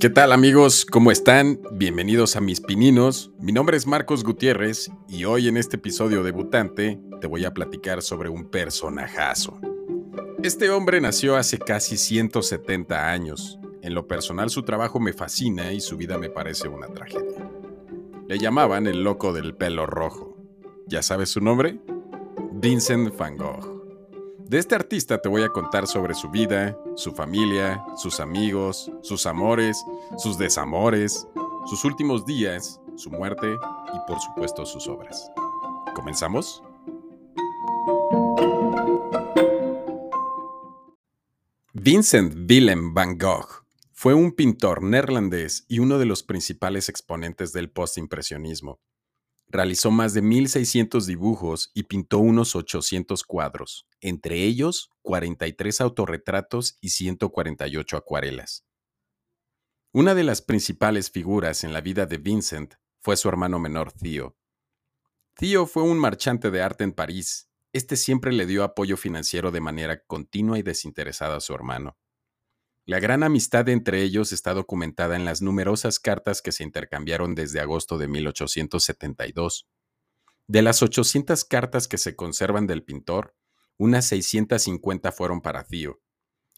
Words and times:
¿Qué 0.00 0.08
tal 0.08 0.32
amigos? 0.32 0.86
¿Cómo 0.86 1.10
están? 1.10 1.60
Bienvenidos 1.72 2.34
a 2.34 2.40
mis 2.40 2.62
pininos. 2.62 3.32
Mi 3.38 3.52
nombre 3.52 3.76
es 3.76 3.86
Marcos 3.86 4.24
Gutiérrez 4.24 4.90
y 5.10 5.26
hoy 5.26 5.46
en 5.46 5.58
este 5.58 5.76
episodio 5.76 6.22
debutante 6.22 6.98
te 7.20 7.26
voy 7.26 7.44
a 7.44 7.52
platicar 7.52 8.00
sobre 8.00 8.30
un 8.30 8.48
personajazo. 8.48 9.60
Este 10.42 10.70
hombre 10.70 11.02
nació 11.02 11.36
hace 11.36 11.58
casi 11.58 11.98
170 11.98 13.10
años. 13.12 13.58
En 13.82 13.92
lo 13.92 14.08
personal 14.08 14.48
su 14.48 14.62
trabajo 14.62 15.00
me 15.00 15.12
fascina 15.12 15.70
y 15.70 15.82
su 15.82 15.98
vida 15.98 16.16
me 16.16 16.30
parece 16.30 16.66
una 16.68 16.86
tragedia. 16.86 17.50
Le 18.26 18.38
llamaban 18.38 18.86
el 18.86 19.04
loco 19.04 19.34
del 19.34 19.54
pelo 19.54 19.84
rojo. 19.84 20.34
¿Ya 20.86 21.02
sabes 21.02 21.28
su 21.28 21.42
nombre? 21.42 21.78
Vincent 22.52 23.14
van 23.18 23.36
Gogh. 23.36 23.79
De 24.50 24.58
este 24.58 24.74
artista 24.74 25.22
te 25.22 25.28
voy 25.28 25.42
a 25.42 25.50
contar 25.50 25.86
sobre 25.86 26.12
su 26.12 26.28
vida, 26.28 26.76
su 26.96 27.12
familia, 27.12 27.84
sus 27.96 28.18
amigos, 28.18 28.90
sus 29.00 29.24
amores, 29.26 29.80
sus 30.18 30.38
desamores, 30.38 31.28
sus 31.66 31.84
últimos 31.84 32.26
días, 32.26 32.80
su 32.96 33.12
muerte 33.12 33.46
y 33.54 34.08
por 34.08 34.18
supuesto 34.18 34.66
sus 34.66 34.88
obras. 34.88 35.30
¿Comenzamos? 35.94 36.64
Vincent 41.72 42.50
Willem 42.50 42.92
van 42.92 43.18
Gogh 43.18 43.64
fue 43.92 44.14
un 44.14 44.32
pintor 44.32 44.82
neerlandés 44.82 45.64
y 45.68 45.78
uno 45.78 46.00
de 46.00 46.06
los 46.06 46.24
principales 46.24 46.88
exponentes 46.88 47.52
del 47.52 47.70
postimpresionismo. 47.70 48.80
Realizó 49.52 49.90
más 49.90 50.14
de 50.14 50.22
1.600 50.22 51.06
dibujos 51.06 51.72
y 51.74 51.82
pintó 51.82 52.18
unos 52.18 52.54
800 52.54 53.24
cuadros, 53.24 53.88
entre 54.00 54.44
ellos 54.44 54.90
43 55.02 55.80
autorretratos 55.80 56.78
y 56.80 56.90
148 56.90 57.96
acuarelas. 57.96 58.64
Una 59.92 60.14
de 60.14 60.22
las 60.22 60.40
principales 60.40 61.10
figuras 61.10 61.64
en 61.64 61.72
la 61.72 61.80
vida 61.80 62.06
de 62.06 62.18
Vincent 62.18 62.74
fue 63.00 63.16
su 63.16 63.28
hermano 63.28 63.58
menor 63.58 63.90
Theo. 63.90 64.36
Theo 65.34 65.66
fue 65.66 65.82
un 65.82 65.98
marchante 65.98 66.52
de 66.52 66.62
arte 66.62 66.84
en 66.84 66.92
París. 66.92 67.50
Este 67.72 67.96
siempre 67.96 68.32
le 68.32 68.46
dio 68.46 68.62
apoyo 68.62 68.96
financiero 68.96 69.50
de 69.50 69.60
manera 69.60 70.04
continua 70.04 70.60
y 70.60 70.62
desinteresada 70.62 71.38
a 71.38 71.40
su 71.40 71.54
hermano. 71.54 71.96
La 72.86 72.98
gran 72.98 73.22
amistad 73.22 73.68
entre 73.68 74.02
ellos 74.02 74.32
está 74.32 74.54
documentada 74.54 75.16
en 75.16 75.24
las 75.24 75.42
numerosas 75.42 76.00
cartas 76.00 76.42
que 76.42 76.52
se 76.52 76.64
intercambiaron 76.64 77.34
desde 77.34 77.60
agosto 77.60 77.98
de 77.98 78.08
1872. 78.08 79.68
De 80.46 80.62
las 80.62 80.82
800 80.82 81.44
cartas 81.44 81.86
que 81.86 81.98
se 81.98 82.16
conservan 82.16 82.66
del 82.66 82.82
pintor, 82.82 83.36
unas 83.76 84.06
650 84.06 85.12
fueron 85.12 85.40
para 85.40 85.64
Theo. 85.64 86.00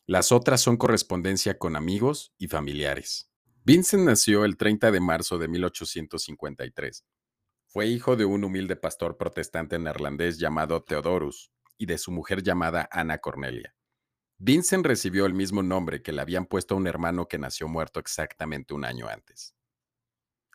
Las 0.06 0.32
otras 0.32 0.60
son 0.60 0.76
correspondencia 0.76 1.58
con 1.58 1.76
amigos 1.76 2.32
y 2.38 2.48
familiares. 2.48 3.30
Vincent 3.64 4.04
nació 4.04 4.44
el 4.44 4.56
30 4.56 4.90
de 4.90 5.00
marzo 5.00 5.38
de 5.38 5.48
1853. 5.48 7.04
Fue 7.66 7.86
hijo 7.86 8.16
de 8.16 8.24
un 8.24 8.44
humilde 8.44 8.76
pastor 8.76 9.16
protestante 9.16 9.78
neerlandés 9.78 10.38
llamado 10.38 10.82
Theodorus 10.82 11.52
y 11.78 11.86
de 11.86 11.98
su 11.98 12.10
mujer 12.10 12.42
llamada 12.42 12.88
Ana 12.90 13.18
Cornelia. 13.18 13.74
Vincent 14.44 14.84
recibió 14.84 15.26
el 15.26 15.34
mismo 15.34 15.62
nombre 15.62 16.02
que 16.02 16.10
le 16.10 16.20
habían 16.20 16.46
puesto 16.46 16.74
a 16.74 16.76
un 16.76 16.88
hermano 16.88 17.28
que 17.28 17.38
nació 17.38 17.68
muerto 17.68 18.00
exactamente 18.00 18.74
un 18.74 18.84
año 18.84 19.06
antes. 19.06 19.54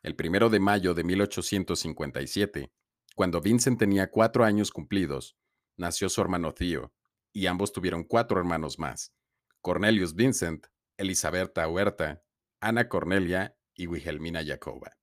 El 0.04 0.14
primero 0.14 0.50
de 0.50 0.60
mayo 0.60 0.94
de 0.94 1.06
1857, 1.06 2.70
cuando 3.16 3.40
Vincent 3.40 3.80
tenía 3.80 4.12
cuatro 4.12 4.44
años 4.44 4.72
cumplidos, 4.72 5.38
nació 5.78 6.10
su 6.10 6.20
hermano 6.20 6.54
Theo, 6.54 6.92
y 7.32 7.48
ambos 7.48 7.72
tuvieron 7.72 8.04
cuatro 8.04 8.38
hermanos 8.38 8.78
más: 8.78 9.14
Cornelius 9.62 10.16
Vincent, 10.16 10.68
Elisabetta 10.98 11.66
Huerta, 11.70 12.26
Ana 12.60 12.90
Cornelia 12.90 13.58
y 13.74 13.88
Wilhelmina 13.88 14.44
Jacoba. 14.46 14.98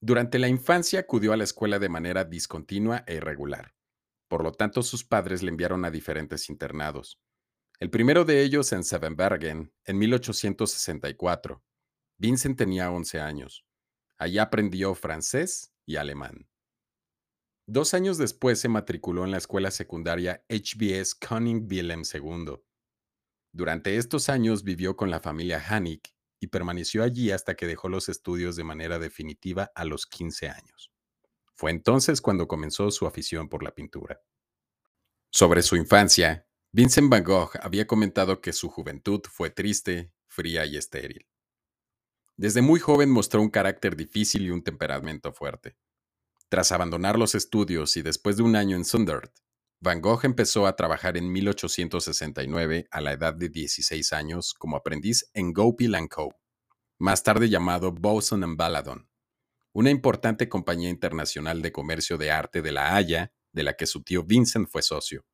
Durante 0.00 0.38
la 0.38 0.46
infancia 0.46 1.00
acudió 1.00 1.32
a 1.32 1.36
la 1.36 1.42
escuela 1.42 1.80
de 1.80 1.88
manera 1.88 2.22
discontinua 2.22 3.02
e 3.08 3.16
irregular. 3.16 3.74
Por 4.30 4.44
lo 4.44 4.52
tanto, 4.52 4.84
sus 4.84 5.02
padres 5.02 5.42
le 5.42 5.48
enviaron 5.48 5.84
a 5.84 5.90
diferentes 5.90 6.48
internados. 6.50 7.20
El 7.80 7.90
primero 7.90 8.24
de 8.24 8.44
ellos 8.44 8.70
en 8.70 8.84
Sevenbergen, 8.84 9.74
en 9.84 9.98
1864. 9.98 11.64
Vincent 12.16 12.56
tenía 12.56 12.92
11 12.92 13.18
años. 13.18 13.66
Allí 14.18 14.38
aprendió 14.38 14.94
francés 14.94 15.72
y 15.84 15.96
alemán. 15.96 16.48
Dos 17.66 17.92
años 17.92 18.18
después 18.18 18.60
se 18.60 18.68
matriculó 18.68 19.24
en 19.24 19.32
la 19.32 19.38
escuela 19.38 19.72
secundaria 19.72 20.44
HBS 20.48 21.16
Koning 21.16 21.66
Wilhelm 21.68 22.02
II. 22.04 22.54
Durante 23.52 23.96
estos 23.96 24.28
años 24.28 24.62
vivió 24.62 24.96
con 24.96 25.10
la 25.10 25.18
familia 25.18 25.60
Hanik 25.68 26.14
y 26.38 26.46
permaneció 26.46 27.02
allí 27.02 27.32
hasta 27.32 27.56
que 27.56 27.66
dejó 27.66 27.88
los 27.88 28.08
estudios 28.08 28.54
de 28.54 28.62
manera 28.62 29.00
definitiva 29.00 29.72
a 29.74 29.84
los 29.84 30.06
15 30.06 30.50
años. 30.50 30.92
Fue 31.60 31.70
entonces 31.72 32.22
cuando 32.22 32.48
comenzó 32.48 32.90
su 32.90 33.06
afición 33.06 33.50
por 33.50 33.62
la 33.62 33.74
pintura. 33.74 34.22
Sobre 35.30 35.60
su 35.60 35.76
infancia, 35.76 36.48
Vincent 36.72 37.10
van 37.10 37.22
Gogh 37.22 37.50
había 37.60 37.86
comentado 37.86 38.40
que 38.40 38.54
su 38.54 38.70
juventud 38.70 39.20
fue 39.30 39.50
triste, 39.50 40.10
fría 40.26 40.64
y 40.64 40.78
estéril. 40.78 41.28
Desde 42.38 42.62
muy 42.62 42.80
joven 42.80 43.10
mostró 43.10 43.42
un 43.42 43.50
carácter 43.50 43.94
difícil 43.94 44.46
y 44.46 44.50
un 44.50 44.64
temperamento 44.64 45.34
fuerte. 45.34 45.76
Tras 46.48 46.72
abandonar 46.72 47.18
los 47.18 47.34
estudios 47.34 47.94
y 47.98 48.00
después 48.00 48.38
de 48.38 48.42
un 48.42 48.56
año 48.56 48.74
en 48.74 48.86
Sundert, 48.86 49.30
Van 49.80 50.00
Gogh 50.00 50.24
empezó 50.24 50.66
a 50.66 50.76
trabajar 50.76 51.18
en 51.18 51.30
1869 51.30 52.88
a 52.90 53.02
la 53.02 53.12
edad 53.12 53.34
de 53.34 53.50
16 53.50 54.14
años 54.14 54.54
como 54.54 54.78
aprendiz 54.78 55.28
en 55.34 55.52
Goupil 55.52 55.94
Co., 56.08 56.34
más 56.98 57.22
tarde 57.22 57.50
llamado 57.50 57.92
Boson 57.92 58.56
Baladon, 58.56 59.09
una 59.72 59.90
importante 59.90 60.48
compañía 60.48 60.90
internacional 60.90 61.62
de 61.62 61.72
comercio 61.72 62.18
de 62.18 62.30
arte 62.30 62.62
de 62.62 62.72
La 62.72 62.96
Haya, 62.96 63.32
de 63.52 63.62
la 63.62 63.74
que 63.76 63.86
su 63.86 64.02
tío 64.02 64.24
Vincent 64.24 64.68
fue 64.68 64.82
socio. 64.82 65.24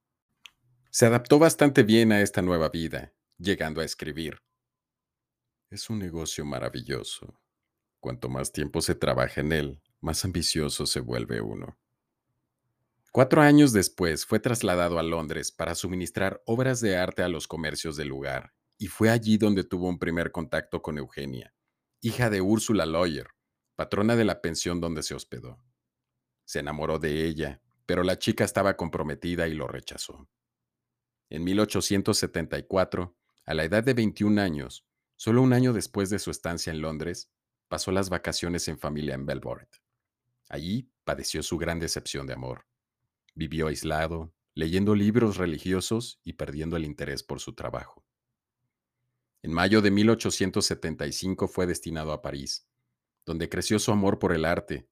Se 0.90 1.06
adaptó 1.06 1.38
bastante 1.38 1.82
bien 1.82 2.12
a 2.12 2.20
esta 2.20 2.42
nueva 2.42 2.68
vida, 2.68 3.12
llegando 3.38 3.80
a 3.80 3.84
escribir. 3.84 4.42
Es 5.70 5.90
un 5.90 5.98
negocio 5.98 6.44
maravilloso. 6.44 7.40
Cuanto 8.00 8.28
más 8.28 8.52
tiempo 8.52 8.80
se 8.80 8.94
trabaja 8.94 9.40
en 9.40 9.52
él, 9.52 9.82
más 10.00 10.24
ambicioso 10.24 10.86
se 10.86 11.00
vuelve 11.00 11.40
uno. 11.40 11.78
Cuatro 13.12 13.40
años 13.40 13.72
después 13.72 14.26
fue 14.26 14.38
trasladado 14.40 14.98
a 14.98 15.02
Londres 15.02 15.50
para 15.50 15.74
suministrar 15.74 16.42
obras 16.44 16.80
de 16.80 16.96
arte 16.96 17.22
a 17.22 17.28
los 17.28 17.48
comercios 17.48 17.96
del 17.96 18.08
lugar, 18.08 18.52
y 18.78 18.88
fue 18.88 19.08
allí 19.08 19.38
donde 19.38 19.64
tuvo 19.64 19.88
un 19.88 19.98
primer 19.98 20.32
contacto 20.32 20.82
con 20.82 20.98
Eugenia, 20.98 21.54
hija 22.02 22.28
de 22.28 22.42
Úrsula 22.42 22.84
Lawyer, 22.84 23.28
patrona 23.76 24.16
de 24.16 24.24
la 24.24 24.40
pensión 24.40 24.80
donde 24.80 25.02
se 25.02 25.14
hospedó. 25.14 25.62
Se 26.44 26.60
enamoró 26.60 26.98
de 26.98 27.24
ella, 27.26 27.62
pero 27.84 28.02
la 28.02 28.18
chica 28.18 28.44
estaba 28.44 28.76
comprometida 28.76 29.46
y 29.46 29.54
lo 29.54 29.68
rechazó. 29.68 30.28
En 31.28 31.44
1874, 31.44 33.16
a 33.44 33.54
la 33.54 33.64
edad 33.64 33.84
de 33.84 33.94
21 33.94 34.40
años, 34.40 34.86
solo 35.16 35.42
un 35.42 35.52
año 35.52 35.72
después 35.72 36.10
de 36.10 36.18
su 36.18 36.30
estancia 36.30 36.72
en 36.72 36.80
Londres, 36.80 37.30
pasó 37.68 37.92
las 37.92 38.08
vacaciones 38.10 38.68
en 38.68 38.78
familia 38.78 39.14
en 39.14 39.26
Belvoir. 39.26 39.68
Allí 40.48 40.90
padeció 41.04 41.42
su 41.42 41.58
gran 41.58 41.78
decepción 41.78 42.26
de 42.26 42.34
amor. 42.34 42.66
Vivió 43.34 43.66
aislado, 43.66 44.32
leyendo 44.54 44.94
libros 44.94 45.36
religiosos 45.36 46.20
y 46.24 46.34
perdiendo 46.34 46.76
el 46.76 46.84
interés 46.84 47.22
por 47.22 47.40
su 47.40 47.54
trabajo. 47.54 48.04
En 49.42 49.52
mayo 49.52 49.82
de 49.82 49.90
1875 49.90 51.46
fue 51.46 51.66
destinado 51.66 52.12
a 52.12 52.22
París, 52.22 52.66
donde 53.26 53.48
creció 53.48 53.78
su 53.78 53.90
amor 53.90 54.18
por 54.18 54.32
el 54.32 54.44
arte. 54.44 54.88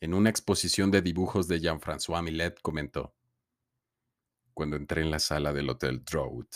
En 0.00 0.14
una 0.14 0.30
exposición 0.30 0.90
de 0.90 1.02
dibujos 1.02 1.46
de 1.46 1.60
Jean-François 1.60 2.22
Millet 2.22 2.58
comentó, 2.62 3.14
Cuando 4.54 4.76
entré 4.76 5.02
en 5.02 5.10
la 5.10 5.18
sala 5.18 5.52
del 5.52 5.68
Hotel 5.68 6.02
Drought, 6.02 6.48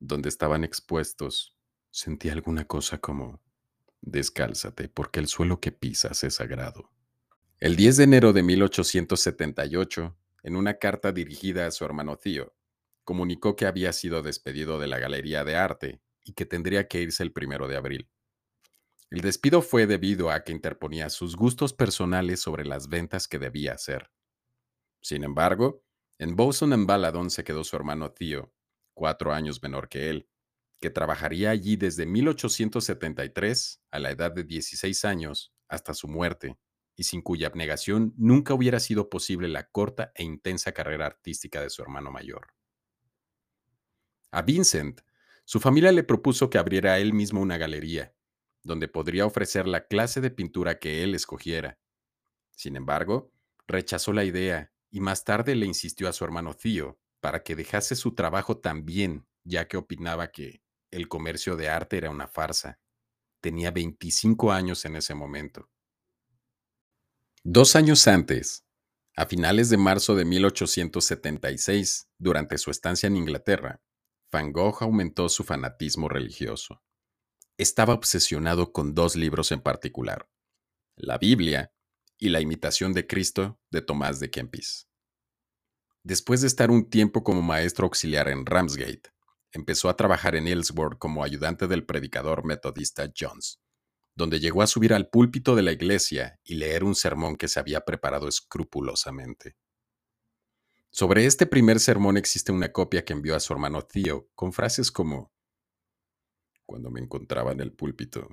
donde 0.00 0.28
estaban 0.28 0.64
expuestos, 0.64 1.56
sentí 1.90 2.28
alguna 2.28 2.66
cosa 2.66 2.98
como, 2.98 3.40
descálzate 4.00 4.88
porque 4.88 5.20
el 5.20 5.28
suelo 5.28 5.60
que 5.60 5.72
pisas 5.72 6.24
es 6.24 6.34
sagrado. 6.34 6.90
El 7.58 7.76
10 7.76 7.98
de 7.98 8.04
enero 8.04 8.32
de 8.32 8.42
1878, 8.42 10.16
en 10.42 10.56
una 10.56 10.78
carta 10.78 11.12
dirigida 11.12 11.66
a 11.66 11.70
su 11.70 11.84
hermano 11.84 12.16
Theo, 12.16 12.54
comunicó 13.04 13.54
que 13.54 13.66
había 13.66 13.92
sido 13.92 14.22
despedido 14.22 14.78
de 14.80 14.86
la 14.86 14.98
Galería 14.98 15.44
de 15.44 15.56
Arte 15.56 16.00
y 16.24 16.32
que 16.32 16.46
tendría 16.46 16.88
que 16.88 17.02
irse 17.02 17.22
el 17.22 17.32
primero 17.32 17.68
de 17.68 17.76
abril. 17.76 18.08
El 19.10 19.22
despido 19.22 19.60
fue 19.60 19.88
debido 19.88 20.30
a 20.30 20.44
que 20.44 20.52
interponía 20.52 21.10
sus 21.10 21.34
gustos 21.34 21.72
personales 21.72 22.40
sobre 22.40 22.64
las 22.64 22.88
ventas 22.88 23.26
que 23.26 23.40
debía 23.40 23.72
hacer. 23.72 24.08
Sin 25.00 25.24
embargo, 25.24 25.82
en 26.18 26.36
Boson 26.36 26.72
en 26.72 26.86
Baladon 26.86 27.30
se 27.30 27.42
quedó 27.42 27.64
su 27.64 27.74
hermano 27.74 28.12
Theo, 28.12 28.54
cuatro 28.94 29.32
años 29.32 29.60
menor 29.62 29.88
que 29.88 30.10
él, 30.10 30.28
que 30.80 30.90
trabajaría 30.90 31.50
allí 31.50 31.74
desde 31.74 32.06
1873, 32.06 33.82
a 33.90 33.98
la 33.98 34.10
edad 34.12 34.30
de 34.30 34.44
16 34.44 35.04
años, 35.04 35.52
hasta 35.68 35.92
su 35.92 36.06
muerte, 36.06 36.56
y 36.94 37.02
sin 37.02 37.20
cuya 37.20 37.48
abnegación 37.48 38.14
nunca 38.16 38.54
hubiera 38.54 38.78
sido 38.78 39.10
posible 39.10 39.48
la 39.48 39.68
corta 39.70 40.12
e 40.14 40.22
intensa 40.22 40.70
carrera 40.70 41.06
artística 41.06 41.60
de 41.60 41.70
su 41.70 41.82
hermano 41.82 42.12
mayor. 42.12 42.48
A 44.30 44.42
Vincent 44.42 45.00
Su 45.44 45.58
familia 45.58 45.90
le 45.90 46.04
propuso 46.04 46.48
que 46.48 46.58
abriera 46.58 46.98
él 46.98 47.12
mismo 47.12 47.40
una 47.40 47.58
galería, 47.58 48.14
donde 48.62 48.88
podría 48.88 49.26
ofrecer 49.26 49.66
la 49.66 49.86
clase 49.86 50.20
de 50.20 50.30
pintura 50.30 50.78
que 50.78 51.02
él 51.02 51.14
escogiera. 51.14 51.78
Sin 52.50 52.76
embargo, 52.76 53.32
rechazó 53.66 54.12
la 54.12 54.24
idea 54.24 54.72
y 54.90 55.00
más 55.00 55.24
tarde 55.24 55.54
le 55.54 55.66
insistió 55.66 56.08
a 56.08 56.12
su 56.12 56.24
hermano 56.24 56.54
Theo 56.54 56.98
para 57.20 57.42
que 57.42 57.56
dejase 57.56 57.96
su 57.96 58.14
trabajo 58.14 58.58
también, 58.58 59.26
ya 59.44 59.68
que 59.68 59.76
opinaba 59.76 60.30
que 60.30 60.62
el 60.90 61.08
comercio 61.08 61.56
de 61.56 61.68
arte 61.68 61.96
era 61.96 62.10
una 62.10 62.26
farsa. 62.26 62.80
Tenía 63.40 63.70
25 63.70 64.52
años 64.52 64.84
en 64.84 64.96
ese 64.96 65.14
momento. 65.14 65.70
Dos 67.42 67.76
años 67.76 68.06
antes, 68.06 68.66
a 69.16 69.26
finales 69.26 69.70
de 69.70 69.76
marzo 69.76 70.14
de 70.14 70.24
1876, 70.24 72.08
durante 72.18 72.58
su 72.58 72.70
estancia 72.70 73.06
en 73.06 73.16
Inglaterra, 73.16 73.80
Van 74.30 74.52
Gogh 74.52 74.82
aumentó 74.82 75.28
su 75.28 75.42
fanatismo 75.44 76.08
religioso. 76.08 76.82
Estaba 77.60 77.92
obsesionado 77.92 78.72
con 78.72 78.94
dos 78.94 79.16
libros 79.16 79.52
en 79.52 79.60
particular, 79.60 80.26
la 80.96 81.18
Biblia 81.18 81.74
y 82.16 82.30
la 82.30 82.40
imitación 82.40 82.94
de 82.94 83.06
Cristo 83.06 83.60
de 83.70 83.82
Tomás 83.82 84.18
de 84.18 84.30
Kempis. 84.30 84.88
Después 86.02 86.40
de 86.40 86.46
estar 86.46 86.70
un 86.70 86.88
tiempo 86.88 87.22
como 87.22 87.42
maestro 87.42 87.84
auxiliar 87.84 88.28
en 88.28 88.46
Ramsgate, 88.46 89.10
empezó 89.52 89.90
a 89.90 89.96
trabajar 89.98 90.36
en 90.36 90.48
Ellsworth 90.48 90.96
como 90.98 91.22
ayudante 91.22 91.66
del 91.66 91.84
predicador 91.84 92.46
metodista 92.46 93.12
Jones, 93.14 93.60
donde 94.14 94.40
llegó 94.40 94.62
a 94.62 94.66
subir 94.66 94.94
al 94.94 95.10
púlpito 95.10 95.54
de 95.54 95.60
la 95.60 95.72
iglesia 95.72 96.40
y 96.42 96.54
leer 96.54 96.82
un 96.82 96.94
sermón 96.94 97.36
que 97.36 97.48
se 97.48 97.60
había 97.60 97.82
preparado 97.82 98.26
escrupulosamente. 98.26 99.54
Sobre 100.90 101.26
este 101.26 101.44
primer 101.44 101.78
sermón 101.78 102.16
existe 102.16 102.52
una 102.52 102.72
copia 102.72 103.04
que 103.04 103.12
envió 103.12 103.36
a 103.36 103.40
su 103.40 103.52
hermano 103.52 103.82
Theo 103.82 104.30
con 104.34 104.54
frases 104.54 104.90
como, 104.90 105.29
Cuando 106.70 106.88
me 106.92 107.00
encontraba 107.00 107.50
en 107.50 107.58
el 107.58 107.72
púlpito, 107.72 108.28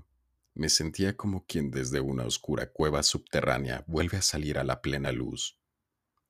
me 0.53 0.69
sentía 0.69 1.17
como 1.17 1.47
quien 1.47 1.71
desde 1.71 2.01
una 2.01 2.23
oscura 2.23 2.71
cueva 2.71 3.01
subterránea 3.01 3.83
vuelve 3.87 4.17
a 4.17 4.21
salir 4.21 4.59
a 4.59 4.63
la 4.63 4.79
plena 4.79 5.11
luz. 5.11 5.59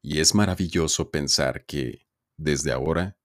Y 0.01 0.21
es 0.21 0.33
maravilloso 0.33 1.11
pensar 1.11 1.65
que, 1.65 2.07
desde 2.37 2.71
ahora, 2.71 3.17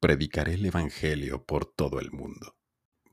predicaré 0.00 0.54
el 0.54 0.64
Evangelio 0.64 1.44
por 1.44 1.66
todo 1.66 2.00
el 2.00 2.12
mundo. 2.12 2.56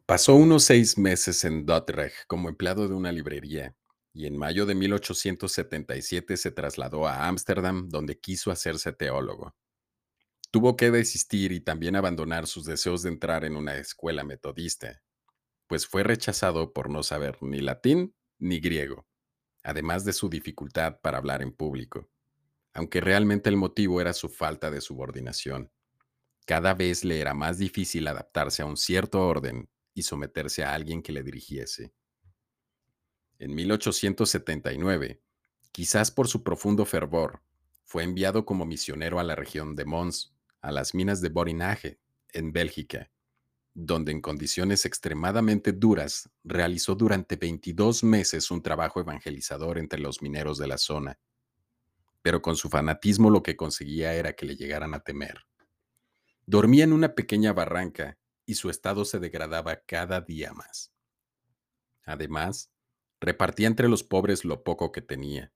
Pasó 0.06 0.33
unos 0.33 0.63
seis 0.63 0.97
meses 0.97 1.44
en 1.44 1.65
Dordrecht 1.65 2.25
como 2.27 2.47
empleado 2.47 2.88
de 2.88 2.94
una 2.94 3.12
librería 3.12 3.75
y 4.13 4.27
en 4.27 4.38
mayo 4.38 4.65
de 4.65 4.75
1877 4.75 6.38
se 6.38 6.51
trasladó 6.51 7.06
a 7.06 7.27
Ámsterdam 7.27 7.89
donde 7.89 8.18
quiso 8.18 8.50
hacerse 8.50 8.94
teólogo. 8.94 9.57
Tuvo 10.51 10.77
que 10.77 10.89
desistir 10.89 11.51
y 11.51 11.59
también 11.59 11.97
abandonar 11.97 12.47
sus 12.47 12.63
deseos 12.63 13.03
de 13.03 13.09
entrar 13.09 13.44
en 13.44 13.57
una 13.57 13.75
escuela 13.75 14.24
metodista, 14.24 15.01
pues 15.68 15.86
fue 15.86 16.04
rechazado 16.04 16.74
por 16.74 16.90
no 16.90 17.04
saber 17.04 17.38
ni 17.42 17.60
latín 17.60 18.16
ni 18.40 18.60
griego, 18.60 19.06
además 19.64 20.06
de 20.06 20.14
su 20.14 20.30
dificultad 20.30 21.00
para 21.02 21.18
hablar 21.18 21.42
en 21.42 21.52
público, 21.52 22.10
aunque 22.74 23.02
realmente 23.02 23.50
el 23.50 23.58
motivo 23.58 24.02
era 24.02 24.14
su 24.14 24.30
falta 24.30 24.72
de 24.72 24.81
subordinación. 24.81 25.72
Cada 26.46 26.74
vez 26.74 27.04
le 27.04 27.19
era 27.19 27.34
más 27.34 27.58
difícil 27.58 28.08
adaptarse 28.08 28.62
a 28.62 28.66
un 28.66 28.78
cierto 28.78 29.28
orden 29.28 29.69
y 29.94 30.04
someterse 30.04 30.64
a 30.64 30.74
alguien 30.74 31.02
que 31.02 31.12
le 31.12 31.24
dirigiese. 31.24 31.94
En 33.40 33.54
1879, 33.54 35.22
quizás 35.72 36.10
por 36.10 36.28
su 36.28 36.44
profundo 36.44 36.86
fervor, 36.86 37.42
fue 37.84 38.04
enviado 38.04 38.46
como 38.46 38.66
misionero 38.66 39.20
a 39.20 39.24
la 39.24 39.36
región 39.36 39.75
de 39.75 39.86
Mons, 39.86 40.34
a 40.62 40.72
las 40.72 40.96
minas 40.96 41.22
de 41.22 41.30
Borinage, 41.30 42.00
en 42.34 42.52
Bélgica, 42.52 43.10
donde 43.79 44.12
en 44.12 44.21
condiciones 44.21 44.85
extremadamente 44.85 45.71
duras 45.71 46.31
realizó 46.44 46.95
durante 46.95 47.35
22 47.35 48.03
meses 48.03 48.50
un 48.50 48.63
trabajo 48.63 49.00
evangelizador 49.00 49.77
entre 49.77 50.00
los 50.00 50.24
mineros 50.24 50.57
de 50.57 50.68
la 50.68 50.79
zona. 50.79 51.19
Pero 52.24 52.41
con 52.41 52.56
su 52.56 52.69
fanatismo 52.69 53.29
lo 53.29 53.44
que 53.44 53.56
conseguía 53.56 54.15
era 54.15 54.33
que 54.33 54.47
le 54.47 54.56
llegaran 54.56 54.95
a 54.95 55.01
temer. 55.01 55.45
Dormía 56.47 56.85
en 56.85 56.91
una 56.91 57.13
pequeña 57.13 57.53
barranca 57.53 58.18
y 58.47 58.56
su 58.56 58.71
estado 58.71 59.06
se 59.06 59.19
degradaba 59.19 59.81
cada 59.85 60.21
día 60.21 60.53
más. 60.53 60.91
Además, 62.03 62.71
repartía 63.21 63.68
entre 63.68 63.89
los 63.89 64.03
pobres 64.03 64.44
lo 64.44 64.63
poco 64.63 64.91
que 64.91 65.03
tenía. 65.03 65.53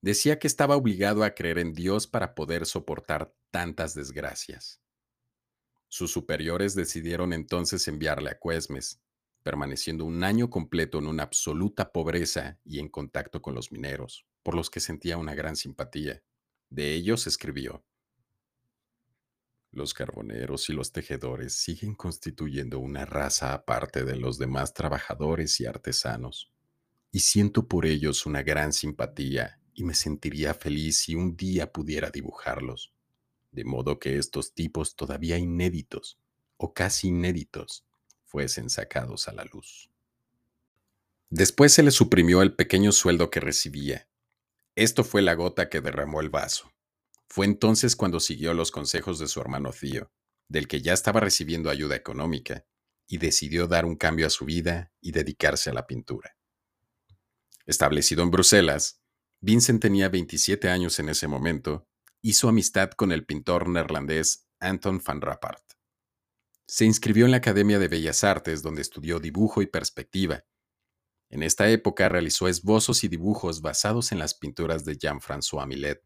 Decía 0.00 0.40
que 0.40 0.48
estaba 0.48 0.74
obligado 0.74 1.22
a 1.22 1.36
creer 1.36 1.60
en 1.60 1.72
Dios 1.72 2.08
para 2.08 2.34
poder 2.34 2.66
soportar 2.66 3.32
tantas 3.52 3.94
desgracias. 3.94 4.82
Sus 5.88 6.12
superiores 6.12 6.74
decidieron 6.74 7.32
entonces 7.32 7.88
enviarle 7.88 8.30
a 8.30 8.38
Cuesmes, 8.38 9.00
permaneciendo 9.42 10.04
un 10.04 10.22
año 10.22 10.50
completo 10.50 10.98
en 10.98 11.06
una 11.06 11.22
absoluta 11.22 11.92
pobreza 11.92 12.58
y 12.62 12.78
en 12.78 12.90
contacto 12.90 13.40
con 13.40 13.54
los 13.54 13.72
mineros, 13.72 14.26
por 14.42 14.54
los 14.54 14.68
que 14.68 14.80
sentía 14.80 15.16
una 15.16 15.34
gran 15.34 15.56
simpatía. 15.56 16.22
De 16.68 16.92
ellos 16.92 17.26
escribió. 17.26 17.82
Los 19.70 19.94
carboneros 19.94 20.68
y 20.68 20.74
los 20.74 20.92
tejedores 20.92 21.54
siguen 21.54 21.94
constituyendo 21.94 22.78
una 22.78 23.06
raza 23.06 23.54
aparte 23.54 24.04
de 24.04 24.16
los 24.16 24.38
demás 24.38 24.74
trabajadores 24.74 25.58
y 25.60 25.66
artesanos, 25.66 26.52
y 27.10 27.20
siento 27.20 27.66
por 27.66 27.86
ellos 27.86 28.26
una 28.26 28.42
gran 28.42 28.74
simpatía 28.74 29.58
y 29.72 29.84
me 29.84 29.94
sentiría 29.94 30.52
feliz 30.52 30.98
si 30.98 31.14
un 31.14 31.34
día 31.36 31.72
pudiera 31.72 32.10
dibujarlos 32.10 32.92
de 33.58 33.64
modo 33.64 33.98
que 33.98 34.18
estos 34.18 34.54
tipos 34.54 34.94
todavía 34.94 35.36
inéditos 35.36 36.16
o 36.58 36.72
casi 36.74 37.08
inéditos 37.08 37.84
fuesen 38.24 38.70
sacados 38.70 39.26
a 39.26 39.32
la 39.32 39.44
luz. 39.46 39.90
Después 41.28 41.72
se 41.72 41.82
le 41.82 41.90
suprimió 41.90 42.40
el 42.42 42.54
pequeño 42.54 42.92
sueldo 42.92 43.30
que 43.30 43.40
recibía. 43.40 44.08
Esto 44.76 45.02
fue 45.02 45.22
la 45.22 45.34
gota 45.34 45.68
que 45.68 45.80
derramó 45.80 46.20
el 46.20 46.30
vaso. 46.30 46.70
Fue 47.26 47.46
entonces 47.46 47.96
cuando 47.96 48.20
siguió 48.20 48.54
los 48.54 48.70
consejos 48.70 49.18
de 49.18 49.26
su 49.26 49.40
hermano 49.40 49.72
Theo, 49.72 50.12
del 50.46 50.68
que 50.68 50.80
ya 50.80 50.92
estaba 50.92 51.18
recibiendo 51.18 51.68
ayuda 51.68 51.96
económica, 51.96 52.64
y 53.08 53.18
decidió 53.18 53.66
dar 53.66 53.84
un 53.86 53.96
cambio 53.96 54.28
a 54.28 54.30
su 54.30 54.44
vida 54.44 54.92
y 55.00 55.10
dedicarse 55.10 55.70
a 55.70 55.72
la 55.72 55.88
pintura. 55.88 56.36
Establecido 57.66 58.22
en 58.22 58.30
Bruselas, 58.30 59.00
Vincent 59.40 59.82
tenía 59.82 60.08
27 60.08 60.68
años 60.68 61.00
en 61.00 61.08
ese 61.08 61.26
momento 61.26 61.88
hizo 62.22 62.48
amistad 62.48 62.90
con 62.90 63.12
el 63.12 63.24
pintor 63.24 63.68
neerlandés 63.68 64.48
Anton 64.60 65.00
van 65.04 65.20
Rappart. 65.20 65.62
Se 66.66 66.84
inscribió 66.84 67.24
en 67.24 67.30
la 67.30 67.38
Academia 67.38 67.78
de 67.78 67.88
Bellas 67.88 68.24
Artes, 68.24 68.62
donde 68.62 68.82
estudió 68.82 69.20
dibujo 69.20 69.62
y 69.62 69.66
perspectiva. 69.66 70.44
En 71.30 71.42
esta 71.42 71.70
época 71.70 72.08
realizó 72.08 72.48
esbozos 72.48 73.04
y 73.04 73.08
dibujos 73.08 73.60
basados 73.60 74.12
en 74.12 74.18
las 74.18 74.34
pinturas 74.34 74.84
de 74.84 74.96
Jean-François 74.96 75.66
Millet, 75.66 76.02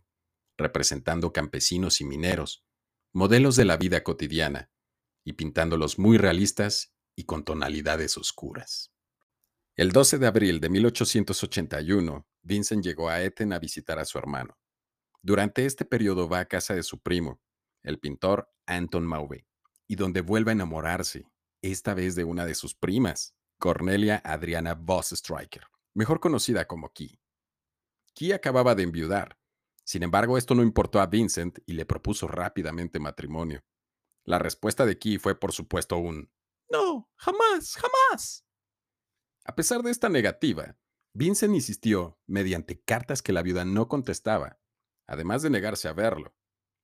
representando 0.56 1.32
campesinos 1.32 2.00
y 2.00 2.04
mineros, 2.04 2.64
modelos 3.12 3.56
de 3.56 3.64
la 3.64 3.76
vida 3.76 4.02
cotidiana, 4.02 4.70
y 5.24 5.34
pintándolos 5.34 5.98
muy 5.98 6.18
realistas 6.18 6.94
y 7.16 7.24
con 7.24 7.44
tonalidades 7.44 8.16
oscuras. 8.16 8.92
El 9.74 9.92
12 9.92 10.18
de 10.18 10.26
abril 10.26 10.60
de 10.60 10.68
1881, 10.68 12.26
Vincent 12.42 12.84
llegó 12.84 13.08
a 13.08 13.22
Etten 13.22 13.52
a 13.52 13.58
visitar 13.58 13.98
a 13.98 14.04
su 14.04 14.18
hermano. 14.18 14.58
Durante 15.24 15.66
este 15.66 15.84
periodo 15.84 16.28
va 16.28 16.40
a 16.40 16.46
casa 16.46 16.74
de 16.74 16.82
su 16.82 17.00
primo, 17.00 17.40
el 17.84 18.00
pintor 18.00 18.52
Anton 18.66 19.06
Mauvais, 19.06 19.44
y 19.86 19.94
donde 19.94 20.20
vuelve 20.20 20.50
a 20.50 20.54
enamorarse, 20.54 21.28
esta 21.62 21.94
vez 21.94 22.16
de 22.16 22.24
una 22.24 22.44
de 22.44 22.56
sus 22.56 22.74
primas, 22.74 23.36
Cornelia 23.60 24.20
Adriana 24.24 24.74
Voss 24.74 25.12
Striker, 25.12 25.62
mejor 25.94 26.18
conocida 26.18 26.66
como 26.66 26.92
Key. 26.92 27.20
Key 28.14 28.32
acababa 28.32 28.74
de 28.74 28.82
enviudar. 28.82 29.38
Sin 29.84 30.02
embargo, 30.02 30.36
esto 30.38 30.56
no 30.56 30.62
importó 30.64 31.00
a 31.00 31.06
Vincent 31.06 31.60
y 31.66 31.74
le 31.74 31.86
propuso 31.86 32.26
rápidamente 32.26 32.98
matrimonio. 32.98 33.60
La 34.24 34.40
respuesta 34.40 34.86
de 34.86 34.98
Key 34.98 35.18
fue, 35.18 35.38
por 35.38 35.52
supuesto, 35.52 35.98
un 35.98 36.32
No, 36.68 37.08
jamás, 37.14 37.76
jamás. 37.76 38.44
A 39.44 39.54
pesar 39.54 39.82
de 39.82 39.92
esta 39.92 40.08
negativa, 40.08 40.76
Vincent 41.14 41.54
insistió, 41.54 42.18
mediante 42.26 42.80
cartas 42.82 43.22
que 43.22 43.32
la 43.32 43.42
viuda 43.42 43.64
no 43.64 43.86
contestaba, 43.86 44.61
además 45.06 45.42
de 45.42 45.50
negarse 45.50 45.88
a 45.88 45.92
verlo. 45.92 46.34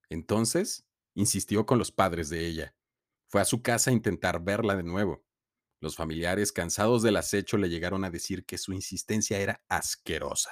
Entonces, 0.09 0.87
insistió 1.15 1.67
con 1.67 1.79
los 1.79 1.93
padres 1.93 2.29
de 2.29 2.47
ella. 2.47 2.75
Fue 3.29 3.41
a 3.41 3.45
su 3.45 3.63
casa 3.63 3.91
a 3.91 3.95
intentar 3.95 4.43
verla 4.43 4.77
de 4.77 4.83
nuevo. 4.83 5.25
Los 5.81 5.97
familiares, 5.97 6.53
cansados 6.53 7.03
del 7.03 7.17
acecho, 7.17 7.57
le 7.57 7.69
llegaron 7.69 8.05
a 8.05 8.11
decir 8.11 8.45
que 8.45 8.59
su 8.59 8.73
insistencia 8.73 9.39
era 9.39 9.63
asquerosa. 9.69 10.51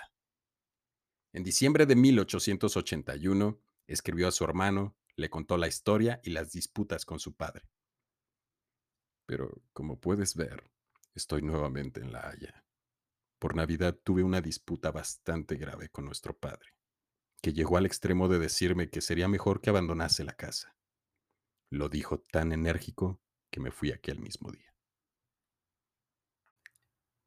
En 1.33 1.43
diciembre 1.43 1.87
de 1.87 1.97
1881, 1.97 3.61
escribió 3.87 4.29
a 4.29 4.33
su 4.33 4.45
hermano, 4.45 4.97
le 5.17 5.31
contó 5.31 5.57
la 5.57 5.69
historia 5.69 6.21
y 6.23 6.31
las 6.31 6.53
disputas 6.53 7.05
con 7.05 7.19
su 7.19 7.35
padre. 7.35 7.69
Pero, 9.27 9.63
como 9.73 9.99
puedes 9.99 10.37
ver, 10.37 10.71
estoy 11.15 11.43
nuevamente 11.43 12.01
en 12.01 12.13
La 12.13 12.29
Haya. 12.29 12.65
Por 13.39 13.57
Navidad 13.57 13.99
tuve 14.03 14.23
una 14.23 14.41
disputa 14.41 14.93
bastante 14.93 15.57
grave 15.57 15.89
con 15.89 16.05
nuestro 16.05 16.39
padre 16.39 16.76
que 17.47 17.53
llegó 17.53 17.77
al 17.77 17.87
extremo 17.87 18.27
de 18.27 18.41
decirme 18.41 18.91
que 18.91 19.01
sería 19.01 19.29
mejor 19.29 19.61
que 19.61 19.71
abandonase 19.71 20.25
la 20.25 20.33
casa. 20.33 20.77
Lo 21.71 21.89
dijo 21.89 22.19
tan 22.19 22.51
enérgico 22.51 23.23
que 23.53 23.61
me 23.61 23.71
fui 23.71 23.93
aquel 23.93 24.19
mismo 24.19 24.51
día. 24.51 24.75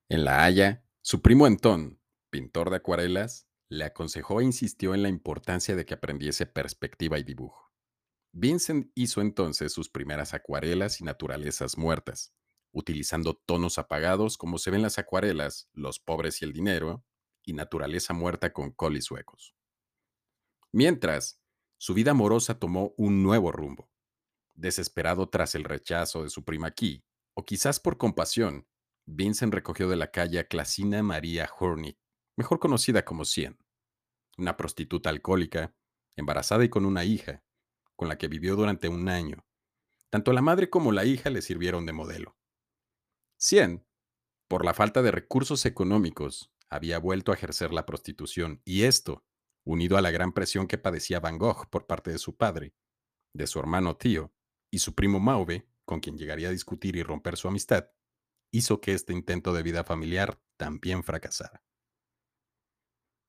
En 0.10 0.26
La 0.26 0.44
Haya, 0.44 0.84
su 1.02 1.22
primo 1.22 1.46
Antón, 1.46 2.02
pintor 2.30 2.70
de 2.70 2.76
acuarelas, 2.76 3.48
le 3.70 3.86
aconsejó 3.86 4.42
e 4.42 4.44
insistió 4.44 4.94
en 4.94 5.04
la 5.04 5.08
importancia 5.08 5.74
de 5.78 5.86
que 5.86 5.94
aprendiese 5.94 6.46
perspectiva 6.46 7.18
y 7.18 7.24
dibujo. 7.24 7.72
Vincent 8.34 8.92
hizo 8.96 9.22
entonces 9.22 9.72
sus 9.72 9.88
primeras 9.88 10.34
acuarelas 10.34 11.00
y 11.00 11.06
naturalezas 11.06 11.78
muertas, 11.78 12.34
utilizando 12.74 13.36
tonos 13.36 13.78
apagados 13.78 14.38
como 14.38 14.58
se 14.58 14.70
ven 14.70 14.82
las 14.82 15.00
acuarelas 15.00 15.70
Los 15.72 15.98
pobres 15.98 16.42
y 16.42 16.46
el 16.46 16.52
dinero 16.52 17.06
y 17.42 17.54
Naturaleza 17.54 18.14
muerta 18.14 18.52
con 18.52 18.74
colis 18.74 19.06
suecos. 19.06 19.56
Mientras, 20.72 21.42
su 21.78 21.94
vida 21.94 22.12
amorosa 22.12 22.60
tomó 22.60 22.94
un 22.98 23.24
nuevo 23.24 23.52
rumbo. 23.52 23.90
Desesperado 24.54 25.30
tras 25.30 25.56
el 25.56 25.64
rechazo 25.64 26.24
de 26.24 26.30
su 26.30 26.44
prima 26.44 26.72
Key, 26.72 27.04
o 27.34 27.46
quizás 27.46 27.80
por 27.80 27.98
compasión, 27.98 28.68
Vincent 29.06 29.54
recogió 29.54 29.90
de 29.90 29.96
la 29.96 30.12
calle 30.12 30.40
a 30.40 30.48
Clasina 30.48 31.02
María 31.02 31.50
Hornick, 31.58 31.98
mejor 32.36 32.60
conocida 32.60 33.04
como 33.04 33.26
Cien, 33.26 33.58
una 34.38 34.58
prostituta 34.58 35.10
alcohólica, 35.10 35.76
embarazada 36.16 36.64
y 36.64 36.70
con 36.70 36.86
una 36.86 37.04
hija, 37.06 37.44
con 37.96 38.08
la 38.08 38.18
que 38.18 38.28
vivió 38.28 38.56
durante 38.56 38.88
un 38.88 39.10
año. 39.10 39.46
Tanto 40.10 40.34
la 40.34 40.42
madre 40.42 40.70
como 40.70 40.92
la 40.92 41.06
hija 41.06 41.30
le 41.30 41.42
sirvieron 41.42 41.86
de 41.86 41.94
modelo. 41.94 42.38
Cien, 43.38 43.86
por 44.48 44.66
la 44.66 44.74
falta 44.74 45.02
de 45.02 45.12
recursos 45.12 45.66
económicos, 45.66 46.52
había 46.70 47.00
vuelto 47.00 47.32
a 47.32 47.36
ejercer 47.36 47.74
la 47.74 47.86
prostitución 47.86 48.62
y 48.66 48.84
esto, 48.84 49.24
unido 49.70 49.98
a 49.98 50.02
la 50.02 50.12
gran 50.12 50.34
presión 50.34 50.68
que 50.68 50.78
padecía 50.78 51.20
Van 51.20 51.38
Gogh 51.38 51.70
por 51.70 51.86
parte 51.86 52.12
de 52.12 52.18
su 52.18 52.36
padre, 52.36 52.74
de 53.34 53.48
su 53.48 53.60
hermano 53.60 53.98
tío 53.98 54.34
y 54.72 54.80
su 54.80 54.96
primo 54.96 55.20
Mauve, 55.20 55.70
con 55.86 56.00
quien 56.00 56.18
llegaría 56.18 56.50
a 56.50 56.52
discutir 56.52 56.96
y 56.96 57.04
romper 57.04 57.38
su 57.38 57.48
amistad, 57.48 57.92
hizo 58.52 58.82
que 58.82 58.94
este 58.94 59.14
intento 59.14 59.54
de 59.54 59.64
vida 59.64 59.84
familiar 59.84 60.42
también 60.58 61.04
fracasara. 61.04 61.64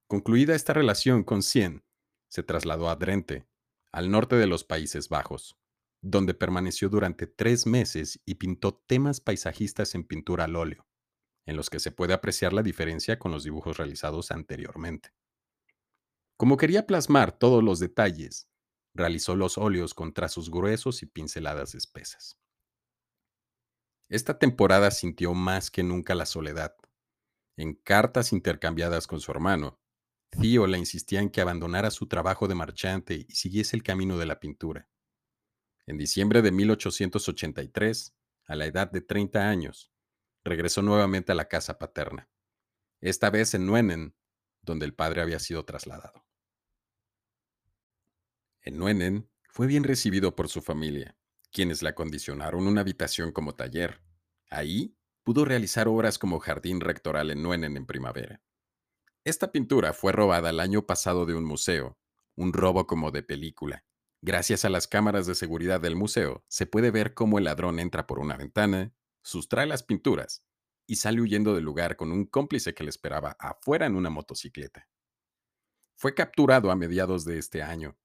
Concluida 0.08 0.54
esta 0.54 0.72
relación 0.72 1.24
con 1.24 1.42
Cien, 1.42 1.84
se 2.30 2.42
trasladó 2.42 2.88
a 2.88 2.96
Drenthe, 2.96 3.46
al 3.92 4.10
norte 4.10 4.36
de 4.36 4.46
los 4.46 4.64
Países 4.64 5.08
Bajos, 5.08 5.58
donde 6.02 6.32
permaneció 6.32 6.88
durante 6.88 7.26
tres 7.26 7.66
meses 7.66 8.20
y 8.24 8.36
pintó 8.36 8.74
temas 8.74 9.20
paisajistas 9.20 9.94
en 9.94 10.04
pintura 10.04 10.44
al 10.44 10.56
óleo, 10.56 10.86
en 11.46 11.56
los 11.56 11.68
que 11.68 11.80
se 11.80 11.92
puede 11.92 12.14
apreciar 12.14 12.52
la 12.52 12.62
diferencia 12.62 13.18
con 13.18 13.30
los 13.30 13.44
dibujos 13.44 13.76
realizados 13.76 14.30
anteriormente. 14.30 15.10
Como 16.40 16.56
quería 16.56 16.86
plasmar 16.86 17.38
todos 17.38 17.62
los 17.62 17.80
detalles, 17.80 18.48
realizó 18.94 19.36
los 19.36 19.58
óleos 19.58 19.92
con 19.92 20.14
trazos 20.14 20.50
gruesos 20.50 21.02
y 21.02 21.06
pinceladas 21.06 21.74
espesas. 21.74 22.38
Esta 24.08 24.38
temporada 24.38 24.90
sintió 24.90 25.34
más 25.34 25.70
que 25.70 25.82
nunca 25.82 26.14
la 26.14 26.24
soledad. 26.24 26.74
En 27.58 27.74
cartas 27.74 28.32
intercambiadas 28.32 29.06
con 29.06 29.20
su 29.20 29.30
hermano, 29.30 29.82
Theo 30.30 30.66
le 30.66 30.78
insistía 30.78 31.20
en 31.20 31.28
que 31.28 31.42
abandonara 31.42 31.90
su 31.90 32.08
trabajo 32.08 32.48
de 32.48 32.54
marchante 32.54 33.26
y 33.28 33.30
siguiese 33.34 33.76
el 33.76 33.82
camino 33.82 34.16
de 34.16 34.24
la 34.24 34.40
pintura. 34.40 34.88
En 35.84 35.98
diciembre 35.98 36.40
de 36.40 36.52
1883, 36.52 38.16
a 38.46 38.54
la 38.56 38.64
edad 38.64 38.90
de 38.90 39.02
30 39.02 39.46
años, 39.46 39.92
regresó 40.42 40.80
nuevamente 40.80 41.32
a 41.32 41.34
la 41.34 41.48
casa 41.48 41.78
paterna, 41.78 42.30
esta 43.02 43.28
vez 43.28 43.52
en 43.52 43.66
Nuenen, 43.66 44.16
donde 44.62 44.86
el 44.86 44.94
padre 44.94 45.20
había 45.20 45.38
sido 45.38 45.66
trasladado. 45.66 46.29
En 48.62 48.78
Nuenen 48.78 49.28
fue 49.48 49.66
bien 49.66 49.84
recibido 49.84 50.36
por 50.36 50.48
su 50.48 50.60
familia 50.60 51.16
quienes 51.52 51.82
le 51.82 51.88
acondicionaron 51.88 52.66
una 52.66 52.80
habitación 52.80 53.32
como 53.32 53.54
taller. 53.54 54.02
Ahí 54.50 54.96
pudo 55.22 55.44
realizar 55.44 55.88
obras 55.88 56.18
como 56.18 56.38
Jardín 56.38 56.80
Rectoral 56.80 57.30
en 57.30 57.42
Nuenen 57.42 57.76
en 57.76 57.86
primavera. 57.86 58.42
Esta 59.24 59.52
pintura 59.52 59.92
fue 59.92 60.12
robada 60.12 60.50
el 60.50 60.60
año 60.60 60.86
pasado 60.86 61.26
de 61.26 61.34
un 61.34 61.44
museo, 61.44 61.98
un 62.36 62.52
robo 62.52 62.86
como 62.86 63.10
de 63.10 63.22
película. 63.22 63.84
Gracias 64.22 64.64
a 64.64 64.70
las 64.70 64.86
cámaras 64.86 65.26
de 65.26 65.34
seguridad 65.34 65.80
del 65.80 65.96
museo, 65.96 66.44
se 66.48 66.66
puede 66.66 66.90
ver 66.90 67.14
cómo 67.14 67.38
el 67.38 67.44
ladrón 67.44 67.78
entra 67.78 68.06
por 68.06 68.18
una 68.18 68.36
ventana, 68.36 68.94
sustrae 69.22 69.66
las 69.66 69.82
pinturas 69.82 70.44
y 70.86 70.96
sale 70.96 71.20
huyendo 71.20 71.54
del 71.54 71.64
lugar 71.64 71.96
con 71.96 72.12
un 72.12 72.26
cómplice 72.26 72.74
que 72.74 72.84
le 72.84 72.90
esperaba 72.90 73.36
afuera 73.38 73.86
en 73.86 73.96
una 73.96 74.10
motocicleta. 74.10 74.88
Fue 75.96 76.14
capturado 76.14 76.70
a 76.70 76.76
mediados 76.76 77.24
de 77.24 77.38
este 77.38 77.62
año 77.62 77.96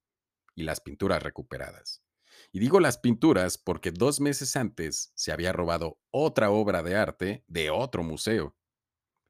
y 0.56 0.64
las 0.64 0.80
pinturas 0.80 1.22
recuperadas. 1.22 2.02
Y 2.50 2.58
digo 2.58 2.80
las 2.80 2.98
pinturas 2.98 3.58
porque 3.58 3.92
dos 3.92 4.20
meses 4.20 4.56
antes 4.56 5.12
se 5.14 5.30
había 5.30 5.52
robado 5.52 6.00
otra 6.10 6.50
obra 6.50 6.82
de 6.82 6.96
arte 6.96 7.44
de 7.46 7.70
otro 7.70 8.02
museo. 8.02 8.56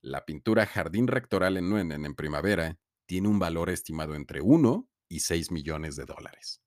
La 0.00 0.24
pintura 0.24 0.64
Jardín 0.66 1.08
Rectoral 1.08 1.56
en 1.56 1.68
Nuenen 1.68 2.06
en 2.06 2.14
primavera 2.14 2.78
tiene 3.06 3.28
un 3.28 3.38
valor 3.38 3.70
estimado 3.70 4.14
entre 4.14 4.40
1 4.40 4.88
y 5.08 5.20
6 5.20 5.50
millones 5.50 5.96
de 5.96 6.04
dólares. 6.04 6.62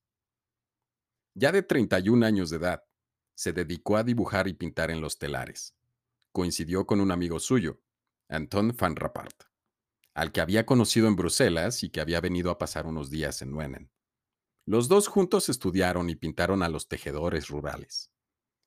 Ya 1.34 1.52
de 1.52 1.64
31 1.64 2.26
años 2.26 2.50
de 2.50 2.58
edad, 2.58 2.84
se 3.36 3.54
dedicó 3.54 3.96
a 3.96 4.04
dibujar 4.04 4.50
y 4.50 4.54
pintar 4.54 4.92
en 4.92 5.00
los 5.00 5.18
telares. 5.18 5.74
Coincidió 6.34 6.86
con 6.86 7.00
un 7.00 7.12
amigo 7.12 7.40
suyo, 7.40 7.82
Anton 8.28 8.76
van 8.78 8.98
Rappart, 8.98 9.44
al 10.14 10.34
que 10.34 10.42
había 10.42 10.66
conocido 10.66 11.08
en 11.08 11.16
Bruselas 11.16 11.84
y 11.84 11.90
que 11.90 12.02
había 12.02 12.20
venido 12.20 12.52
a 12.52 12.58
pasar 12.58 12.86
unos 12.86 13.10
días 13.10 13.42
en 13.42 13.52
Nuenen. 13.52 13.92
Los 14.70 14.88
dos 14.88 15.08
juntos 15.08 15.50
estudiaron 15.50 16.12
y 16.12 16.16
pintaron 16.16 16.62
a 16.62 16.70
los 16.70 16.88
tejedores 16.88 17.48
rurales. 17.48 18.12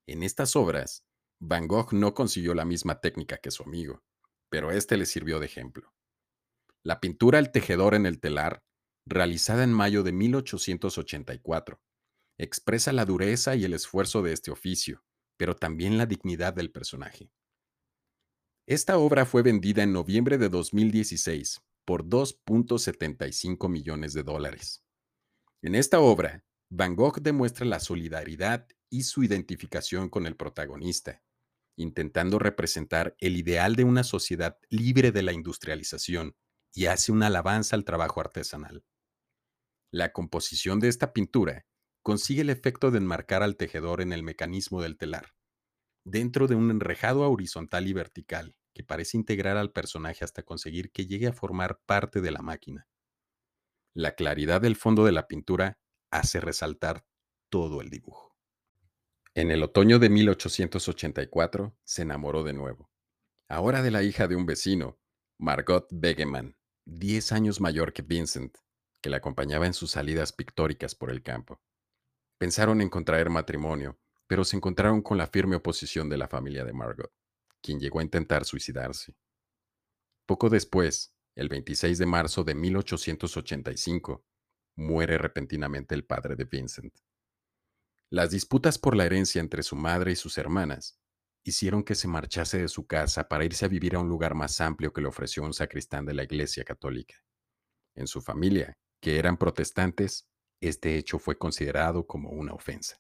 En 0.09 0.25
estas 0.25 0.57
obras, 0.57 1.05
Van 1.39 1.69
Gogh 1.69 1.93
no 1.93 2.13
consiguió 2.13 2.55
la 2.55 2.65
misma 2.65 3.01
técnica 3.01 3.37
que 3.37 3.53
su 3.53 3.63
amigo, 3.63 4.03
pero 4.49 4.73
este 4.73 4.97
le 4.97 5.07
sirvió 5.07 5.39
de 5.39 5.47
ejemplo. 5.47 5.95
La 6.83 6.99
pintura 6.99 7.39
El 7.39 7.53
tejedor 7.53 7.95
en 7.95 8.07
el 8.07 8.19
telar, 8.19 8.65
realizada 9.07 9.63
en 9.63 9.73
mayo 9.73 10.03
de 10.03 10.11
1884, 10.11 11.81
expresa 12.37 12.93
la 12.93 13.05
dureza 13.05 13.55
y 13.55 13.65
el 13.65 13.73
esfuerzo 13.73 14.23
de 14.23 14.33
este 14.33 14.51
oficio, 14.51 15.05
pero 15.37 15.55
también 15.55 15.99
la 15.99 16.07
dignidad 16.07 16.53
del 16.53 16.73
personaje. 16.73 17.31
Esta 18.67 18.99
obra 18.99 19.25
fue 19.25 19.43
vendida 19.43 19.85
en 19.85 19.93
noviembre 19.93 20.37
de 20.37 20.49
2016 20.49 21.63
por 21.85 22.03
2.75 22.03 23.69
millones 23.69 24.15
de 24.15 24.25
dólares. 24.25 24.82
En 25.65 25.77
esta 25.77 26.01
obra, 26.01 26.45
Van 26.71 26.97
Gogh 26.97 27.21
demuestra 27.21 27.65
la 27.65 27.79
solidaridad 27.79 28.67
y 28.91 29.05
su 29.05 29.23
identificación 29.23 30.09
con 30.09 30.27
el 30.27 30.35
protagonista, 30.35 31.23
intentando 31.77 32.41
representar 32.41 33.15
el 33.19 33.37
ideal 33.37 33.77
de 33.77 33.85
una 33.85 34.03
sociedad 34.03 34.59
libre 34.71 35.13
de 35.13 35.23
la 35.23 35.33
industrialización 35.33 36.35
y 36.75 36.87
hace 36.87 37.13
una 37.13 37.29
alabanza 37.29 37.77
al 37.77 37.85
trabajo 37.85 38.21
artesanal. 38.21 38.85
La 39.93 40.13
composición 40.13 40.81
de 40.81 40.89
esta 40.89 41.13
pintura 41.13 41.65
consigue 42.03 42.41
el 42.41 42.51
efecto 42.51 42.91
de 42.91 42.99
enmarcar 42.99 43.45
al 43.45 43.57
tejedor 43.57 44.01
en 44.01 44.13
el 44.13 44.25
mecanismo 44.25 44.83
del 44.83 44.97
telar, 44.97 45.35
dentro 46.05 46.49
de 46.49 46.57
un 46.57 46.73
enrejado 46.73 47.31
horizontal 47.31 47.87
y 47.87 47.93
vertical 47.93 48.57
que 48.75 48.83
parece 48.83 49.17
integrar 49.17 49.57
al 49.57 49.71
personaje 49.71 50.25
hasta 50.25 50.43
conseguir 50.43 50.91
que 50.91 51.07
llegue 51.07 51.29
a 51.29 51.33
formar 51.33 51.81
parte 51.87 52.21
de 52.21 52.33
la 52.33 52.43
máquina. 52.43 52.89
La 53.95 54.15
claridad 54.15 54.61
del 54.63 54.77
fondo 54.77 55.05
de 55.05 55.13
la 55.13 55.29
pintura 55.29 55.79
hace 56.11 56.41
resaltar 56.41 57.05
todo 57.51 57.83
el 57.83 57.91
dibujo. 57.91 58.37
En 59.35 59.51
el 59.51 59.63
otoño 59.63 59.99
de 59.99 60.09
1884 60.09 61.77
se 61.85 62.03
enamoró 62.03 62.43
de 62.43 62.55
nuevo, 62.55 62.91
ahora 63.49 63.83
de 63.83 63.91
la 63.91 64.03
hija 64.03 64.29
de 64.29 64.37
un 64.37 64.47
vecino, 64.47 64.99
Margot 65.39 65.89
Begeman, 65.91 66.57
10 66.87 67.33
años 67.33 67.61
mayor 67.61 67.93
que 67.93 68.03
Vincent, 68.03 68.57
que 69.03 69.11
la 69.11 69.19
acompañaba 69.19 69.67
en 69.67 69.75
sus 69.75 69.91
salidas 69.91 70.33
pictóricas 70.33 70.95
por 70.95 71.11
el 71.11 71.23
campo. 71.23 71.61
Pensaron 72.39 72.81
en 72.81 72.89
contraer 72.89 73.29
matrimonio, 73.29 73.99
pero 74.27 74.45
se 74.45 74.57
encontraron 74.57 75.03
con 75.03 75.19
la 75.19 75.27
firme 75.27 75.57
oposición 75.57 76.09
de 76.09 76.17
la 76.17 76.29
familia 76.29 76.65
de 76.65 76.73
Margot, 76.73 77.13
quien 77.61 77.79
llegó 77.79 78.01
a 78.01 78.05
intentar 78.05 78.47
suicidarse. 78.47 79.15
Poco 80.25 80.49
después, 80.49 81.15
el 81.35 81.49
26 81.49 81.99
de 81.99 82.07
marzo 82.07 82.45
de 82.45 82.55
1885, 82.55 84.25
muere 84.77 85.19
repentinamente 85.19 85.95
el 85.95 86.05
padre 86.05 86.37
de 86.37 86.45
Vincent. 86.45 86.95
Las 88.11 88.31
disputas 88.31 88.79
por 88.79 88.97
la 88.97 89.07
herencia 89.07 89.41
entre 89.41 89.63
su 89.63 89.77
madre 89.77 90.13
y 90.13 90.17
sus 90.17 90.37
hermanas 90.37 90.99
hicieron 91.45 91.83
que 91.83 91.95
se 91.95 92.09
marchase 92.09 92.59
de 92.59 92.69
su 92.69 92.87
casa 92.87 93.29
para 93.29 93.45
irse 93.45 93.65
a 93.65 93.69
vivir 93.69 93.97
a 93.97 94.01
un 94.01 94.09
lugar 94.09 94.35
más 94.35 94.61
amplio 94.61 94.93
que 94.93 95.01
le 95.01 95.09
ofreció 95.09 95.43
un 95.43 95.55
sacristán 95.55 96.05
de 96.05 96.15
la 96.15 96.23
Iglesia 96.23 96.65
Católica. 96.65 97.15
En 97.95 98.07
su 98.07 98.21
familia, 98.21 98.77
que 99.01 99.19
eran 99.19 99.37
protestantes, 99.37 100.29
este 100.61 100.97
hecho 100.97 101.19
fue 101.19 101.37
considerado 101.37 102.07
como 102.07 102.31
una 102.31 102.53
ofensa. 102.53 102.99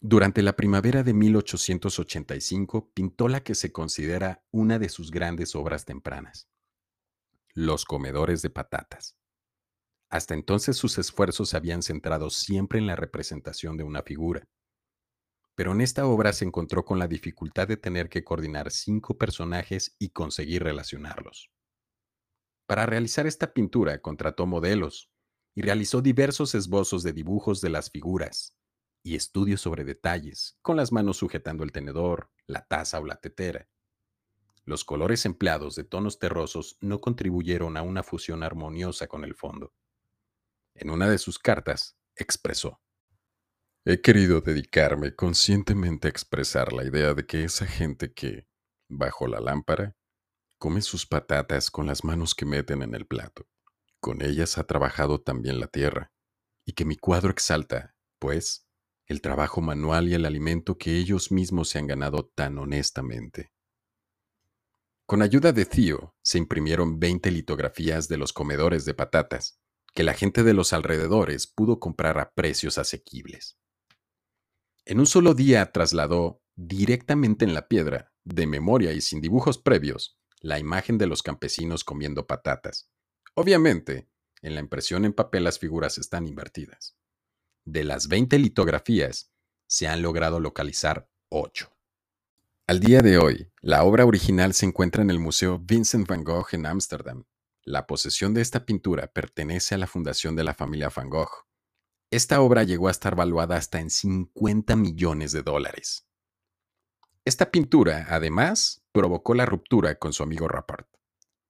Durante 0.00 0.42
la 0.42 0.54
primavera 0.54 1.02
de 1.02 1.14
1885 1.14 2.92
pintó 2.94 3.26
la 3.28 3.42
que 3.42 3.54
se 3.54 3.72
considera 3.72 4.44
una 4.52 4.78
de 4.78 4.88
sus 4.88 5.10
grandes 5.10 5.54
obras 5.56 5.84
tempranas, 5.84 6.48
Los 7.54 7.84
comedores 7.84 8.42
de 8.42 8.50
patatas. 8.50 9.16
Hasta 10.10 10.34
entonces 10.34 10.76
sus 10.76 10.98
esfuerzos 10.98 11.50
se 11.50 11.56
habían 11.56 11.82
centrado 11.82 12.30
siempre 12.30 12.78
en 12.78 12.86
la 12.86 12.96
representación 12.96 13.76
de 13.76 13.84
una 13.84 14.02
figura. 14.02 14.44
pero 15.56 15.72
en 15.72 15.80
esta 15.80 16.06
obra 16.06 16.32
se 16.32 16.44
encontró 16.44 16.84
con 16.84 16.98
la 16.98 17.08
dificultad 17.08 17.68
de 17.68 17.76
tener 17.76 18.08
que 18.08 18.24
coordinar 18.24 18.70
cinco 18.70 19.16
personajes 19.18 19.94
y 19.98 20.10
conseguir 20.10 20.62
relacionarlos. 20.64 21.50
Para 22.66 22.86
realizar 22.86 23.26
esta 23.26 23.52
pintura 23.54 24.00
contrató 24.00 24.46
modelos 24.46 25.10
y 25.54 25.62
realizó 25.62 26.02
diversos 26.02 26.54
esbozos 26.54 27.02
de 27.02 27.12
dibujos 27.12 27.60
de 27.60 27.70
las 27.70 27.90
figuras 27.90 28.54
y 29.04 29.14
estudios 29.14 29.60
sobre 29.60 29.84
detalles, 29.84 30.58
con 30.62 30.76
las 30.76 30.90
manos 30.90 31.18
sujetando 31.18 31.62
el 31.62 31.70
tenedor, 31.70 32.32
la 32.46 32.66
taza 32.66 32.98
o 32.98 33.04
la 33.04 33.16
tetera. 33.16 33.68
Los 34.64 34.84
colores 34.84 35.26
empleados 35.26 35.76
de 35.76 35.84
tonos 35.84 36.18
terrosos 36.18 36.78
no 36.80 37.00
contribuyeron 37.00 37.76
a 37.76 37.82
una 37.82 38.02
fusión 38.02 38.42
armoniosa 38.42 39.06
con 39.06 39.24
el 39.24 39.34
fondo. 39.34 39.74
En 40.74 40.90
una 40.90 41.08
de 41.08 41.18
sus 41.18 41.38
cartas, 41.38 41.98
expresó, 42.16 42.80
He 43.84 44.00
querido 44.00 44.40
dedicarme 44.40 45.14
conscientemente 45.14 46.08
a 46.08 46.10
expresar 46.10 46.72
la 46.72 46.84
idea 46.84 47.12
de 47.12 47.26
que 47.26 47.44
esa 47.44 47.66
gente 47.66 48.14
que, 48.14 48.48
bajo 48.88 49.26
la 49.26 49.40
lámpara, 49.40 49.94
come 50.56 50.80
sus 50.80 51.04
patatas 51.04 51.70
con 51.70 51.86
las 51.86 52.02
manos 52.02 52.34
que 52.34 52.46
meten 52.46 52.80
en 52.80 52.94
el 52.94 53.06
plato. 53.06 53.46
Con 54.00 54.22
ellas 54.22 54.56
ha 54.56 54.64
trabajado 54.64 55.20
también 55.20 55.60
la 55.60 55.66
tierra, 55.66 56.10
y 56.64 56.72
que 56.72 56.86
mi 56.86 56.96
cuadro 56.96 57.30
exalta, 57.30 57.94
pues, 58.18 58.63
el 59.06 59.20
trabajo 59.20 59.60
manual 59.60 60.08
y 60.08 60.14
el 60.14 60.24
alimento 60.24 60.78
que 60.78 60.96
ellos 60.96 61.30
mismos 61.30 61.68
se 61.68 61.78
han 61.78 61.86
ganado 61.86 62.30
tan 62.34 62.58
honestamente. 62.58 63.52
Con 65.06 65.20
ayuda 65.20 65.52
de 65.52 65.66
Theo, 65.66 66.14
se 66.22 66.38
imprimieron 66.38 66.98
20 66.98 67.30
litografías 67.30 68.08
de 68.08 68.16
los 68.16 68.32
comedores 68.32 68.86
de 68.86 68.94
patatas, 68.94 69.60
que 69.94 70.02
la 70.02 70.14
gente 70.14 70.42
de 70.42 70.54
los 70.54 70.72
alrededores 70.72 71.46
pudo 71.46 71.78
comprar 71.78 72.18
a 72.18 72.32
precios 72.32 72.78
asequibles. 72.78 73.58
En 74.86 75.00
un 75.00 75.06
solo 75.06 75.34
día 75.34 75.72
trasladó, 75.72 76.42
directamente 76.56 77.44
en 77.44 77.52
la 77.52 77.68
piedra, 77.68 78.12
de 78.24 78.46
memoria 78.46 78.92
y 78.92 79.00
sin 79.00 79.20
dibujos 79.20 79.58
previos, 79.58 80.18
la 80.40 80.58
imagen 80.58 80.98
de 80.98 81.06
los 81.06 81.22
campesinos 81.22 81.84
comiendo 81.84 82.26
patatas. 82.26 82.90
Obviamente, 83.34 84.08
en 84.40 84.54
la 84.54 84.60
impresión 84.60 85.04
en 85.04 85.12
papel 85.12 85.44
las 85.44 85.58
figuras 85.58 85.98
están 85.98 86.26
invertidas. 86.26 86.93
De 87.66 87.82
las 87.82 88.08
20 88.08 88.38
litografías, 88.38 89.32
se 89.66 89.88
han 89.88 90.02
logrado 90.02 90.38
localizar 90.38 91.08
8. 91.30 91.74
Al 92.66 92.80
día 92.80 93.00
de 93.00 93.16
hoy, 93.16 93.50
la 93.62 93.84
obra 93.84 94.04
original 94.04 94.52
se 94.52 94.66
encuentra 94.66 95.02
en 95.02 95.08
el 95.08 95.18
Museo 95.18 95.58
Vincent 95.58 96.06
van 96.06 96.24
Gogh 96.24 96.48
en 96.52 96.66
Ámsterdam. 96.66 97.24
La 97.62 97.86
posesión 97.86 98.34
de 98.34 98.42
esta 98.42 98.66
pintura 98.66 99.06
pertenece 99.06 99.74
a 99.74 99.78
la 99.78 99.86
fundación 99.86 100.36
de 100.36 100.44
la 100.44 100.52
familia 100.52 100.90
Van 100.94 101.08
Gogh. 101.08 101.46
Esta 102.10 102.42
obra 102.42 102.64
llegó 102.64 102.88
a 102.88 102.90
estar 102.90 103.16
valuada 103.16 103.56
hasta 103.56 103.80
en 103.80 103.88
50 103.88 104.76
millones 104.76 105.32
de 105.32 105.42
dólares. 105.42 106.06
Esta 107.24 107.50
pintura, 107.50 108.06
además, 108.10 108.84
provocó 108.92 109.32
la 109.34 109.46
ruptura 109.46 109.98
con 109.98 110.12
su 110.12 110.22
amigo 110.22 110.48
Rapport, 110.48 110.86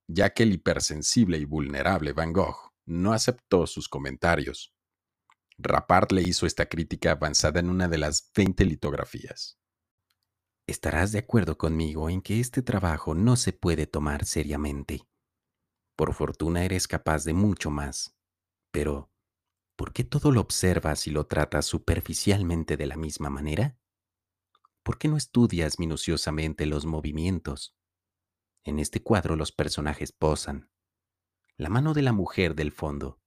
ya 0.06 0.30
que 0.30 0.44
el 0.44 0.52
hipersensible 0.52 1.38
y 1.38 1.44
vulnerable 1.44 2.12
Van 2.12 2.32
Gogh 2.32 2.72
no 2.86 3.12
aceptó 3.12 3.66
sus 3.66 3.88
comentarios. 3.88 4.73
Rappart 5.58 6.10
le 6.12 6.22
hizo 6.22 6.46
esta 6.46 6.66
crítica 6.66 7.12
avanzada 7.12 7.60
en 7.60 7.70
una 7.70 7.88
de 7.88 7.98
las 7.98 8.30
20 8.34 8.64
litografías. 8.64 9.58
Estarás 10.66 11.12
de 11.12 11.18
acuerdo 11.18 11.58
conmigo 11.58 12.10
en 12.10 12.22
que 12.22 12.40
este 12.40 12.62
trabajo 12.62 13.14
no 13.14 13.36
se 13.36 13.52
puede 13.52 13.86
tomar 13.86 14.24
seriamente. 14.24 15.06
Por 15.96 16.14
fortuna 16.14 16.64
eres 16.64 16.88
capaz 16.88 17.24
de 17.24 17.34
mucho 17.34 17.70
más. 17.70 18.16
Pero, 18.72 19.12
¿por 19.76 19.92
qué 19.92 20.02
todo 20.02 20.32
lo 20.32 20.40
observas 20.40 21.06
y 21.06 21.10
lo 21.10 21.26
tratas 21.26 21.66
superficialmente 21.66 22.76
de 22.76 22.86
la 22.86 22.96
misma 22.96 23.30
manera? 23.30 23.78
¿Por 24.82 24.98
qué 24.98 25.08
no 25.08 25.16
estudias 25.16 25.78
minuciosamente 25.78 26.66
los 26.66 26.84
movimientos? 26.84 27.76
En 28.64 28.78
este 28.78 29.02
cuadro 29.02 29.36
los 29.36 29.52
personajes 29.52 30.12
posan. 30.12 30.70
La 31.56 31.68
mano 31.68 31.94
de 31.94 32.02
la 32.02 32.12
mujer 32.12 32.54
del 32.54 32.72
fondo. 32.72 33.20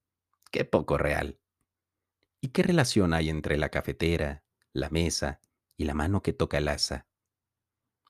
Qué 0.52 0.66
poco 0.66 0.98
real. 0.98 1.40
¿Y 2.42 2.50
qué 2.50 2.64
relación 2.64 3.14
hay 3.14 3.30
entre 3.30 3.58
la 3.58 3.70
cafetera, 3.70 4.44
la 4.74 4.90
mesa 4.90 5.42
y 5.76 5.86
la 5.86 5.94
mano 5.94 6.22
que 6.22 6.34
toca 6.34 6.60
el 6.60 6.68
asa? 6.68 7.08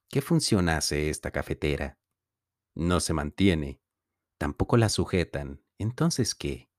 ¿Qué 0.10 0.22
función 0.22 0.70
hace 0.70 1.10
esta 1.10 1.32
cafetera? 1.32 2.00
No 2.76 3.00
se 3.00 3.14
mantiene, 3.14 3.82
tampoco 4.38 4.78
la 4.78 4.90
sujetan. 4.90 5.64
Entonces, 5.78 6.36
¿qué? 6.36 6.70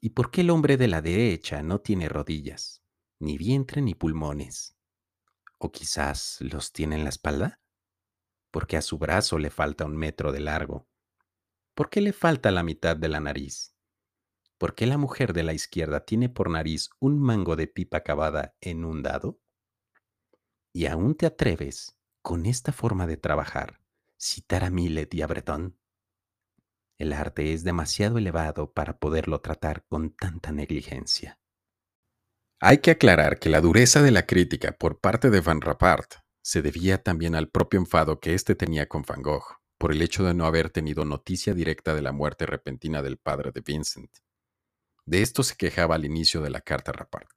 ¿Y 0.00 0.10
por 0.10 0.30
qué 0.30 0.42
el 0.42 0.50
hombre 0.50 0.76
de 0.76 0.88
la 0.88 1.02
derecha 1.02 1.62
no 1.62 1.80
tiene 1.80 2.08
rodillas, 2.08 2.82
ni 3.18 3.38
vientre 3.38 3.82
ni 3.82 3.94
pulmones? 3.94 4.76
¿O 5.58 5.72
quizás 5.72 6.38
los 6.40 6.72
tiene 6.72 6.96
en 6.96 7.04
la 7.04 7.10
espalda? 7.10 7.60
Porque 8.50 8.76
a 8.76 8.82
su 8.82 8.98
brazo 8.98 9.38
le 9.38 9.50
falta 9.50 9.84
un 9.84 9.96
metro 9.96 10.32
de 10.32 10.40
largo. 10.40 10.88
¿Por 11.74 11.90
qué 11.90 12.00
le 12.00 12.12
falta 12.12 12.50
la 12.50 12.62
mitad 12.62 12.96
de 12.96 13.08
la 13.08 13.20
nariz? 13.20 13.75
¿Por 14.58 14.74
qué 14.74 14.86
la 14.86 14.96
mujer 14.96 15.32
de 15.32 15.42
la 15.42 15.52
izquierda 15.52 16.04
tiene 16.04 16.28
por 16.28 16.50
nariz 16.50 16.90
un 16.98 17.20
mango 17.20 17.56
de 17.56 17.66
pipa 17.66 17.98
acabada 17.98 18.56
en 18.60 18.84
un 18.84 19.02
dado? 19.02 19.40
¿Y 20.72 20.86
aún 20.86 21.14
te 21.14 21.26
atreves 21.26 21.98
con 22.22 22.46
esta 22.46 22.72
forma 22.72 23.06
de 23.06 23.16
trabajar, 23.16 23.80
citar 24.18 24.64
a 24.64 24.70
Millet 24.70 25.12
y 25.14 25.22
a 25.22 25.26
Breton? 25.26 25.78
El 26.98 27.12
arte 27.12 27.52
es 27.52 27.64
demasiado 27.64 28.16
elevado 28.16 28.72
para 28.72 28.98
poderlo 28.98 29.42
tratar 29.42 29.84
con 29.86 30.16
tanta 30.16 30.52
negligencia. 30.52 31.38
Hay 32.58 32.78
que 32.78 32.92
aclarar 32.92 33.38
que 33.38 33.50
la 33.50 33.60
dureza 33.60 34.00
de 34.00 34.10
la 34.10 34.24
crítica 34.24 34.72
por 34.72 34.98
parte 34.98 35.28
de 35.28 35.42
Van 35.42 35.60
Rappart 35.60 36.14
se 36.42 36.62
debía 36.62 37.02
también 37.02 37.34
al 37.34 37.50
propio 37.50 37.78
enfado 37.78 38.18
que 38.18 38.32
éste 38.32 38.54
tenía 38.54 38.88
con 38.88 39.02
Van 39.02 39.20
Gogh 39.20 39.60
por 39.78 39.92
el 39.92 40.00
hecho 40.00 40.24
de 40.24 40.32
no 40.32 40.46
haber 40.46 40.70
tenido 40.70 41.04
noticia 41.04 41.52
directa 41.52 41.94
de 41.94 42.00
la 42.00 42.12
muerte 42.12 42.46
repentina 42.46 43.02
del 43.02 43.18
padre 43.18 43.52
de 43.52 43.60
Vincent. 43.60 44.10
De 45.06 45.22
esto 45.22 45.44
se 45.44 45.56
quejaba 45.56 45.94
al 45.94 46.04
inicio 46.04 46.40
de 46.42 46.50
la 46.50 46.60
carta 46.60 46.90
Rappart, 46.90 47.30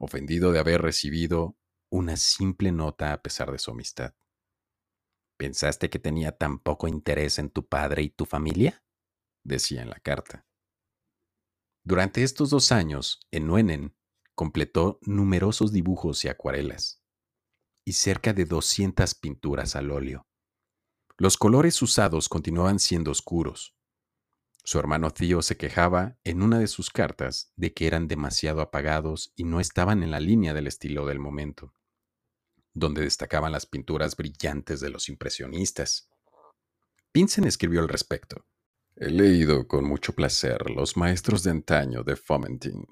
ofendido 0.00 0.50
de 0.50 0.58
haber 0.58 0.82
recibido 0.82 1.56
una 1.88 2.16
simple 2.16 2.72
nota 2.72 3.12
a 3.12 3.22
pesar 3.22 3.52
de 3.52 3.60
su 3.60 3.70
amistad. 3.70 4.14
¿Pensaste 5.38 5.88
que 5.88 6.00
tenía 6.00 6.32
tan 6.32 6.58
poco 6.58 6.88
interés 6.88 7.38
en 7.38 7.50
tu 7.50 7.68
padre 7.68 8.02
y 8.02 8.10
tu 8.10 8.24
familia? 8.24 8.82
decía 9.44 9.82
en 9.82 9.90
la 9.90 10.00
carta. 10.00 10.46
Durante 11.84 12.24
estos 12.24 12.50
dos 12.50 12.72
años, 12.72 13.20
en 13.30 13.46
Nuenen, 13.46 13.96
completó 14.34 14.98
numerosos 15.02 15.72
dibujos 15.72 16.24
y 16.24 16.28
acuarelas, 16.28 17.04
y 17.84 17.92
cerca 17.92 18.32
de 18.32 18.46
200 18.46 19.14
pinturas 19.14 19.76
al 19.76 19.92
óleo. 19.92 20.26
Los 21.16 21.36
colores 21.36 21.80
usados 21.82 22.28
continuaban 22.28 22.80
siendo 22.80 23.12
oscuros. 23.12 23.75
Su 24.66 24.78
hermano 24.78 25.10
Tío 25.12 25.40
se 25.40 25.56
quejaba 25.56 26.18
en 26.24 26.42
una 26.42 26.58
de 26.58 26.66
sus 26.66 26.90
cartas 26.90 27.50
de 27.56 27.72
que 27.72 27.86
eran 27.86 28.06
demasiado 28.06 28.60
apagados 28.60 29.32
y 29.34 29.44
no 29.44 29.60
estaban 29.60 30.02
en 30.02 30.10
la 30.10 30.20
línea 30.20 30.52
del 30.52 30.66
estilo 30.66 31.06
del 31.06 31.20
momento 31.20 31.72
donde 32.76 33.00
destacaban 33.00 33.52
las 33.52 33.64
pinturas 33.64 34.16
brillantes 34.16 34.80
de 34.80 34.90
los 34.90 35.08
impresionistas. 35.08 36.10
Pinsen 37.10 37.44
escribió 37.44 37.80
al 37.80 37.88
respecto. 37.88 38.44
He 38.94 39.10
leído 39.10 39.66
con 39.66 39.84
mucho 39.84 40.14
placer 40.14 40.70
los 40.70 40.96
maestros 40.96 41.42
de 41.42 41.52
antaño 41.52 42.02
de 42.04 42.16
Fomentin. 42.16 42.86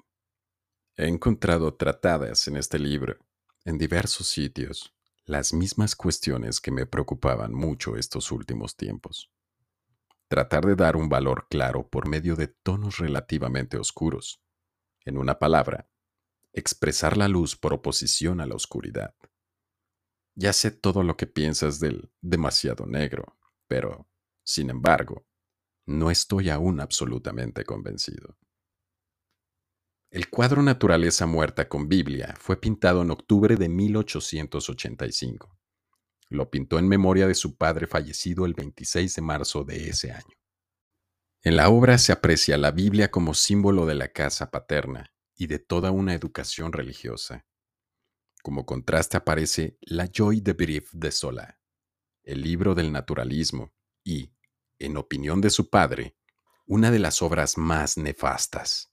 He 0.97 1.07
encontrado 1.07 1.75
tratadas 1.75 2.47
en 2.47 2.57
este 2.57 2.79
libro, 2.79 3.17
en 3.63 3.77
diversos 3.77 4.27
sitios, 4.27 4.95
las 5.25 5.53
mismas 5.53 5.95
cuestiones 5.95 6.59
que 6.59 6.71
me 6.71 6.87
preocupaban 6.87 7.53
mucho 7.53 7.95
estos 7.95 8.31
últimos 8.31 8.75
tiempos. 8.75 9.31
Tratar 10.27 10.65
de 10.65 10.75
dar 10.75 10.95
un 10.95 11.07
valor 11.07 11.47
claro 11.49 11.87
por 11.87 12.07
medio 12.07 12.35
de 12.35 12.47
tonos 12.47 12.97
relativamente 12.97 13.77
oscuros. 13.77 14.41
En 15.05 15.17
una 15.17 15.37
palabra, 15.37 15.87
expresar 16.51 17.15
la 17.15 17.27
luz 17.27 17.55
por 17.55 17.73
oposición 17.73 18.41
a 18.41 18.47
la 18.47 18.55
oscuridad. 18.55 19.13
Ya 20.33 20.51
sé 20.51 20.71
todo 20.71 21.03
lo 21.03 21.15
que 21.15 21.27
piensas 21.27 21.79
del 21.79 22.11
demasiado 22.21 22.85
negro, 22.85 23.37
pero, 23.67 24.07
sin 24.43 24.69
embargo, 24.69 25.25
no 25.85 26.09
estoy 26.09 26.49
aún 26.49 26.81
absolutamente 26.81 27.63
convencido. 27.63 28.37
El 30.09 30.29
cuadro 30.29 30.63
Naturaleza 30.63 31.25
Muerta 31.25 31.67
con 31.67 31.87
Biblia 31.87 32.33
fue 32.39 32.59
pintado 32.59 33.01
en 33.01 33.11
octubre 33.11 33.57
de 33.57 33.69
1885. 33.69 35.55
Lo 36.29 36.49
pintó 36.49 36.79
en 36.79 36.87
memoria 36.87 37.27
de 37.27 37.35
su 37.35 37.55
padre 37.57 37.87
fallecido 37.87 38.45
el 38.45 38.53
26 38.53 39.15
de 39.15 39.21
marzo 39.21 39.63
de 39.63 39.89
ese 39.89 40.11
año. 40.11 40.35
En 41.43 41.55
la 41.55 41.69
obra 41.69 41.99
se 41.99 42.11
aprecia 42.11 42.57
la 42.57 42.71
Biblia 42.71 43.11
como 43.11 43.35
símbolo 43.35 43.85
de 43.85 43.93
la 43.93 44.07
casa 44.07 44.49
paterna 44.49 45.13
y 45.35 45.47
de 45.47 45.59
toda 45.59 45.91
una 45.91 46.15
educación 46.15 46.73
religiosa. 46.73 47.45
Como 48.41 48.65
contraste 48.65 49.17
aparece 49.17 49.77
La 49.81 50.07
Joy 50.11 50.41
de 50.41 50.53
Brief 50.53 50.91
de 50.93 51.11
Sola, 51.11 51.59
el 52.23 52.41
libro 52.41 52.73
del 52.73 52.91
naturalismo, 52.91 53.73
y, 54.03 54.33
en 54.79 54.97
opinión 54.97 55.41
de 55.41 55.49
su 55.49 55.69
padre, 55.69 56.15
una 56.65 56.89
de 56.89 56.99
las 56.99 57.21
obras 57.21 57.57
más 57.57 57.97
nefastas. 57.97 58.91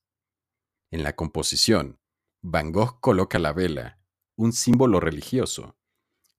En 0.90 1.02
la 1.02 1.16
composición, 1.16 2.00
Van 2.42 2.72
Gogh 2.72 3.00
coloca 3.00 3.38
la 3.38 3.52
vela, 3.52 3.98
un 4.36 4.52
símbolo 4.52 5.00
religioso, 5.00 5.78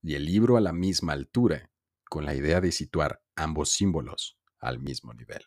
y 0.03 0.15
el 0.15 0.25
libro 0.25 0.57
a 0.57 0.61
la 0.61 0.73
misma 0.73 1.13
altura, 1.13 1.71
con 2.03 2.25
la 2.25 2.35
idea 2.35 2.61
de 2.61 2.71
situar 2.71 3.23
ambos 3.35 3.71
símbolos 3.71 4.37
al 4.59 4.79
mismo 4.79 5.13
nivel. 5.13 5.41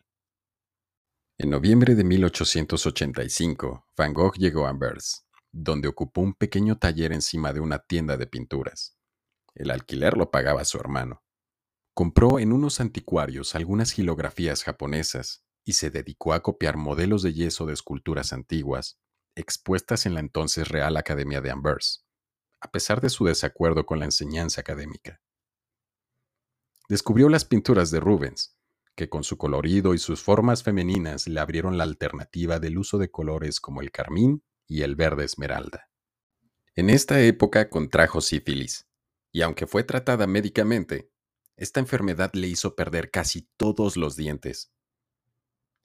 En 1.38 1.51
noviembre 1.51 1.95
de 1.95 2.03
1885, 2.03 3.87
Van 3.97 4.14
Gogh 4.14 4.37
llegó 4.37 4.66
a 4.66 4.71
Anvers, 4.71 5.29
donde 5.53 5.87
ocupó 5.87 6.23
un 6.23 6.35
pequeño 6.35 6.79
taller 6.79 7.12
encima 7.12 7.53
de 7.53 7.61
una 7.61 7.79
tienda 7.79 8.16
de 8.16 8.27
pinturas. 8.27 8.97
El 9.55 9.71
alquiler 9.71 10.16
lo 10.16 10.31
pagaba 10.31 10.64
su 10.64 10.79
hermano. 10.79 11.23
Compró 11.95 12.38
en 12.38 12.53
unos 12.53 12.81
anticuarios 12.81 13.55
algunas 13.55 13.92
gilografías 13.92 14.64
japonesas 14.64 15.45
y 15.64 15.75
se 15.75 15.90
dedicó 15.90 16.33
a 16.33 16.42
copiar 16.42 16.77
modelos 16.77 17.23
de 17.23 17.35
yeso 17.35 17.66
de 17.66 17.75
esculturas 17.75 18.33
antiguas 18.33 18.99
expuestas 19.37 20.07
en 20.07 20.14
la 20.14 20.21
entonces 20.21 20.69
Real 20.69 20.97
Academia 20.97 21.42
de 21.42 21.51
Anvers, 21.51 22.06
a 22.61 22.71
pesar 22.71 23.01
de 23.01 23.11
su 23.11 23.25
desacuerdo 23.25 23.87
con 23.87 23.99
la 23.99 24.05
enseñanza 24.05 24.61
académica. 24.61 25.21
Descubrió 26.88 27.29
las 27.29 27.45
pinturas 27.45 27.90
de 27.90 28.01
Rubens, 28.01 28.57
que 28.95 29.09
con 29.09 29.25
su 29.25 29.37
colorido 29.37 29.92
y 29.95 29.99
sus 29.99 30.23
formas 30.23 30.62
femeninas 30.62 31.27
le 31.27 31.40
abrieron 31.40 31.77
la 31.77 31.85
alternativa 31.85 32.59
del 32.59 32.79
uso 32.79 32.99
de 32.99 33.11
colores 33.11 33.61
como 33.61 33.83
el 33.83 33.90
carmín 33.90 34.42
y 34.66 34.83
el 34.83 34.97
verde 34.97 35.25
esmeralda. 35.25 35.90
En 36.75 36.90
esta 36.90 37.21
época 37.21 37.69
contrajo 37.69 38.21
sífilis, 38.21 38.87
y 39.33 39.42
aunque 39.42 39.66
fue 39.66 39.85
tratada 39.85 40.27
médicamente, 40.27 41.11
esta 41.57 41.81
enfermedad 41.81 42.33
le 42.35 42.49
hizo 42.49 42.75
perder 42.75 43.11
casi 43.11 43.49
todos 43.57 43.97
los 43.97 44.16
dientes. 44.16 44.73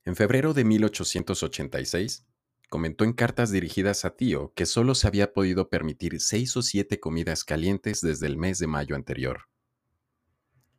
En 0.04 0.16
febrero 0.16 0.54
de 0.54 0.66
1886, 0.66 2.28
comentó 2.72 3.04
en 3.04 3.12
cartas 3.12 3.52
dirigidas 3.52 4.06
a 4.06 4.16
Tío 4.16 4.54
que 4.56 4.66
solo 4.66 4.96
se 4.96 5.06
había 5.06 5.34
podido 5.34 5.68
permitir 5.68 6.22
seis 6.22 6.56
o 6.56 6.62
siete 6.62 7.02
comidas 7.02 7.44
calientes 7.44 8.00
desde 8.00 8.28
el 8.28 8.38
mes 8.38 8.60
de 8.60 8.68
mayo 8.68 8.96
anterior. 8.96 9.50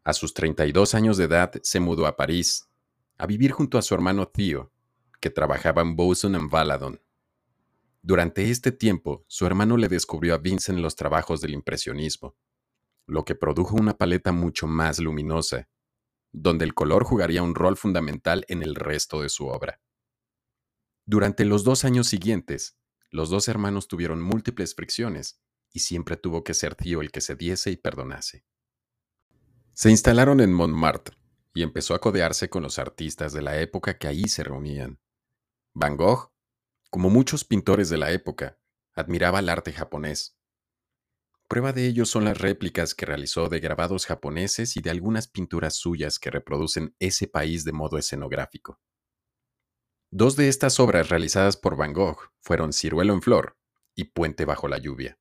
A 0.02 0.14
sus 0.14 0.32
32 0.32 0.94
años 0.94 1.18
de 1.18 1.24
edad 1.24 1.52
se 1.62 1.80
mudó 1.80 2.06
a 2.06 2.16
París, 2.16 2.66
a 3.18 3.26
vivir 3.26 3.52
junto 3.52 3.76
a 3.76 3.82
su 3.82 3.94
hermano 3.94 4.26
Tío, 4.26 4.72
que 5.20 5.28
trabajaba 5.28 5.82
en 5.82 5.94
Boson 5.94 6.34
en 6.34 6.48
Valadon. 6.48 6.98
Durante 8.00 8.50
este 8.50 8.72
tiempo, 8.72 9.26
su 9.26 9.44
hermano 9.44 9.76
le 9.76 9.88
descubrió 9.88 10.34
a 10.34 10.38
Vincent 10.38 10.78
los 10.78 10.96
trabajos 10.96 11.42
del 11.42 11.52
impresionismo, 11.52 12.34
lo 13.06 13.26
que 13.26 13.34
produjo 13.34 13.76
una 13.76 13.98
paleta 13.98 14.32
mucho 14.32 14.66
más 14.66 14.98
luminosa, 14.98 15.68
donde 16.32 16.64
el 16.64 16.72
color 16.72 17.04
jugaría 17.04 17.42
un 17.42 17.54
rol 17.54 17.76
fundamental 17.76 18.46
en 18.48 18.62
el 18.62 18.76
resto 18.76 19.20
de 19.20 19.28
su 19.28 19.48
obra. 19.48 19.78
Durante 21.04 21.44
los 21.44 21.64
dos 21.64 21.84
años 21.84 22.06
siguientes, 22.06 22.78
los 23.10 23.28
dos 23.28 23.48
hermanos 23.48 23.88
tuvieron 23.88 24.22
múltiples 24.22 24.74
fricciones 24.74 25.42
y 25.72 25.80
siempre 25.80 26.16
tuvo 26.16 26.44
que 26.44 26.54
ser 26.54 26.74
Tío 26.76 27.00
el 27.00 27.10
que 27.10 27.20
se 27.20 27.34
diese 27.34 27.70
y 27.70 27.76
perdonase. 27.76 28.44
Se 29.74 29.90
instalaron 29.90 30.40
en 30.40 30.52
Montmartre 30.52 31.16
y 31.54 31.62
empezó 31.62 31.94
a 31.94 32.00
codearse 32.00 32.48
con 32.48 32.62
los 32.62 32.78
artistas 32.78 33.32
de 33.32 33.42
la 33.42 33.60
época 33.60 33.98
que 33.98 34.06
ahí 34.06 34.28
se 34.28 34.44
reunían. 34.44 35.00
Van 35.74 35.96
Gogh, 35.96 36.32
como 36.90 37.10
muchos 37.10 37.44
pintores 37.44 37.88
de 37.88 37.98
la 37.98 38.12
época, 38.12 38.58
admiraba 38.94 39.40
el 39.40 39.48
arte 39.48 39.72
japonés. 39.72 40.36
Prueba 41.48 41.72
de 41.72 41.86
ello 41.86 42.06
son 42.06 42.24
las 42.24 42.38
réplicas 42.38 42.94
que 42.94 43.06
realizó 43.06 43.48
de 43.48 43.60
grabados 43.60 44.06
japoneses 44.06 44.76
y 44.76 44.80
de 44.80 44.90
algunas 44.90 45.26
pinturas 45.26 45.74
suyas 45.74 46.18
que 46.18 46.30
reproducen 46.30 46.94
ese 46.98 47.26
país 47.26 47.64
de 47.64 47.72
modo 47.72 47.98
escenográfico. 47.98 48.80
Dos 50.14 50.36
de 50.36 50.48
estas 50.48 50.78
obras 50.78 51.08
realizadas 51.08 51.56
por 51.56 51.74
Van 51.74 51.94
Gogh 51.94 52.18
fueron 52.38 52.74
Ciruelo 52.74 53.14
en 53.14 53.22
Flor 53.22 53.56
y 53.94 54.04
Puente 54.04 54.44
bajo 54.44 54.68
la 54.68 54.76
lluvia, 54.76 55.18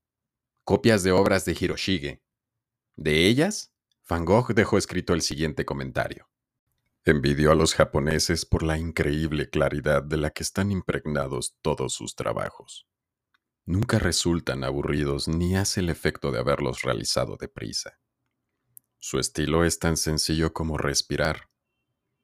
copias 0.66 1.02
de 1.04 1.14
obras 1.14 1.46
de 1.46 1.56
Hiroshige. 1.58 2.22
De 2.98 3.26
ellas, 3.26 3.74
Van 4.10 4.26
Gogh 4.26 4.54
dejó 4.54 4.78
escrito 4.78 5.14
el 5.14 5.22
siguiente 5.22 5.64
comentario. 5.64 6.30
Envidió 7.06 7.54
a 7.54 7.56
los 7.56 7.74
japoneses 7.74 8.46
por 8.46 8.64
la 8.64 8.78
increíble 8.78 9.50
claridad 9.50 10.04
de 10.04 10.18
la 10.18 10.32
que 10.32 10.44
están 10.44 10.74
impregnados 10.74 11.56
todos 11.62 11.94
sus 11.94 12.16
trabajos. 12.16 12.86
Nunca 13.66 13.98
resultan 13.98 14.66
aburridos 14.66 15.30
ni 15.30 15.56
hace 15.56 15.80
el 15.80 15.90
efecto 15.90 16.34
de 16.34 16.40
haberlos 16.40 16.82
realizado 16.82 17.38
deprisa. 17.38 17.98
Su 19.00 19.20
estilo 19.20 19.64
es 19.64 19.80
tan 19.80 19.96
sencillo 19.96 20.52
como 20.52 20.78
respirar. 20.78 21.51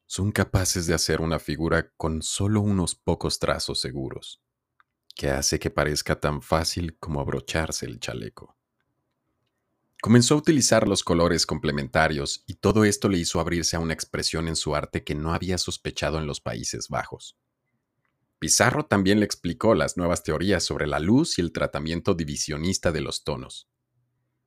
Son 0.07 0.31
capaces 0.31 0.87
de 0.87 0.93
hacer 0.93 1.19
una 1.19 1.37
figura 1.37 1.91
con 1.97 2.21
solo 2.21 2.61
unos 2.61 2.95
pocos 2.95 3.39
trazos 3.39 3.81
seguros, 3.81 4.41
que 5.15 5.29
hace 5.29 5.59
que 5.59 5.69
parezca 5.69 6.19
tan 6.19 6.41
fácil 6.41 6.97
como 6.97 7.19
abrocharse 7.19 7.85
el 7.85 7.99
chaleco. 7.99 8.57
Comenzó 10.01 10.35
a 10.35 10.37
utilizar 10.37 10.87
los 10.87 11.03
colores 11.03 11.45
complementarios 11.45 12.43
y 12.47 12.53
todo 12.55 12.85
esto 12.85 13.09
le 13.09 13.17
hizo 13.17 13.41
abrirse 13.41 13.75
a 13.75 13.79
una 13.79 13.93
expresión 13.93 14.47
en 14.47 14.55
su 14.55 14.75
arte 14.75 15.03
que 15.03 15.13
no 15.13 15.33
había 15.33 15.57
sospechado 15.57 16.19
en 16.19 16.25
los 16.25 16.39
Países 16.39 16.87
Bajos. 16.87 17.37
Pizarro 18.39 18.85
también 18.85 19.19
le 19.19 19.25
explicó 19.25 19.75
las 19.75 19.97
nuevas 19.97 20.23
teorías 20.23 20.63
sobre 20.63 20.87
la 20.87 20.99
luz 20.99 21.37
y 21.37 21.41
el 21.41 21.51
tratamiento 21.51 22.13
divisionista 22.13 22.91
de 22.93 23.01
los 23.01 23.23
tonos. 23.23 23.67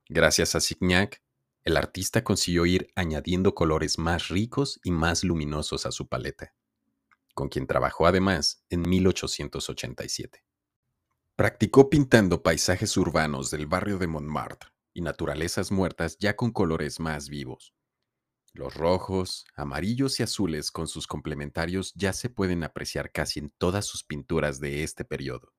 Gracias 0.09 0.55
a 0.55 0.61
Signac, 0.61 1.21
el 1.65 1.77
artista 1.77 2.25
consiguió 2.25 2.65
ir 2.67 2.89
añadiendo 2.97 3.55
colores 3.55 3.99
más 3.99 4.29
ricos 4.29 4.81
y 4.83 4.91
más 4.91 5.25
luminosos 5.25 5.85
a 5.85 5.93
su 5.93 6.09
paleta, 6.09 6.55
con 7.35 7.49
quien 7.49 7.67
trabajó 7.67 8.07
además 8.07 8.65
en 8.71 8.83
1887. 8.83 10.45
Practicó 11.37 11.91
pintando 11.91 12.43
paisajes 12.43 12.97
urbanos 12.97 13.51
del 13.51 13.67
barrio 13.67 13.99
de 13.99 14.07
Montmartre 14.07 14.71
y 14.93 15.03
naturalezas 15.03 15.71
muertas 15.71 16.17
ya 16.19 16.37
con 16.37 16.51
colores 16.51 16.99
más 16.99 17.29
vivos. 17.29 17.75
Los 18.53 18.75
rojos, 18.75 19.45
amarillos 19.55 20.19
y 20.19 20.25
azules 20.25 20.73
con 20.73 20.89
sus 20.89 21.07
complementarios 21.07 21.93
ya 21.95 22.13
se 22.13 22.31
pueden 22.31 22.65
apreciar 22.65 23.13
casi 23.13 23.39
en 23.39 23.51
todas 23.51 23.87
sus 23.87 24.03
pinturas 24.03 24.59
de 24.59 24.83
este 24.83 25.05
periodo. 25.05 25.55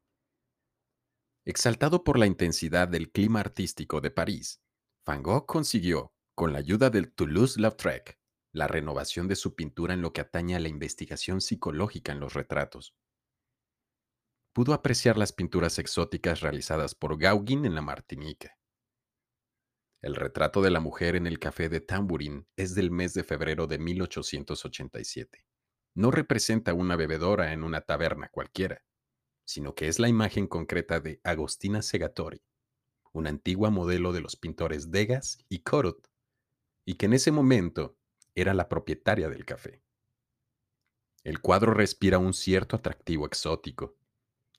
Exaltado 1.46 2.04
por 2.04 2.20
la 2.20 2.28
intensidad 2.28 2.88
del 2.88 3.12
clima 3.12 3.40
artístico 3.40 4.02
de 4.02 4.12
París, 4.12 4.62
Van 5.06 5.24
Gogh 5.24 5.46
consiguió, 5.46 6.14
con 6.36 6.54
la 6.54 6.60
ayuda 6.60 6.90
del 6.90 7.12
Toulouse-Lautrec, 7.14 8.20
la 8.54 8.68
renovación 8.68 9.28
de 9.28 9.36
su 9.36 9.56
pintura 9.56 9.94
en 9.94 10.02
lo 10.02 10.14
que 10.14 10.22
atañe 10.22 10.56
a 10.56 10.60
la 10.60 10.68
investigación 10.68 11.42
psicológica 11.42 12.12
en 12.12 12.20
los 12.20 12.34
retratos. 12.34 12.96
Pudo 14.54 14.74
apreciar 14.74 15.18
las 15.18 15.32
pinturas 15.32 15.80
exóticas 15.80 16.42
realizadas 16.42 16.94
por 16.96 17.18
Gauguin 17.18 17.66
en 17.66 17.76
la 17.76 17.82
Martinica, 17.82 18.58
el 20.02 20.16
retrato 20.16 20.64
de 20.64 20.72
la 20.72 20.80
mujer 20.80 21.16
en 21.16 21.28
el 21.28 21.38
café 21.38 21.70
de 21.70 21.80
Tambourine 21.80 22.48
es 22.56 22.74
del 22.74 22.90
mes 22.90 23.14
de 23.14 23.24
febrero 23.24 23.68
de 23.68 23.78
1887. 23.78 25.46
No 25.94 26.10
representa 26.10 26.74
una 26.74 26.96
bebedora 26.96 27.54
en 27.54 27.64
una 27.64 27.82
taberna 27.82 28.30
cualquiera, 28.30 28.84
sino 29.46 29.76
que 29.76 29.88
es 29.88 30.00
la 30.00 30.10
imagen 30.10 30.48
concreta 30.48 31.00
de 31.00 31.22
Agostina 31.24 31.84
Segatori, 31.84 32.42
una 33.14 33.30
antigua 33.30 33.70
modelo 33.70 34.14
de 34.14 34.22
los 34.22 34.36
pintores 34.36 34.92
Degas 34.92 35.40
y 35.50 35.60
Corot, 35.60 36.10
y 36.86 36.96
que 36.96 37.06
en 37.06 37.14
ese 37.14 37.32
momento 37.32 37.98
era 38.36 38.54
la 38.54 38.70
propietaria 38.70 39.30
del 39.30 39.46
café. 39.46 39.82
El 41.24 41.40
cuadro 41.40 41.74
respira 41.74 42.18
un 42.18 42.34
cierto 42.34 42.78
atractivo 42.78 43.26
exótico, 43.26 43.96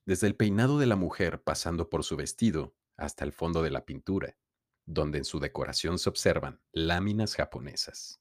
desde 0.05 0.27
el 0.27 0.37
peinado 0.37 0.79
de 0.79 0.87
la 0.87 0.97
mujer 0.97 1.43
pasando 1.43 1.91
por 1.91 2.05
su 2.05 2.17
vestido 2.17 2.75
hasta 2.97 3.25
el 3.25 3.33
fondo 3.33 3.63
de 3.63 3.71
la 3.71 3.85
pintura 3.85 4.37
donde 4.87 5.19
en 5.19 5.25
su 5.25 5.41
decoración 5.41 5.99
se 5.99 6.09
observan 6.09 6.61
láminas 6.73 7.35
japonesas. 7.35 8.21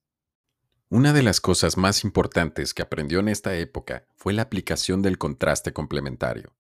Una 0.89 1.13
de 1.13 1.23
las 1.23 1.39
cosas 1.39 1.77
más 1.77 2.03
importantes 2.03 2.73
que 2.73 2.81
aprendió 2.81 3.19
en 3.19 3.29
esta 3.29 3.55
época 3.55 4.05
fue 4.15 4.33
la 4.33 4.43
aplicación 4.43 5.01
del 5.01 5.17
contraste 5.17 5.73
complementario, 5.73 6.53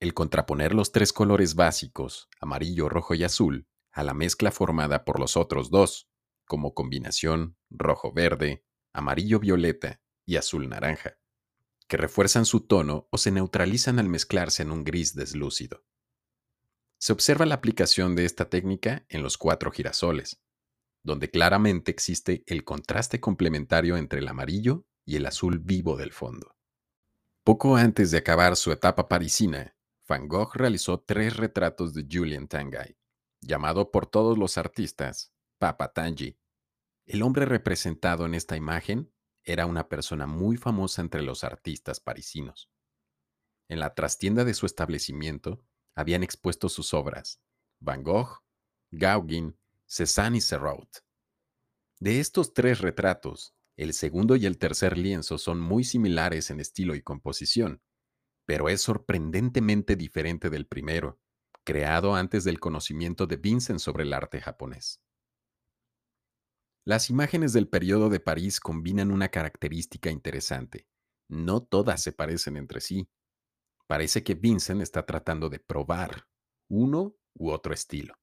el 0.00 0.14
contraponer 0.14 0.74
los 0.74 0.92
tres 0.92 1.12
colores 1.12 1.54
básicos, 1.54 2.28
amarillo, 2.40 2.88
rojo 2.88 3.14
y 3.14 3.22
azul, 3.22 3.68
a 3.92 4.02
la 4.02 4.14
mezcla 4.14 4.50
formada 4.50 5.04
por 5.04 5.20
los 5.20 5.36
otros 5.36 5.70
dos, 5.70 6.08
como 6.46 6.72
combinación 6.74 7.56
rojo-verde, 7.68 8.64
amarillo-violeta 8.94 10.00
y 10.24 10.36
azul-naranja, 10.36 11.18
que 11.86 11.98
refuerzan 11.98 12.46
su 12.46 12.66
tono 12.66 13.08
o 13.10 13.18
se 13.18 13.30
neutralizan 13.30 13.98
al 13.98 14.08
mezclarse 14.08 14.62
en 14.62 14.70
un 14.70 14.84
gris 14.84 15.14
deslúcido. 15.14 15.84
Se 16.98 17.12
observa 17.12 17.44
la 17.46 17.56
aplicación 17.56 18.14
de 18.16 18.24
esta 18.24 18.48
técnica 18.48 19.04
en 19.08 19.22
los 19.22 19.36
cuatro 19.36 19.70
girasoles, 19.70 20.42
donde 21.02 21.30
claramente 21.30 21.90
existe 21.90 22.42
el 22.46 22.64
contraste 22.64 23.20
complementario 23.20 23.96
entre 23.96 24.20
el 24.20 24.28
amarillo 24.28 24.86
y 25.04 25.16
el 25.16 25.26
azul 25.26 25.58
vivo 25.58 25.96
del 25.96 26.12
fondo. 26.12 26.56
Poco 27.44 27.76
antes 27.76 28.10
de 28.10 28.18
acabar 28.18 28.56
su 28.56 28.70
etapa 28.70 29.08
parisina, 29.08 29.74
Van 30.10 30.26
Gogh 30.26 30.56
realizó 30.56 30.98
tres 30.98 31.36
retratos 31.36 31.94
de 31.94 32.04
Julian 32.10 32.48
Tanguy, 32.48 32.98
llamado 33.40 33.92
por 33.92 34.08
todos 34.08 34.36
los 34.36 34.58
artistas 34.58 35.32
Papa 35.56 35.92
Tangi. 35.92 36.36
El 37.06 37.22
hombre 37.22 37.44
representado 37.44 38.26
en 38.26 38.34
esta 38.34 38.56
imagen 38.56 39.14
era 39.44 39.66
una 39.66 39.88
persona 39.88 40.26
muy 40.26 40.56
famosa 40.56 41.00
entre 41.00 41.22
los 41.22 41.44
artistas 41.44 42.00
parisinos. 42.00 42.72
En 43.68 43.78
la 43.78 43.94
trastienda 43.94 44.44
de 44.44 44.54
su 44.54 44.66
establecimiento 44.66 45.64
habían 45.94 46.24
expuesto 46.24 46.68
sus 46.68 46.92
obras, 46.92 47.40
Van 47.78 48.02
Gogh, 48.02 48.42
Gauguin, 48.90 49.56
Cézanne 49.86 50.38
y 50.38 50.40
Serrault. 50.40 50.90
De 52.00 52.18
estos 52.18 52.52
tres 52.52 52.80
retratos, 52.80 53.54
el 53.76 53.94
segundo 53.94 54.34
y 54.34 54.46
el 54.46 54.58
tercer 54.58 54.98
lienzo 54.98 55.38
son 55.38 55.60
muy 55.60 55.84
similares 55.84 56.50
en 56.50 56.58
estilo 56.58 56.96
y 56.96 57.00
composición, 57.00 57.80
pero 58.46 58.68
es 58.68 58.80
sorprendentemente 58.80 59.96
diferente 59.96 60.50
del 60.50 60.66
primero, 60.66 61.20
creado 61.64 62.14
antes 62.14 62.44
del 62.44 62.58
conocimiento 62.58 63.26
de 63.26 63.36
Vincent 63.36 63.78
sobre 63.78 64.04
el 64.04 64.12
arte 64.12 64.40
japonés. 64.40 65.00
Las 66.84 67.10
imágenes 67.10 67.52
del 67.52 67.68
periodo 67.68 68.08
de 68.08 68.20
París 68.20 68.58
combinan 68.58 69.10
una 69.10 69.28
característica 69.28 70.10
interesante. 70.10 70.88
No 71.28 71.62
todas 71.62 72.02
se 72.02 72.12
parecen 72.12 72.56
entre 72.56 72.80
sí. 72.80 73.08
Parece 73.86 74.24
que 74.24 74.34
Vincent 74.34 74.80
está 74.80 75.04
tratando 75.04 75.48
de 75.48 75.60
probar 75.60 76.26
uno 76.68 77.16
u 77.34 77.50
otro 77.50 77.74
estilo. 77.74 78.14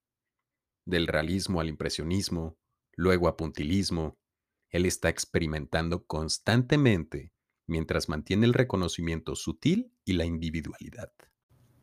Del 0.85 1.07
realismo 1.07 1.61
al 1.61 1.69
impresionismo, 1.69 2.57
luego 2.93 3.27
a 3.27 3.37
puntilismo, 3.37 4.17
él 4.69 4.85
está 4.85 5.09
experimentando 5.09 6.05
constantemente 6.05 7.31
mientras 7.67 8.09
mantiene 8.09 8.45
el 8.45 8.53
reconocimiento 8.53 9.35
sutil 9.35 9.91
y 10.05 10.13
la 10.13 10.25
individualidad. 10.25 11.11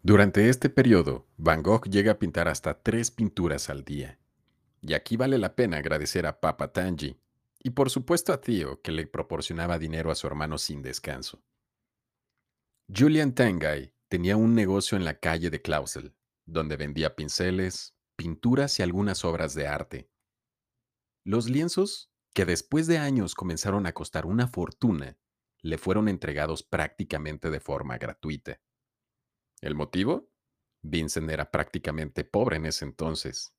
Durante 0.02 0.48
este 0.48 0.68
periodo, 0.68 1.26
Van 1.36 1.62
Gogh 1.62 1.88
llega 1.88 2.12
a 2.12 2.18
pintar 2.18 2.48
hasta 2.48 2.82
tres 2.82 3.10
pinturas 3.10 3.70
al 3.70 3.84
día. 3.84 4.18
Y 4.82 4.92
aquí 4.92 5.16
vale 5.16 5.38
la 5.38 5.54
pena 5.54 5.78
agradecer 5.78 6.26
a 6.26 6.40
Papa 6.40 6.72
Tangi 6.72 7.16
y 7.62 7.70
por 7.70 7.88
supuesto 7.88 8.32
a 8.32 8.40
Theo 8.40 8.82
que 8.82 8.92
le 8.92 9.06
proporcionaba 9.06 9.78
dinero 9.78 10.10
a 10.10 10.14
su 10.14 10.26
hermano 10.26 10.58
sin 10.58 10.82
descanso. 10.82 11.42
Julian 12.94 13.34
Tangay 13.34 13.94
tenía 14.08 14.36
un 14.36 14.54
negocio 14.54 14.98
en 14.98 15.06
la 15.06 15.18
calle 15.18 15.48
de 15.48 15.62
Clausel, 15.62 16.14
donde 16.44 16.76
vendía 16.76 17.16
pinceles, 17.16 17.96
pinturas 18.16 18.78
y 18.78 18.82
algunas 18.82 19.24
obras 19.24 19.54
de 19.54 19.66
arte. 19.66 20.10
Los 21.24 21.48
lienzos, 21.48 22.10
que 22.34 22.44
después 22.44 22.86
de 22.86 22.98
años 22.98 23.34
comenzaron 23.34 23.86
a 23.86 23.94
costar 23.94 24.26
una 24.26 24.48
fortuna, 24.48 25.16
le 25.64 25.78
fueron 25.78 26.08
entregados 26.08 26.62
prácticamente 26.62 27.50
de 27.50 27.58
forma 27.58 27.96
gratuita. 27.96 28.60
¿El 29.62 29.74
motivo? 29.74 30.30
Vincent 30.82 31.30
era 31.30 31.50
prácticamente 31.50 32.22
pobre 32.22 32.56
en 32.56 32.66
ese 32.66 32.84
entonces, 32.84 33.54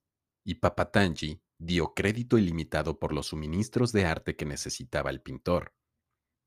y 0.45 0.55
Papatangi 0.55 1.41
dio 1.57 1.95
crédito 1.95 2.37
ilimitado 2.37 2.99
por 2.99 3.11
los 3.11 3.27
suministros 3.27 3.91
de 3.91 4.05
arte 4.05 4.35
que 4.35 4.45
necesitaba 4.45 5.09
el 5.09 5.23
pintor, 5.23 5.73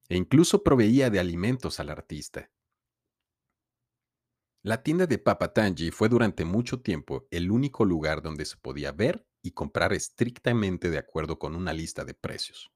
e 0.09 0.17
incluso 0.17 0.63
proveía 0.63 1.11
de 1.11 1.19
alimentos 1.19 1.81
al 1.81 1.91
artista. 1.91 2.53
La 4.63 4.85
tienda 4.85 5.07
de 5.07 5.19
Papatangi 5.19 5.91
fue 5.91 6.09
durante 6.09 6.45
mucho 6.45 6.83
tiempo 6.83 7.27
el 7.33 7.51
único 7.51 7.85
lugar 7.85 8.23
donde 8.23 8.45
se 8.45 8.59
podía 8.59 8.93
ver 8.93 9.27
y 9.43 9.53
comprar 9.53 9.93
estrictamente 9.93 10.89
de 10.89 10.99
acuerdo 10.99 11.41
con 11.41 11.57
una 11.57 11.73
lista 11.73 12.05
de 12.05 12.15
precios. 12.15 12.71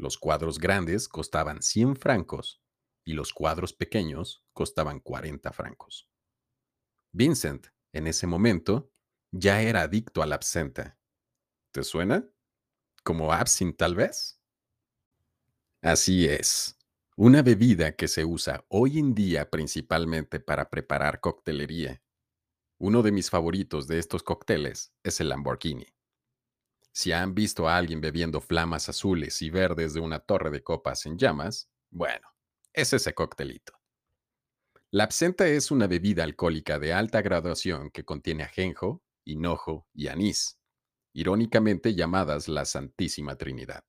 Los 0.00 0.16
cuadros 0.16 0.58
grandes 0.58 1.10
costaban 1.10 1.60
100 1.60 1.94
francos 1.94 2.62
y 3.04 3.12
los 3.12 3.34
cuadros 3.34 3.74
pequeños 3.74 4.42
costaban 4.54 4.98
40 4.98 5.52
francos. 5.52 6.08
Vincent, 7.12 7.66
en 7.92 8.06
ese 8.06 8.26
momento, 8.26 8.90
ya 9.30 9.60
era 9.60 9.82
adicto 9.82 10.22
al 10.22 10.32
absenta. 10.32 10.98
¿Te 11.70 11.84
suena? 11.84 12.26
¿Como 13.04 13.30
absinthe 13.30 13.76
tal 13.76 13.94
vez? 13.94 14.40
Así 15.82 16.26
es. 16.26 16.78
Una 17.14 17.42
bebida 17.42 17.92
que 17.94 18.08
se 18.08 18.24
usa 18.24 18.64
hoy 18.68 18.98
en 18.98 19.14
día 19.14 19.50
principalmente 19.50 20.40
para 20.40 20.70
preparar 20.70 21.20
coctelería. 21.20 22.02
Uno 22.78 23.02
de 23.02 23.12
mis 23.12 23.28
favoritos 23.28 23.86
de 23.86 23.98
estos 23.98 24.22
cócteles 24.22 24.94
es 25.02 25.20
el 25.20 25.28
Lamborghini. 25.28 25.88
Si 26.92 27.12
han 27.12 27.34
visto 27.34 27.68
a 27.68 27.76
alguien 27.76 28.00
bebiendo 28.00 28.40
flamas 28.40 28.88
azules 28.88 29.40
y 29.42 29.50
verdes 29.50 29.94
de 29.94 30.00
una 30.00 30.18
torre 30.18 30.50
de 30.50 30.62
copas 30.62 31.06
en 31.06 31.18
llamas, 31.18 31.70
bueno, 31.90 32.28
es 32.72 32.92
ese 32.92 33.14
coctelito. 33.14 33.74
La 34.90 35.04
absenta 35.04 35.46
es 35.46 35.70
una 35.70 35.86
bebida 35.86 36.24
alcohólica 36.24 36.80
de 36.80 36.92
alta 36.92 37.22
graduación 37.22 37.90
que 37.90 38.04
contiene 38.04 38.42
ajenjo, 38.42 39.04
hinojo 39.24 39.86
y 39.94 40.08
anís, 40.08 40.58
irónicamente 41.12 41.94
llamadas 41.94 42.48
la 42.48 42.64
Santísima 42.64 43.36
Trinidad. 43.36 43.84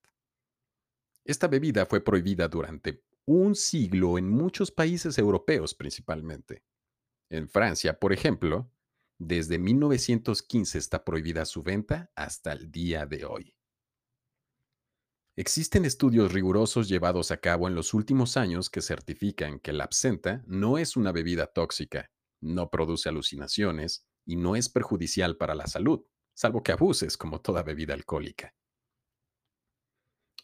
Esta 1.26 1.48
bebida 1.48 1.86
fue 1.86 2.04
prohibida 2.04 2.48
durante 2.48 3.04
un 3.26 3.56
siglo 3.56 4.18
en 4.18 4.30
muchos 4.30 4.72
países 4.72 5.18
europeos 5.18 5.74
principalmente. 5.74 6.64
En 7.30 7.48
Francia, 7.48 8.00
por 8.00 8.14
ejemplo, 8.14 8.72
desde 9.24 9.60
1915 9.60 10.80
está 10.80 11.04
prohibida 11.04 11.46
su 11.46 11.62
venta 11.62 12.12
hasta 12.16 12.54
el 12.54 12.72
día 12.72 13.06
de 13.06 13.26
hoy. 13.26 13.54
Existen 15.38 15.86
estudios 15.86 16.34
rigurosos 16.34 16.90
llevados 16.90 17.30
a 17.30 17.38
cabo 17.38 17.68
en 17.68 17.76
los 17.76 17.94
últimos 17.94 18.36
años 18.36 18.72
que 18.72 18.82
certifican 18.82 19.60
que 19.60 19.74
la 19.74 19.84
absenta 19.84 20.44
no 20.48 20.80
es 20.80 20.98
una 20.98 21.12
bebida 21.12 21.46
tóxica, 21.46 22.10
no 22.42 22.72
produce 22.72 23.10
alucinaciones 23.10 24.08
y 24.26 24.38
no 24.38 24.56
es 24.56 24.70
perjudicial 24.70 25.38
para 25.38 25.54
la 25.54 25.68
salud, 25.68 26.04
salvo 26.34 26.64
que 26.64 26.72
abuses 26.72 27.16
como 27.16 27.42
toda 27.42 27.62
bebida 27.62 27.94
alcohólica. 27.94 28.56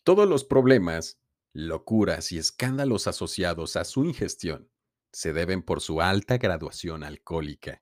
Todos 0.04 0.30
los 0.30 0.46
problemas, 0.46 1.20
locuras 1.52 2.32
y 2.32 2.38
escándalos 2.38 3.08
asociados 3.08 3.76
a 3.76 3.84
su 3.86 4.06
ingestión 4.06 4.70
se 5.12 5.34
deben 5.34 5.64
por 5.64 5.82
su 5.82 6.00
alta 6.00 6.38
graduación 6.38 7.04
alcohólica, 7.04 7.82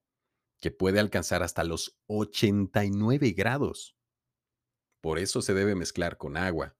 que 0.59 0.71
puede 0.71 0.99
alcanzar 0.99 1.43
hasta 1.43 1.63
los 1.63 1.97
89 2.07 3.31
grados. 3.31 3.95
Por 5.01 5.19
eso 5.19 5.41
se 5.41 5.53
debe 5.53 5.75
mezclar 5.75 6.17
con 6.17 6.37
agua, 6.37 6.75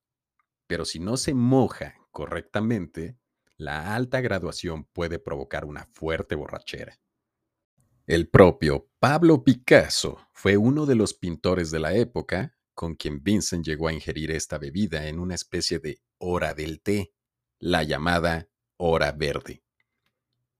pero 0.66 0.84
si 0.84 0.98
no 0.98 1.16
se 1.16 1.34
moja 1.34 1.94
correctamente, 2.10 3.18
la 3.56 3.94
alta 3.94 4.20
graduación 4.20 4.84
puede 4.84 5.18
provocar 5.18 5.64
una 5.64 5.86
fuerte 5.92 6.34
borrachera. 6.34 6.98
El 8.06 8.28
propio 8.28 8.88
Pablo 8.98 9.42
Picasso 9.42 10.18
fue 10.32 10.56
uno 10.56 10.86
de 10.86 10.94
los 10.94 11.14
pintores 11.14 11.70
de 11.70 11.80
la 11.80 11.94
época 11.94 12.56
con 12.74 12.94
quien 12.94 13.22
Vincent 13.22 13.64
llegó 13.64 13.88
a 13.88 13.92
ingerir 13.92 14.30
esta 14.30 14.58
bebida 14.58 15.08
en 15.08 15.18
una 15.18 15.34
especie 15.34 15.78
de 15.78 16.00
hora 16.18 16.52
del 16.52 16.82
té, 16.82 17.14
la 17.58 17.82
llamada 17.82 18.48
hora 18.76 19.12
verde. 19.12 19.65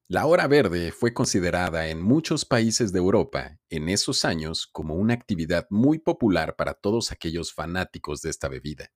La 0.09 0.27
hora 0.27 0.47
verde 0.47 0.93
fue 0.93 1.13
considerada 1.13 1.89
en 1.89 2.01
muchos 2.01 2.45
países 2.45 2.93
de 2.93 3.01
Europa 3.01 3.59
en 3.69 3.89
esos 3.89 4.25
años 4.25 4.69
como 4.69 4.95
una 4.95 5.15
actividad 5.15 5.67
muy 5.69 5.99
popular 5.99 6.55
para 6.55 6.75
todos 6.75 7.11
aquellos 7.11 7.53
fanáticos 7.53 8.23
de 8.23 8.31
esta 8.31 8.47
bebida. 8.47 8.93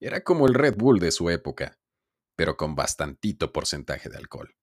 Era 0.00 0.22
como 0.22 0.46
el 0.46 0.54
Red 0.54 0.76
Bull 0.76 1.00
de 1.00 1.10
su 1.10 1.28
época, 1.28 1.80
pero 2.36 2.56
con 2.56 2.76
bastantito 2.76 3.52
porcentaje 3.52 4.08
de 4.08 4.16
alcohol. 4.16 4.54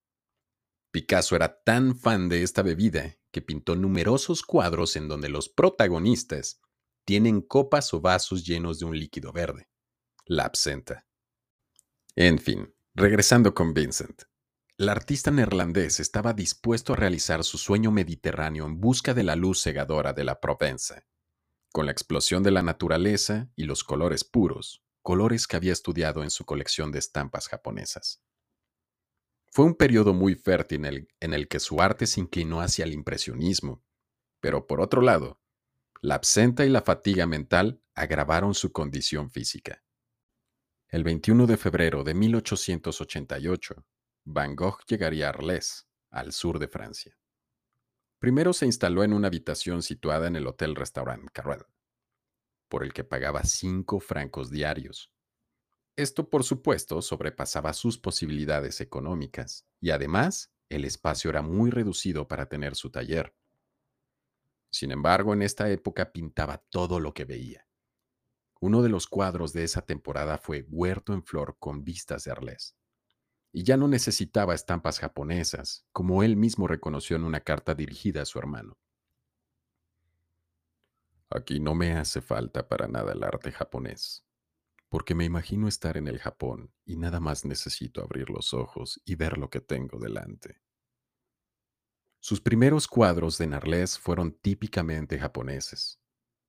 Picasso 0.92 1.36
era 1.36 1.62
tan 1.62 1.98
fan 1.98 2.30
de 2.30 2.44
esta 2.44 2.62
bebida 2.62 3.18
que 3.34 3.42
pintó 3.42 3.76
numerosos 3.76 4.44
cuadros 4.44 4.96
en 4.96 5.10
donde 5.10 5.28
los 5.28 5.50
protagonistas 5.50 6.62
tienen 7.06 7.42
copas 7.42 7.94
o 7.94 8.00
vasos 8.00 8.46
llenos 8.46 8.80
de 8.80 8.86
un 8.86 8.98
líquido 8.98 9.34
verde, 9.34 9.68
la 10.26 10.46
absenta. 10.46 11.06
En 12.16 12.40
fin, 12.40 12.74
regresando 12.94 13.54
con 13.54 13.74
Vincent. 13.74 14.24
El 14.78 14.90
artista 14.90 15.32
neerlandés 15.32 16.02
estaba 16.02 16.34
dispuesto 16.34 16.92
a 16.92 16.96
realizar 16.98 17.46
su 17.46 17.58
sueño 17.58 17.92
mediterráneo 17.92 18.66
en 18.66 18.82
busca 18.82 19.14
de 19.14 19.24
la 19.24 19.38
luz 19.38 19.62
cegadora 19.62 20.12
de 20.12 20.26
la 20.26 20.42
Provenza, 20.42 21.08
con 21.72 21.86
la 21.86 21.94
explosión 21.94 22.44
de 22.44 22.52
la 22.52 22.62
naturaleza 22.62 23.50
y 23.56 23.64
los 23.64 23.86
colores 23.86 24.26
puros, 24.26 24.84
colores 25.02 25.48
que 25.48 25.56
había 25.56 25.72
estudiado 25.72 26.24
en 26.24 26.30
su 26.30 26.44
colección 26.44 26.92
de 26.92 27.00
estampas 27.00 27.48
japonesas. 27.48 28.22
Fue 29.50 29.64
un 29.64 29.76
periodo 29.76 30.14
muy 30.14 30.36
fértil 30.36 31.08
en 31.22 31.34
el, 31.34 31.48
que 31.48 31.62
su 31.62 31.82
arte 31.82 32.06
se 32.06 32.20
inclinó 32.20 32.60
hacia 32.60 32.84
el 32.84 32.92
impresionismo, 32.92 33.82
pero 34.42 34.68
por 34.68 34.82
otro 34.82 35.02
lado, 35.02 35.40
la 36.02 36.16
absenta 36.16 36.66
y 36.66 36.70
la 36.70 36.82
fatiga 36.82 37.26
mental 37.26 37.82
agravaron 37.94 38.54
su 38.54 38.74
condición 38.74 39.30
física. 39.30 39.86
El 40.90 41.06
21 41.06 41.48
de 41.48 41.56
febrero 41.56 42.04
de 42.04 42.14
1888, 42.14 43.86
Van 44.26 44.56
Gogh 44.56 44.80
llegaría 44.88 45.28
a 45.28 45.30
Arles, 45.30 45.88
al 46.10 46.34
sur 46.34 46.60
de 46.60 46.68
Francia. 46.68 47.18
Primero 48.20 48.54
se 48.54 48.66
instaló 48.66 49.04
en 49.04 49.14
una 49.14 49.28
habitación 49.28 49.82
situada 49.82 50.28
en 50.28 50.36
el 50.36 50.48
Hotel 50.48 50.76
Restaurant 50.76 51.30
Carrel 51.32 51.66
por 52.68 52.84
el 52.84 52.94
que 52.94 53.04
pagaba 53.04 53.44
cinco 53.44 54.00
francos 54.00 54.50
diarios. 54.50 55.12
Esto, 55.96 56.30
por 56.30 56.44
supuesto, 56.44 57.02
sobrepasaba 57.02 57.72
sus 57.74 57.98
posibilidades 57.98 58.82
económicas, 58.82 59.66
y 59.80 59.92
además, 59.92 60.52
el 60.68 60.84
espacio 60.84 61.30
era 61.30 61.42
muy 61.42 61.70
reducido 61.70 62.28
para 62.28 62.48
tener 62.48 62.76
su 62.76 62.92
taller. 62.92 63.34
Sin 64.72 64.92
embargo, 64.92 65.34
en 65.34 65.42
esta 65.42 65.70
época 65.70 66.12
pintaba 66.12 66.58
todo 66.70 67.00
lo 67.00 67.14
que 67.14 67.24
veía. 67.24 67.66
Uno 68.60 68.82
de 68.82 68.90
los 68.90 69.08
cuadros 69.08 69.54
de 69.54 69.64
esa 69.64 69.86
temporada 69.86 70.38
fue 70.38 70.66
Huerto 70.68 71.14
en 71.14 71.24
Flor 71.24 71.56
con 71.60 71.84
vistas 71.84 72.26
de 72.26 72.32
Arles. 72.32 72.76
Y 73.58 73.63
ya 73.63 73.78
no 73.78 73.88
necesitaba 73.88 74.54
estampas 74.54 75.00
japonesas, 75.00 75.88
como 75.94 76.24
él 76.24 76.36
mismo 76.36 76.68
reconoció 76.68 77.15
en 77.15 77.24
una 77.24 77.39
carta 77.39 77.74
dirigida 77.74 78.22
a 78.22 78.26
su 78.26 78.38
hermano. 78.38 78.78
Aquí 81.30 81.62
no 81.62 81.74
me 81.74 81.94
hace 81.94 82.20
falta 82.20 82.68
para 82.68 82.89
nada 82.89 83.13
el 83.13 83.24
arte 83.24 83.54
japonés, 83.54 84.26
porque 84.89 85.15
me 85.15 85.24
imagino 85.24 85.70
estar 85.70 85.96
en 85.96 86.10
el 86.10 86.20
Japón 86.20 86.74
y 86.84 86.98
nada 86.98 87.22
más 87.22 87.46
necesito 87.46 88.04
abrir 88.04 88.30
los 88.30 88.54
ojos 88.54 89.02
y 89.06 89.15
ver 89.15 89.38
lo 89.38 89.50
que 89.50 89.62
tengo 89.62 90.00
delante. 90.00 90.62
Sus 92.20 92.41
primeros 92.41 92.89
cuadros 92.89 93.38
de 93.38 93.48
Narles 93.48 93.98
fueron 93.98 94.34
típicamente 94.34 95.18
japoneses. 95.18 96.02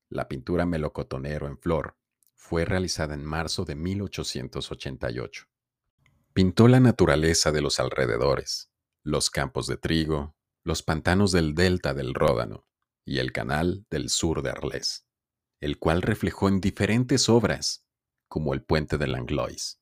La 0.09 0.27
pintura 0.27 0.65
melocotonero 0.65 1.47
en 1.47 1.57
flor 1.57 1.95
fue 2.33 2.65
realizada 2.65 3.13
en 3.13 3.23
marzo 3.23 3.63
de 3.63 3.75
1888. 3.75 5.47
Pintó 6.37 6.67
la 6.67 6.79
naturaleza 6.79 7.51
de 7.51 7.61
los 7.63 7.79
alrededores, 7.79 8.71
los 9.03 9.31
campos 9.31 9.65
de 9.65 9.75
trigo, 9.75 10.35
los 10.63 10.83
pantanos 10.83 11.31
del 11.31 11.55
delta 11.55 11.95
del 11.95 12.13
Ródano 12.13 12.67
y 13.03 13.17
el 13.17 13.31
canal 13.31 13.87
del 13.89 14.11
sur 14.11 14.43
de 14.43 14.51
Arles, 14.51 15.07
el 15.61 15.79
cual 15.79 16.03
reflejó 16.03 16.47
en 16.47 16.61
diferentes 16.61 17.27
obras, 17.27 17.87
como 18.29 18.53
el 18.53 18.61
puente 18.63 18.99
de 18.99 19.07
Langlois. 19.07 19.81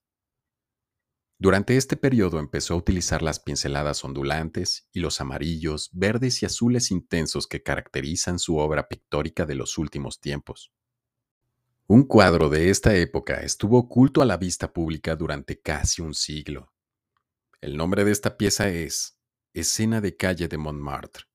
Durante 1.38 1.76
este 1.76 1.98
periodo 1.98 2.40
empezó 2.40 2.76
a 2.76 2.78
utilizar 2.78 3.22
las 3.22 3.42
pinceladas 3.42 4.06
ondulantes 4.06 4.88
y 4.94 5.02
los 5.02 5.20
amarillos, 5.20 5.90
verdes 5.92 6.42
y 6.42 6.46
azules 6.46 6.90
intensos 6.90 7.48
que 7.48 7.64
caracterizan 7.64 8.40
su 8.40 8.60
obra 8.60 8.88
pictórica 8.88 9.46
de 9.46 9.56
los 9.56 9.78
últimos 9.78 10.22
tiempos. 10.22 10.72
Un 11.88 12.02
cuadro 12.02 12.50
de 12.50 12.72
esta 12.72 12.96
época 12.96 13.42
estuvo 13.44 13.78
oculto 13.78 14.24
a 14.24 14.26
la 14.26 14.38
vista 14.38 14.74
pública 14.74 15.16
durante 15.16 15.62
casi 15.62 16.02
un 16.02 16.16
siglo. 16.16 16.74
El 17.62 17.78
nombre 17.78 18.04
de 18.04 18.12
esta 18.12 18.38
pieza 18.38 18.70
es 18.70 19.20
Escena 19.54 20.02
de 20.02 20.18
calle 20.18 20.48
de 20.48 20.58
Montmartre. 20.58 21.26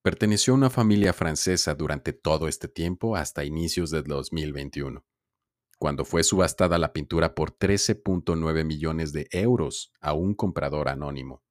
Perteneció 0.00 0.54
a 0.54 0.56
una 0.56 0.70
familia 0.70 1.12
francesa 1.12 1.74
durante 1.74 2.14
todo 2.14 2.48
este 2.48 2.68
tiempo 2.68 3.16
hasta 3.16 3.44
inicios 3.44 3.90
del 3.90 4.04
2021, 4.04 5.04
cuando 5.78 6.06
fue 6.06 6.22
subastada 6.22 6.78
la 6.78 6.94
pintura 6.94 7.34
por 7.34 7.52
13.9 7.52 8.64
millones 8.64 9.12
de 9.12 9.28
euros 9.30 9.92
a 10.00 10.14
un 10.14 10.32
comprador 10.32 10.88
anónimo. 10.88 11.42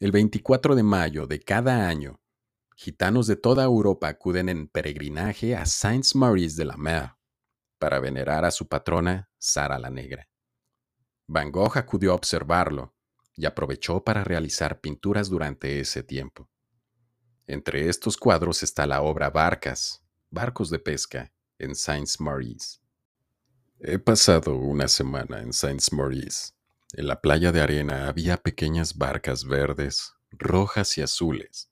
El 0.00 0.12
24 0.12 0.74
de 0.74 0.82
mayo 0.82 1.26
de 1.26 1.40
cada 1.40 1.86
año, 1.86 2.21
gitanos 2.82 3.28
de 3.28 3.36
toda 3.36 3.62
Europa 3.62 4.08
acuden 4.08 4.48
en 4.48 4.66
peregrinaje 4.66 5.54
a 5.54 5.66
Saint-Maurice 5.66 6.56
de 6.56 6.64
la 6.64 6.76
Mer 6.76 7.12
para 7.78 8.00
venerar 8.00 8.44
a 8.44 8.50
su 8.50 8.66
patrona, 8.66 9.30
Sara 9.38 9.78
la 9.78 9.88
Negra. 9.88 10.28
Van 11.28 11.52
Gogh 11.52 11.78
acudió 11.78 12.10
a 12.10 12.16
observarlo 12.16 12.92
y 13.36 13.46
aprovechó 13.46 14.02
para 14.02 14.24
realizar 14.24 14.80
pinturas 14.80 15.30
durante 15.30 15.78
ese 15.78 16.02
tiempo. 16.02 16.50
Entre 17.46 17.88
estos 17.88 18.16
cuadros 18.16 18.64
está 18.64 18.84
la 18.84 19.02
obra 19.02 19.30
Barcas, 19.30 20.04
Barcos 20.30 20.68
de 20.68 20.80
Pesca, 20.80 21.32
en 21.58 21.76
Saint-Maurice. 21.76 22.80
He 23.78 24.00
pasado 24.00 24.56
una 24.56 24.88
semana 24.88 25.40
en 25.40 25.52
Saint-Maurice. 25.52 26.52
En 26.94 27.06
la 27.06 27.20
playa 27.20 27.52
de 27.52 27.60
arena 27.60 28.08
había 28.08 28.38
pequeñas 28.38 28.98
barcas 28.98 29.44
verdes, 29.44 30.14
rojas 30.32 30.98
y 30.98 31.02
azules, 31.02 31.71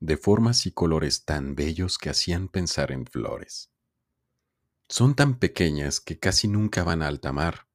de 0.00 0.16
formas 0.16 0.66
y 0.66 0.72
colores 0.72 1.24
tan 1.24 1.54
bellos 1.54 1.98
que 1.98 2.10
hacían 2.10 2.48
pensar 2.48 2.90
en 2.90 3.06
flores. 3.06 3.70
Son 4.88 5.14
tan 5.14 5.38
pequeñas 5.38 6.00
que 6.00 6.18
casi 6.18 6.48
nunca 6.48 6.82
van 6.82 7.02
a 7.02 7.08
alta 7.08 7.32
mar. 7.32 7.68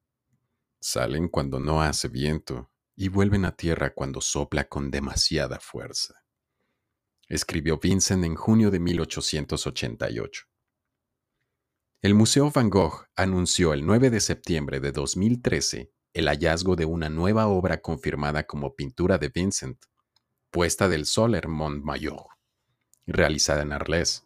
Salen 0.80 1.28
cuando 1.28 1.60
no 1.60 1.80
hace 1.80 2.08
viento 2.08 2.70
y 2.94 3.08
vuelven 3.08 3.44
a 3.44 3.56
tierra 3.56 3.94
cuando 3.94 4.20
sopla 4.20 4.68
con 4.68 4.90
demasiada 4.90 5.60
fuerza. 5.60 6.22
Escribió 7.28 7.78
Vincent 7.78 8.24
en 8.24 8.34
junio 8.34 8.70
de 8.70 8.80
1888. 8.80 10.44
El 12.02 12.14
Museo 12.14 12.50
Van 12.50 12.68
Gogh 12.68 13.06
anunció 13.16 13.72
el 13.72 13.86
9 13.86 14.10
de 14.10 14.20
septiembre 14.20 14.80
de 14.80 14.92
2013 14.92 15.92
el 16.16 16.28
hallazgo 16.28 16.76
de 16.76 16.86
una 16.86 17.10
nueva 17.10 17.46
obra 17.46 17.82
confirmada 17.82 18.46
como 18.46 18.74
pintura 18.74 19.18
de 19.18 19.28
Vincent, 19.28 19.84
puesta 20.50 20.88
del 20.88 21.06
Soler 21.06 21.48
Montmayor, 21.48 22.26
realizada 23.06 23.62
en 23.62 23.72
Arles. 23.72 24.24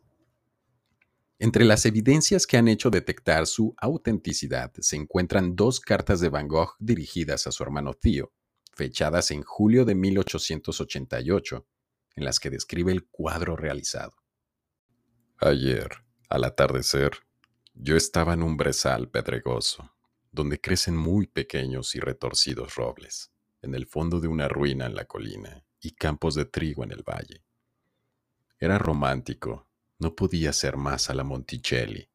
Entre 1.38 1.64
las 1.64 1.86
evidencias 1.86 2.46
que 2.46 2.58
han 2.58 2.68
hecho 2.68 2.90
detectar 2.90 3.46
su 3.46 3.74
autenticidad 3.78 4.72
se 4.78 4.96
encuentran 4.96 5.56
dos 5.56 5.80
cartas 5.80 6.20
de 6.20 6.28
Van 6.28 6.48
Gogh 6.48 6.76
dirigidas 6.78 7.46
a 7.46 7.52
su 7.52 7.62
hermano 7.62 7.94
Theo, 7.94 8.32
fechadas 8.74 9.30
en 9.30 9.42
julio 9.42 9.84
de 9.84 9.94
1888, 9.94 11.66
en 12.16 12.24
las 12.24 12.40
que 12.40 12.50
describe 12.50 12.92
el 12.92 13.06
cuadro 13.06 13.56
realizado. 13.56 14.14
Ayer, 15.38 15.88
al 16.28 16.44
atardecer, 16.44 17.12
yo 17.72 17.96
estaba 17.96 18.34
en 18.34 18.42
un 18.42 18.58
brezal 18.58 19.08
pedregoso, 19.08 19.94
donde 20.30 20.60
crecen 20.60 20.96
muy 20.96 21.26
pequeños 21.26 21.94
y 21.94 22.00
retorcidos 22.00 22.74
robles, 22.74 23.32
en 23.62 23.74
el 23.74 23.86
fondo 23.86 24.20
de 24.20 24.28
una 24.28 24.48
ruina 24.48 24.84
en 24.86 24.94
la 24.94 25.06
colina 25.06 25.64
y 25.80 25.92
campos 25.92 26.34
de 26.34 26.44
trigo 26.44 26.84
en 26.84 26.92
el 26.92 27.02
valle. 27.02 27.42
Era 28.58 28.78
romántico, 28.78 29.68
no 29.98 30.14
podía 30.14 30.52
ser 30.52 30.76
más 30.76 31.10
a 31.10 31.14
la 31.14 31.24
Monticelli. 31.24 32.08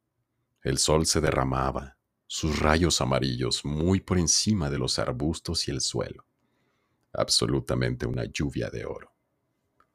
El 0.61 0.77
sol 0.77 1.05
se 1.05 1.21
derramaba, 1.21 1.97
sus 2.27 2.59
rayos 2.59 3.01
amarillos 3.01 3.65
muy 3.65 3.99
por 3.99 4.17
encima 4.17 4.69
de 4.69 4.77
los 4.77 4.99
arbustos 4.99 5.67
y 5.67 5.71
el 5.71 5.81
suelo 5.81 6.25
absolutamente 7.17 8.05
una 8.05 8.25
lluvia 8.25 8.69
de 8.69 8.85
oro. 8.85 9.13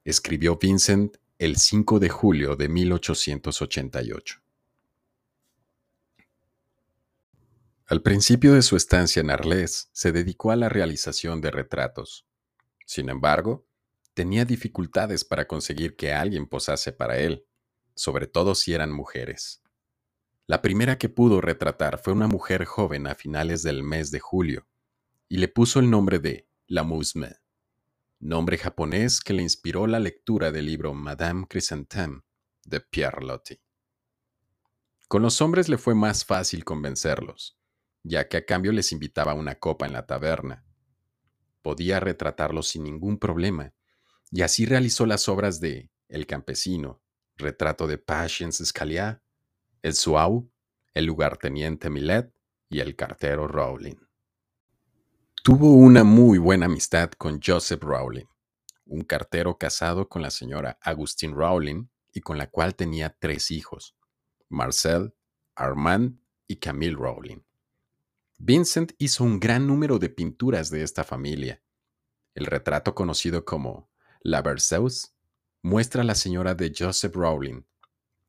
Escribió 0.05 0.57
Vincent 0.57 1.17
el 1.39 1.57
5 1.57 1.99
de 1.99 2.09
julio 2.09 2.57
de 2.57 2.69
1888. 2.69 4.41
Al 7.87 8.03
principio 8.03 8.55
de 8.55 8.63
su 8.63 8.77
estancia 8.77 9.21
en 9.21 9.31
Arles, 9.31 9.89
se 9.93 10.13
dedicó 10.13 10.53
a 10.53 10.57
la 10.57 10.69
realización 10.69 11.41
de 11.41 11.51
retratos. 11.51 12.25
Sin 12.91 13.09
embargo, 13.09 13.69
tenía 14.15 14.45
dificultades 14.45 15.25
para 15.25 15.47
conseguir 15.47 15.95
que 15.95 16.13
alguien 16.13 16.49
posase 16.49 16.91
para 16.91 17.19
él, 17.19 17.47
sobre 17.95 18.27
todo 18.27 18.57
si 18.57 18.75
eran 18.75 18.91
mujeres. 18.91 19.63
La 20.49 20.61
primera 20.61 20.99
que 20.99 21.09
pudo 21.09 21.41
retratar 21.41 22.01
fue 22.03 22.13
una 22.13 22.27
mujer 22.27 22.65
joven 22.65 23.07
a 23.07 23.15
finales 23.15 23.63
del 23.63 23.85
mes 23.85 24.11
de 24.11 24.19
julio, 24.19 24.67
y 25.29 25.37
le 25.37 25.47
puso 25.47 25.79
el 25.79 25.89
nombre 25.89 26.19
de 26.19 26.49
la 26.67 26.83
Musme, 26.83 27.37
nombre 28.19 28.59
japonés 28.59 29.21
que 29.21 29.35
le 29.35 29.43
inspiró 29.43 29.87
la 29.87 30.01
lectura 30.01 30.51
del 30.51 30.67
libro 30.67 30.93
Madame 30.93 31.47
Chrysanthème 31.49 32.23
de 32.65 32.81
Pierre 32.81 33.25
Loti. 33.25 33.61
Con 35.07 35.23
los 35.23 35.41
hombres 35.41 35.69
le 35.69 35.79
fue 35.79 35.95
más 35.95 36.25
fácil 36.25 36.65
convencerlos, 36.65 37.57
ya 38.03 38.27
que 38.27 38.39
a 38.39 38.45
cambio 38.45 38.73
les 38.73 38.91
invitaba 38.91 39.35
una 39.35 39.61
copa 39.61 39.87
en 39.87 39.93
la 39.93 40.07
taberna. 40.07 40.67
Podía 41.63 42.01
retratarlos 42.01 42.69
sin 42.69 42.85
ningún 42.85 43.19
problema, 43.19 43.73
y 44.31 44.43
así 44.43 44.67
realizó 44.67 45.07
las 45.07 45.29
obras 45.29 45.61
de 45.61 45.91
El 46.09 46.27
campesino, 46.27 47.03
retrato 47.37 47.87
de 47.87 47.99
Patience 47.99 48.65
Scalia, 48.65 49.23
El 49.83 49.95
Suau, 49.95 50.51
el 50.95 51.05
lugarteniente 51.05 51.91
Millet 51.91 52.33
y 52.69 52.81
el 52.81 52.97
cartero 52.97 53.47
Rowling. 53.49 53.97
Tuvo 55.43 55.73
una 55.73 56.05
muy 56.05 56.39
buena 56.39 56.67
amistad 56.67 57.11
con 57.13 57.41
Joseph 57.45 57.83
Rowling, 57.83 58.27
un 58.85 59.03
cartero 59.03 59.57
casado 59.57 60.09
con 60.09 60.21
la 60.21 60.31
señora 60.31 60.79
Agustín 60.83 61.35
Rowling 61.35 61.87
y 62.13 62.21
con 62.21 62.39
la 62.39 62.49
cual 62.51 62.75
tenía 62.75 63.17
tres 63.19 63.51
hijos, 63.51 63.97
Marcel, 64.49 65.15
Armand 65.55 66.21
y 66.47 66.57
Camille 66.57 66.97
Rowling. 66.97 67.39
Vincent 68.43 68.93
hizo 68.97 69.23
un 69.23 69.39
gran 69.39 69.67
número 69.67 69.99
de 69.99 70.09
pinturas 70.09 70.71
de 70.71 70.83
esta 70.83 71.05
familia. 71.05 71.61
El 72.35 72.47
retrato 72.47 72.95
conocido 72.95 73.45
como 73.45 73.91
La 74.23 74.41
Berceuse 74.41 75.09
muestra 75.61 76.01
a 76.01 76.05
la 76.07 76.15
señora 76.15 76.55
de 76.55 76.73
Joseph 76.77 77.15
Rowling. 77.15 77.65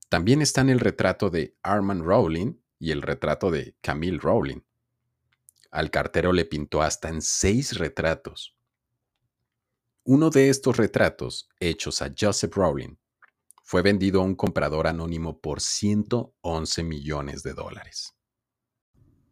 También 0.09 0.41
están 0.41 0.70
el 0.70 0.82
retrato 0.82 1.30
de 1.30 1.55
Armand 1.64 2.03
Rowling 2.03 2.55
y 2.78 2.91
el 2.91 3.01
retrato 3.01 3.51
de 3.51 3.78
Camille 3.80 4.20
Rowling. 4.20 4.59
Al 5.72 5.89
cartero 5.91 6.34
le 6.34 6.43
pintó 6.43 6.82
hasta 6.82 7.07
en 7.07 7.22
seis 7.22 7.78
retratos. 7.78 8.57
Uno 10.03 10.30
de 10.30 10.49
estos 10.49 10.76
retratos, 10.76 11.47
hechos 11.62 12.01
a 12.01 12.14
Joseph 12.20 12.53
Rowling, 12.53 12.97
fue 13.64 13.82
vendido 13.82 14.20
a 14.20 14.26
un 14.26 14.36
comprador 14.36 14.88
anónimo 14.88 15.39
por 15.39 15.62
111 15.62 16.84
millones 16.84 17.43
de 17.43 17.53
dólares. 17.53 18.14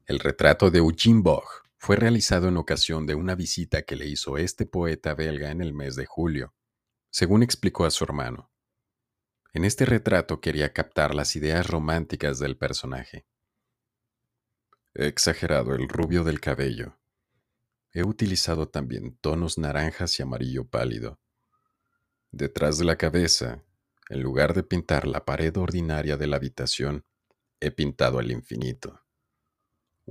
El 0.10 0.18
retrato 0.18 0.72
de 0.72 0.80
Eugene 0.80 1.22
Boch 1.22 1.62
fue 1.78 1.96
realizado 1.96 2.48
en 2.48 2.58
ocasión 2.58 3.06
de 3.06 3.14
una 3.14 3.36
visita 3.36 3.84
que 3.84 3.96
le 3.96 4.08
hizo 4.08 4.38
este 4.38 4.66
poeta 4.66 5.14
belga 5.14 5.52
en 5.52 5.62
el 5.62 5.72
mes 5.72 5.96
de 5.96 6.08
julio, 6.08 6.56
según 7.12 7.44
explicó 7.44 7.86
a 7.86 7.92
su 7.92 8.06
hermano. 8.06 8.52
En 9.54 9.66
este 9.66 9.86
retrato 9.86 10.42
quería 10.42 10.74
captar 10.74 11.14
las 11.14 11.36
ideas 11.36 11.68
románticas 11.68 12.40
del 12.40 12.58
personaje. 12.58 13.28
He 14.96 15.06
exagerado 15.06 15.76
el 15.76 15.88
rubio 15.88 16.24
del 16.24 16.40
cabello. 16.40 16.98
He 17.94 18.02
utilizado 18.04 18.68
también 18.68 19.16
tonos 19.22 19.60
naranjas 19.60 20.20
y 20.20 20.24
amarillo 20.24 20.68
pálido. 20.68 21.20
Detrás 22.32 22.80
de 22.80 22.86
la 22.86 22.98
cabeza 22.98 23.64
En 24.10 24.24
lugar 24.24 24.56
de 24.56 24.64
pintar 24.64 25.08
la 25.08 25.24
pared 25.24 25.56
ordinaria 25.56 26.18
de 26.18 26.26
la 26.26 26.38
habitación, 26.38 27.06
he 27.60 27.70
pintado 27.70 28.20
el 28.20 28.32
infinito. 28.32 29.04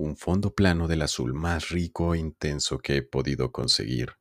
Un 0.01 0.15
fondo 0.15 0.55
plano 0.55 0.87
del 0.87 1.01
azul 1.01 1.33
más 1.33 1.71
rico 1.71 2.15
e 2.15 2.19
intenso 2.19 2.79
que 2.79 2.95
he 2.95 3.01
podido 3.01 3.51
conseguir. 3.51 4.13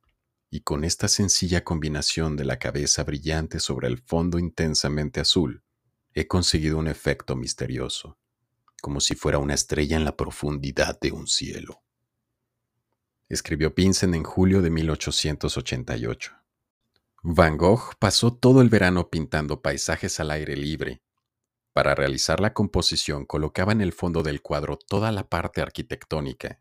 Y 0.50 0.62
con 0.62 0.82
esta 0.82 1.06
sencilla 1.06 1.62
combinación 1.62 2.36
de 2.36 2.44
la 2.44 2.58
cabeza 2.58 3.04
brillante 3.04 3.60
sobre 3.60 3.86
el 3.86 3.98
fondo 3.98 4.40
intensamente 4.40 5.20
azul, 5.20 5.62
he 6.14 6.26
conseguido 6.26 6.78
un 6.78 6.88
efecto 6.88 7.36
misterioso, 7.36 8.18
como 8.82 8.98
si 8.98 9.14
fuera 9.14 9.38
una 9.38 9.54
estrella 9.54 9.96
en 9.96 10.04
la 10.04 10.16
profundidad 10.16 10.98
de 10.98 11.12
un 11.12 11.28
cielo. 11.28 11.80
Escribió 13.28 13.72
Vincent 13.72 14.16
en 14.16 14.24
julio 14.24 14.62
de 14.62 14.70
1888. 14.70 16.32
Van 17.22 17.56
Gogh 17.56 17.94
pasó 18.00 18.34
todo 18.34 18.62
el 18.62 18.68
verano 18.68 19.10
pintando 19.10 19.62
paisajes 19.62 20.18
al 20.18 20.32
aire 20.32 20.56
libre. 20.56 21.04
Para 21.78 21.94
realizar 21.94 22.40
la 22.40 22.54
composición 22.54 23.24
colocaba 23.24 23.70
en 23.70 23.80
el 23.80 23.92
fondo 23.92 24.24
del 24.24 24.42
cuadro 24.42 24.76
toda 24.76 25.12
la 25.12 25.28
parte 25.28 25.62
arquitectónica, 25.62 26.60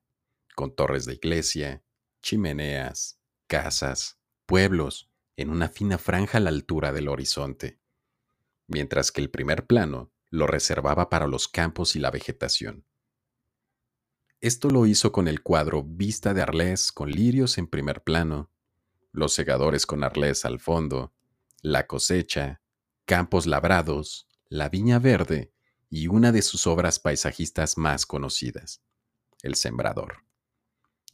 con 0.54 0.76
torres 0.76 1.06
de 1.06 1.16
iglesia, 1.16 1.84
chimeneas, 2.22 3.20
casas, 3.48 4.20
pueblos, 4.46 5.10
en 5.36 5.50
una 5.50 5.70
fina 5.70 5.98
franja 5.98 6.38
a 6.38 6.42
la 6.42 6.52
altura 6.52 6.92
del 6.92 7.08
horizonte, 7.08 7.80
mientras 8.68 9.12
que 9.12 9.22
el 9.22 9.32
primer 9.32 9.66
plano 9.66 10.12
lo 10.30 10.46
reservaba 10.46 11.10
para 11.10 11.26
los 11.26 11.48
campos 11.48 11.96
y 11.96 12.00
la 12.00 12.12
vegetación. 12.12 12.86
Esto 14.40 14.70
lo 14.70 14.86
hizo 14.86 15.12
con 15.12 15.28
el 15.28 15.42
cuadro 15.42 15.82
Vista 15.84 16.36
de 16.36 16.44
Arles 16.44 16.92
con 16.92 17.10
lirios 17.10 17.58
en 17.58 17.66
primer 17.66 18.04
plano 18.04 18.52
los 19.14 19.34
segadores 19.34 19.88
con 19.88 20.04
arlés 20.04 20.46
al 20.46 20.60
fondo, 20.60 21.12
la 21.64 21.88
cosecha, 21.88 22.62
campos 23.06 23.48
labrados, 23.48 24.27
la 24.50 24.70
viña 24.70 25.00
verde 25.00 25.52
y 25.90 26.08
una 26.08 26.32
de 26.32 26.42
sus 26.42 26.68
obras 26.68 27.00
paisajistas 27.00 27.78
más 27.78 28.06
conocidas, 28.06 28.82
El 29.42 29.56
Sembrador. 29.56 30.24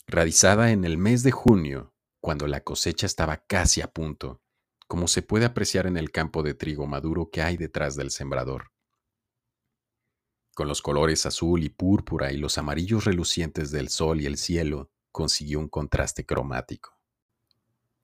Realizada 0.08 0.72
en 0.72 0.84
el 0.84 0.98
mes 0.98 1.24
de 1.24 1.32
junio, 1.32 1.94
cuando 2.20 2.48
la 2.48 2.64
cosecha 2.64 3.06
estaba 3.06 3.38
casi 3.46 3.82
a 3.82 3.92
punto, 3.92 4.42
como 4.88 5.08
se 5.08 5.22
puede 5.22 5.46
apreciar 5.46 5.88
en 5.88 5.98
el 5.98 6.12
campo 6.12 6.44
de 6.44 6.54
trigo 6.54 6.88
maduro 6.88 7.30
que 7.32 7.42
hay 7.42 7.58
detrás 7.58 7.96
del 7.96 8.12
sembrador. 8.12 8.72
Con 10.54 10.68
los 10.68 10.82
colores 10.82 11.26
azul 11.26 11.64
y 11.64 11.70
púrpura 11.70 12.32
y 12.32 12.38
los 12.38 12.58
amarillos 12.58 13.06
relucientes 13.06 13.72
del 13.72 13.90
sol 13.90 14.22
y 14.22 14.28
el 14.28 14.38
cielo, 14.38 14.92
consiguió 15.12 15.60
un 15.60 15.68
contraste 15.68 16.26
cromático. 16.26 16.98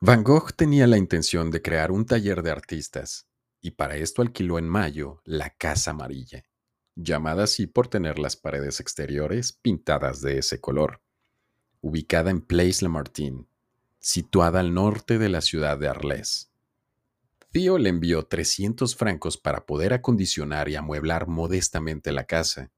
Van 0.02 0.24
Gogh 0.24 0.54
tenía 0.54 0.88
la 0.88 0.98
intención 0.98 1.52
de 1.52 1.62
crear 1.62 1.92
un 1.92 2.06
taller 2.06 2.42
de 2.42 2.52
artistas, 2.52 3.29
y 3.62 3.72
para 3.72 3.98
esto 3.98 4.22
alquiló 4.22 4.60
en 4.60 4.68
mayo 4.68 5.22
la 5.26 5.50
Casa 5.52 5.92
Amarilla, 5.92 6.44
llamada 6.96 7.44
así 7.44 7.68
por 7.68 7.88
tener 7.88 8.20
las 8.20 8.36
paredes 8.36 8.80
exteriores 8.80 9.54
pintadas 9.54 10.22
de 10.22 10.38
ese 10.38 10.60
color, 10.60 11.02
ubicada 11.82 12.32
en 12.32 12.42
Place 12.42 12.84
Lamartine, 12.84 13.46
situada 14.00 14.60
al 14.60 14.74
norte 14.74 15.18
de 15.18 15.30
la 15.30 15.42
ciudad 15.42 15.78
de 15.78 15.88
Arles. 15.88 16.52
Theo 17.52 17.78
le 17.78 17.90
envió 17.90 18.24
300 18.24 18.96
francos 18.96 19.38
para 19.38 19.66
poder 19.66 19.94
acondicionar 19.94 20.70
y 20.70 20.76
amueblar 20.76 21.28
modestamente 21.28 22.12
la 22.12 22.26
casa. 22.26 22.72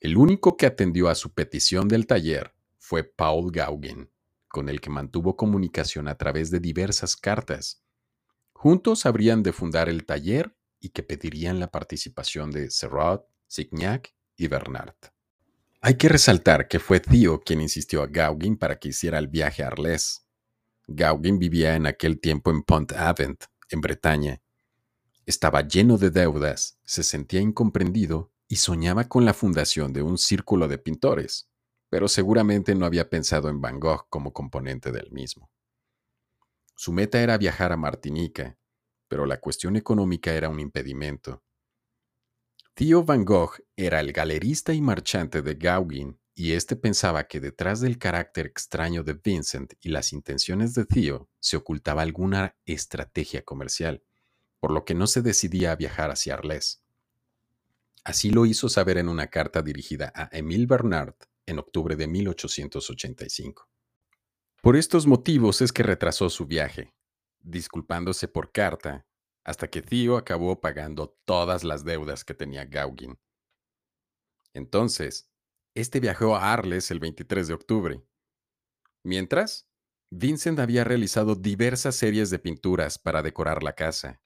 El 0.00 0.16
único 0.16 0.56
que 0.56 0.66
atendió 0.66 1.08
a 1.08 1.14
su 1.14 1.32
petición 1.32 1.88
del 1.88 2.06
taller 2.06 2.54
fue 2.78 3.02
Paul 3.02 3.50
Gauguin, 3.50 4.10
con 4.48 4.68
el 4.68 4.80
que 4.80 4.90
mantuvo 4.90 5.36
comunicación 5.36 6.06
a 6.06 6.16
través 6.16 6.50
de 6.50 6.60
diversas 6.60 7.16
cartas. 7.16 7.83
Juntos 8.54 9.04
habrían 9.04 9.42
de 9.42 9.52
fundar 9.52 9.90
el 9.90 10.06
taller 10.06 10.56
y 10.80 10.88
que 10.88 11.02
pedirían 11.02 11.60
la 11.60 11.70
participación 11.70 12.50
de 12.50 12.70
Serrat, 12.70 13.22
Signac 13.46 14.14
y 14.36 14.48
Bernard. 14.48 14.96
Hay 15.82 15.96
que 15.96 16.08
resaltar 16.08 16.66
que 16.66 16.78
fue 16.78 17.00
Theo 17.00 17.42
quien 17.42 17.60
insistió 17.60 18.02
a 18.02 18.06
Gauguin 18.06 18.56
para 18.56 18.78
que 18.78 18.88
hiciera 18.88 19.18
el 19.18 19.28
viaje 19.28 19.62
a 19.62 19.66
Arles. 19.66 20.26
Gauguin 20.86 21.38
vivía 21.38 21.76
en 21.76 21.86
aquel 21.86 22.20
tiempo 22.20 22.50
en 22.50 22.62
Pont-Aven, 22.62 23.36
en 23.68 23.80
Bretaña. 23.82 24.40
Estaba 25.26 25.60
lleno 25.60 25.98
de 25.98 26.10
deudas, 26.10 26.78
se 26.84 27.02
sentía 27.02 27.40
incomprendido 27.40 28.32
y 28.48 28.56
soñaba 28.56 29.04
con 29.04 29.24
la 29.24 29.34
fundación 29.34 29.92
de 29.92 30.02
un 30.02 30.16
círculo 30.16 30.68
de 30.68 30.78
pintores 30.78 31.48
pero 31.94 32.08
seguramente 32.08 32.74
no 32.74 32.86
había 32.86 33.08
pensado 33.08 33.48
en 33.48 33.60
Van 33.60 33.78
Gogh 33.78 34.08
como 34.08 34.32
componente 34.32 34.90
del 34.90 35.12
mismo. 35.12 35.48
Su 36.74 36.92
meta 36.92 37.20
era 37.20 37.38
viajar 37.38 37.72
a 37.72 37.76
Martinica, 37.76 38.58
pero 39.08 39.26
la 39.26 39.40
cuestión 39.40 39.76
económica 39.76 40.32
era 40.32 40.48
un 40.48 40.60
impedimento. 40.60 41.42
Theo 42.74 43.04
Van 43.04 43.24
Gogh 43.24 43.62
era 43.76 44.00
el 44.00 44.12
galerista 44.12 44.72
y 44.72 44.80
marchante 44.80 45.42
de 45.42 45.54
Gauguin, 45.54 46.18
y 46.34 46.52
éste 46.52 46.74
pensaba 46.74 47.28
que 47.28 47.38
detrás 47.38 47.80
del 47.80 47.98
carácter 47.98 48.46
extraño 48.46 49.04
de 49.04 49.12
Vincent 49.12 49.74
y 49.80 49.90
las 49.90 50.12
intenciones 50.12 50.74
de 50.74 50.84
Theo 50.84 51.30
se 51.38 51.56
ocultaba 51.56 52.02
alguna 52.02 52.56
estrategia 52.64 53.44
comercial, 53.44 54.02
por 54.58 54.72
lo 54.72 54.84
que 54.84 54.94
no 54.94 55.06
se 55.06 55.22
decidía 55.22 55.70
a 55.70 55.76
viajar 55.76 56.10
hacia 56.10 56.34
Arles. 56.34 56.82
Así 58.02 58.30
lo 58.30 58.46
hizo 58.46 58.68
saber 58.68 58.98
en 58.98 59.08
una 59.08 59.28
carta 59.28 59.62
dirigida 59.62 60.12
a 60.14 60.28
Émile 60.32 60.66
Bernard, 60.66 61.14
en 61.46 61.60
octubre 61.60 61.94
de 61.94 62.08
1885. 62.08 63.68
Por 64.64 64.76
estos 64.76 65.06
motivos 65.06 65.60
es 65.60 65.72
que 65.72 65.82
retrasó 65.82 66.30
su 66.30 66.46
viaje, 66.46 66.94
disculpándose 67.42 68.28
por 68.28 68.50
carta, 68.50 69.04
hasta 69.44 69.68
que 69.68 69.82
Theo 69.82 70.16
acabó 70.16 70.58
pagando 70.62 71.18
todas 71.26 71.64
las 71.64 71.84
deudas 71.84 72.24
que 72.24 72.32
tenía 72.32 72.64
Gauguin. 72.64 73.18
Entonces, 74.54 75.30
este 75.74 76.00
viajó 76.00 76.34
a 76.34 76.54
Arles 76.54 76.90
el 76.90 76.98
23 76.98 77.48
de 77.48 77.52
octubre. 77.52 78.02
Mientras, 79.04 79.68
Vincent 80.10 80.58
había 80.58 80.82
realizado 80.82 81.34
diversas 81.34 81.96
series 81.96 82.30
de 82.30 82.38
pinturas 82.38 82.98
para 82.98 83.20
decorar 83.20 83.62
la 83.62 83.74
casa, 83.74 84.22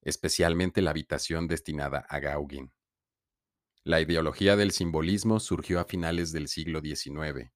especialmente 0.00 0.80
la 0.80 0.92
habitación 0.92 1.48
destinada 1.48 2.06
a 2.08 2.18
Gauguin. 2.18 2.72
La 3.84 4.00
ideología 4.00 4.56
del 4.56 4.70
simbolismo 4.70 5.38
surgió 5.38 5.80
a 5.80 5.84
finales 5.84 6.32
del 6.32 6.48
siglo 6.48 6.80
XIX. 6.80 7.52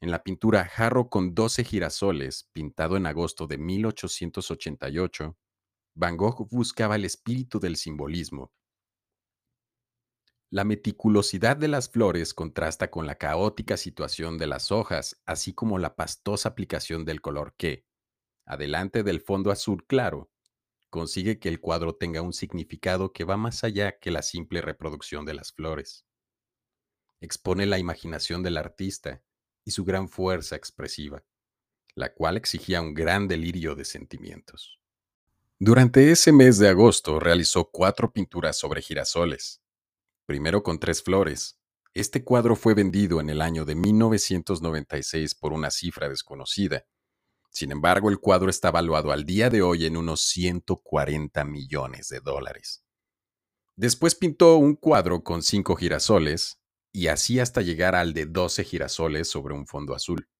En 0.00 0.10
la 0.10 0.22
pintura 0.22 0.66
Jarro 0.66 1.08
con 1.08 1.34
12 1.34 1.64
girasoles, 1.64 2.50
pintado 2.52 2.98
en 2.98 3.06
agosto 3.06 3.46
de 3.46 3.56
1888, 3.56 5.38
Van 5.94 6.16
Gogh 6.18 6.46
buscaba 6.50 6.96
el 6.96 7.06
espíritu 7.06 7.58
del 7.58 7.76
simbolismo. 7.76 8.52
La 10.50 10.64
meticulosidad 10.64 11.56
de 11.56 11.68
las 11.68 11.88
flores 11.88 12.34
contrasta 12.34 12.90
con 12.90 13.06
la 13.06 13.16
caótica 13.16 13.78
situación 13.78 14.36
de 14.36 14.46
las 14.46 14.70
hojas, 14.70 15.20
así 15.24 15.54
como 15.54 15.78
la 15.78 15.96
pastosa 15.96 16.50
aplicación 16.50 17.06
del 17.06 17.22
color 17.22 17.54
que, 17.56 17.86
adelante 18.44 19.02
del 19.02 19.22
fondo 19.22 19.50
azul 19.50 19.86
claro, 19.86 20.30
consigue 20.90 21.38
que 21.38 21.48
el 21.48 21.58
cuadro 21.58 21.96
tenga 21.96 22.20
un 22.20 22.34
significado 22.34 23.12
que 23.12 23.24
va 23.24 23.38
más 23.38 23.64
allá 23.64 23.98
que 23.98 24.10
la 24.10 24.22
simple 24.22 24.60
reproducción 24.60 25.24
de 25.24 25.34
las 25.34 25.52
flores. 25.52 26.06
Expone 27.20 27.64
la 27.64 27.78
imaginación 27.78 28.42
del 28.42 28.58
artista 28.58 29.22
y 29.66 29.72
su 29.72 29.84
gran 29.84 30.08
fuerza 30.08 30.56
expresiva, 30.56 31.22
la 31.94 32.14
cual 32.14 32.38
exigía 32.38 32.80
un 32.80 32.94
gran 32.94 33.28
delirio 33.28 33.74
de 33.74 33.84
sentimientos. 33.84 34.80
Durante 35.58 36.10
ese 36.10 36.32
mes 36.32 36.56
de 36.56 36.68
agosto 36.68 37.20
realizó 37.20 37.70
cuatro 37.70 38.10
pinturas 38.10 38.56
sobre 38.56 38.80
girasoles, 38.80 39.60
primero 40.24 40.62
con 40.62 40.78
tres 40.78 41.02
flores. 41.02 41.58
Este 41.92 42.24
cuadro 42.24 42.56
fue 42.56 42.72
vendido 42.72 43.20
en 43.20 43.28
el 43.28 43.42
año 43.42 43.66
de 43.66 43.74
1996 43.74 45.34
por 45.34 45.52
una 45.52 45.70
cifra 45.70 46.08
desconocida, 46.08 46.86
sin 47.56 47.72
embargo, 47.72 48.10
el 48.10 48.18
cuadro 48.18 48.50
está 48.50 48.70
valuado 48.70 49.12
al 49.12 49.24
día 49.24 49.48
de 49.48 49.62
hoy 49.62 49.86
en 49.86 49.96
unos 49.96 50.20
140 50.20 51.42
millones 51.44 52.08
de 52.08 52.20
dólares. 52.20 52.84
Después 53.76 54.14
pintó 54.14 54.58
un 54.58 54.74
cuadro 54.74 55.24
con 55.24 55.42
cinco 55.42 55.74
girasoles 55.74 56.58
y 56.96 57.08
así 57.08 57.40
hasta 57.40 57.60
llegar 57.60 57.94
al 57.94 58.14
de 58.14 58.24
12 58.24 58.64
girasoles 58.64 59.28
sobre 59.28 59.52
un 59.52 59.66
fondo 59.66 59.94
azul, 59.94 60.30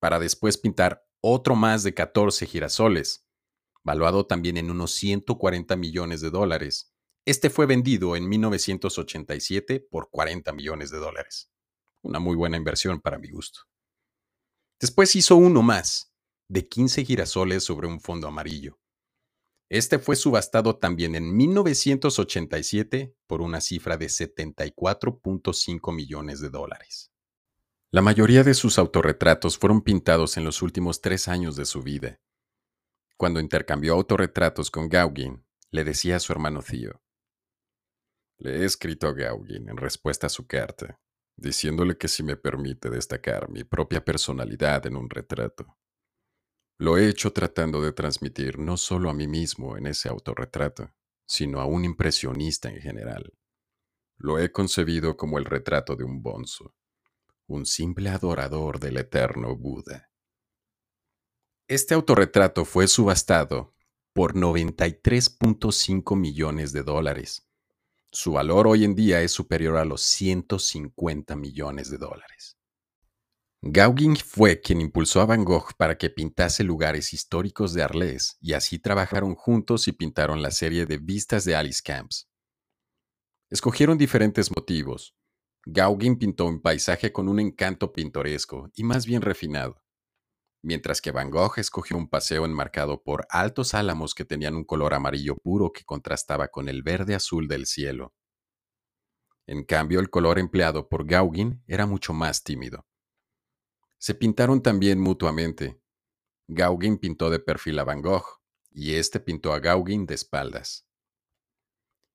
para 0.00 0.18
después 0.18 0.58
pintar 0.58 1.06
otro 1.20 1.54
más 1.54 1.84
de 1.84 1.94
14 1.94 2.44
girasoles, 2.46 3.24
valuado 3.84 4.26
también 4.26 4.56
en 4.56 4.68
unos 4.68 4.90
140 4.90 5.76
millones 5.76 6.22
de 6.22 6.30
dólares. 6.30 6.92
Este 7.24 7.50
fue 7.50 7.66
vendido 7.66 8.16
en 8.16 8.28
1987 8.28 9.86
por 9.88 10.10
40 10.10 10.52
millones 10.54 10.90
de 10.90 10.98
dólares. 10.98 11.52
Una 12.02 12.18
muy 12.18 12.34
buena 12.34 12.56
inversión 12.56 13.00
para 13.00 13.20
mi 13.20 13.30
gusto. 13.30 13.60
Después 14.80 15.14
hizo 15.14 15.36
uno 15.36 15.62
más, 15.62 16.12
de 16.48 16.66
15 16.66 17.04
girasoles 17.04 17.62
sobre 17.62 17.86
un 17.86 18.00
fondo 18.00 18.26
amarillo. 18.26 18.80
Este 19.70 20.00
fue 20.00 20.16
subastado 20.16 20.76
también 20.76 21.14
en 21.14 21.36
1987 21.36 23.14
por 23.28 23.40
una 23.40 23.60
cifra 23.60 23.96
de 23.96 24.06
74.5 24.06 25.94
millones 25.94 26.40
de 26.40 26.50
dólares. 26.50 27.12
La 27.92 28.02
mayoría 28.02 28.42
de 28.42 28.54
sus 28.54 28.80
autorretratos 28.80 29.56
fueron 29.56 29.82
pintados 29.82 30.36
en 30.36 30.44
los 30.44 30.62
últimos 30.62 31.00
tres 31.00 31.28
años 31.28 31.54
de 31.54 31.66
su 31.66 31.82
vida. 31.82 32.20
Cuando 33.16 33.38
intercambió 33.38 33.94
autorretratos 33.94 34.72
con 34.72 34.88
Gauguin, 34.88 35.46
le 35.70 35.84
decía 35.84 36.16
a 36.16 36.20
su 36.20 36.32
hermano 36.32 36.62
Theo. 36.62 37.00
Le 38.38 38.62
he 38.62 38.64
escrito 38.64 39.06
a 39.06 39.12
Gauguin 39.12 39.68
en 39.68 39.76
respuesta 39.76 40.26
a 40.26 40.30
su 40.30 40.48
carta, 40.48 40.98
diciéndole 41.36 41.96
que 41.96 42.08
si 42.08 42.24
me 42.24 42.36
permite 42.36 42.90
destacar 42.90 43.48
mi 43.48 43.62
propia 43.62 44.04
personalidad 44.04 44.84
en 44.86 44.96
un 44.96 45.08
retrato. 45.08 45.76
Lo 46.80 46.96
he 46.96 47.10
hecho 47.10 47.30
tratando 47.34 47.82
de 47.82 47.92
transmitir 47.92 48.58
no 48.58 48.78
solo 48.78 49.10
a 49.10 49.12
mí 49.12 49.28
mismo 49.28 49.76
en 49.76 49.86
ese 49.86 50.08
autorretrato, 50.08 50.90
sino 51.26 51.60
a 51.60 51.66
un 51.66 51.84
impresionista 51.84 52.70
en 52.70 52.80
general. 52.80 53.34
Lo 54.16 54.38
he 54.38 54.50
concebido 54.50 55.14
como 55.14 55.36
el 55.36 55.44
retrato 55.44 55.94
de 55.94 56.04
un 56.04 56.22
bonzo, 56.22 56.74
un 57.46 57.66
simple 57.66 58.08
adorador 58.08 58.80
del 58.80 58.96
eterno 58.96 59.54
Buda. 59.58 60.08
Este 61.68 61.92
autorretrato 61.92 62.64
fue 62.64 62.88
subastado 62.88 63.74
por 64.14 64.34
93.5 64.34 66.16
millones 66.16 66.72
de 66.72 66.82
dólares. 66.82 67.46
Su 68.10 68.32
valor 68.32 68.66
hoy 68.66 68.84
en 68.84 68.94
día 68.94 69.20
es 69.20 69.32
superior 69.32 69.76
a 69.76 69.84
los 69.84 70.00
150 70.00 71.36
millones 71.36 71.90
de 71.90 71.98
dólares. 71.98 72.56
Gauguin 73.62 74.16
fue 74.16 74.62
quien 74.62 74.80
impulsó 74.80 75.20
a 75.20 75.26
Van 75.26 75.44
Gogh 75.44 75.74
para 75.76 75.98
que 75.98 76.08
pintase 76.08 76.64
lugares 76.64 77.12
históricos 77.12 77.74
de 77.74 77.82
Arles 77.82 78.38
y 78.40 78.54
así 78.54 78.78
trabajaron 78.78 79.34
juntos 79.34 79.86
y 79.86 79.92
pintaron 79.92 80.40
la 80.40 80.50
serie 80.50 80.86
de 80.86 80.96
Vistas 80.96 81.44
de 81.44 81.54
Alice 81.54 81.82
Camps. 81.84 82.30
Escogieron 83.50 83.98
diferentes 83.98 84.50
motivos. 84.50 85.14
Gauguin 85.66 86.18
pintó 86.18 86.46
un 86.46 86.62
paisaje 86.62 87.12
con 87.12 87.28
un 87.28 87.38
encanto 87.38 87.92
pintoresco 87.92 88.70
y 88.72 88.82
más 88.82 89.04
bien 89.04 89.20
refinado, 89.20 89.82
mientras 90.62 91.02
que 91.02 91.10
Van 91.10 91.30
Gogh 91.30 91.58
escogió 91.58 91.98
un 91.98 92.08
paseo 92.08 92.46
enmarcado 92.46 93.02
por 93.02 93.26
altos 93.28 93.74
álamos 93.74 94.14
que 94.14 94.24
tenían 94.24 94.54
un 94.54 94.64
color 94.64 94.94
amarillo 94.94 95.36
puro 95.36 95.70
que 95.70 95.84
contrastaba 95.84 96.48
con 96.48 96.70
el 96.70 96.82
verde 96.82 97.14
azul 97.14 97.46
del 97.46 97.66
cielo. 97.66 98.14
En 99.46 99.64
cambio, 99.64 100.00
el 100.00 100.08
color 100.08 100.38
empleado 100.38 100.88
por 100.88 101.04
Gauguin 101.04 101.62
era 101.66 101.84
mucho 101.84 102.14
más 102.14 102.42
tímido 102.42 102.86
se 104.00 104.14
pintaron 104.14 104.62
también 104.62 104.98
mutuamente. 104.98 105.78
Gauguin 106.48 106.96
pintó 106.96 107.28
de 107.28 107.38
perfil 107.38 107.78
a 107.78 107.84
Van 107.84 108.00
Gogh 108.00 108.40
y 108.70 108.94
este 108.94 109.20
pintó 109.20 109.52
a 109.52 109.60
Gauguin 109.60 110.06
de 110.06 110.14
espaldas. 110.14 110.88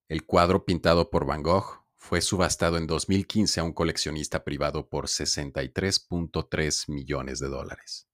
El 0.09 0.25
cuadro 0.25 0.65
pintado 0.65 1.11
por 1.11 1.27
Van 1.27 1.43
Gogh 1.43 1.85
fue 1.95 2.21
subastado 2.21 2.77
en 2.77 2.87
2015 2.87 3.59
a 3.59 3.63
un 3.63 3.71
coleccionista 3.71 4.43
privado 4.43 4.89
por 4.89 5.05
63.3 5.05 6.91
millones 6.91 7.37
de 7.39 7.49
dólares. 7.49 8.09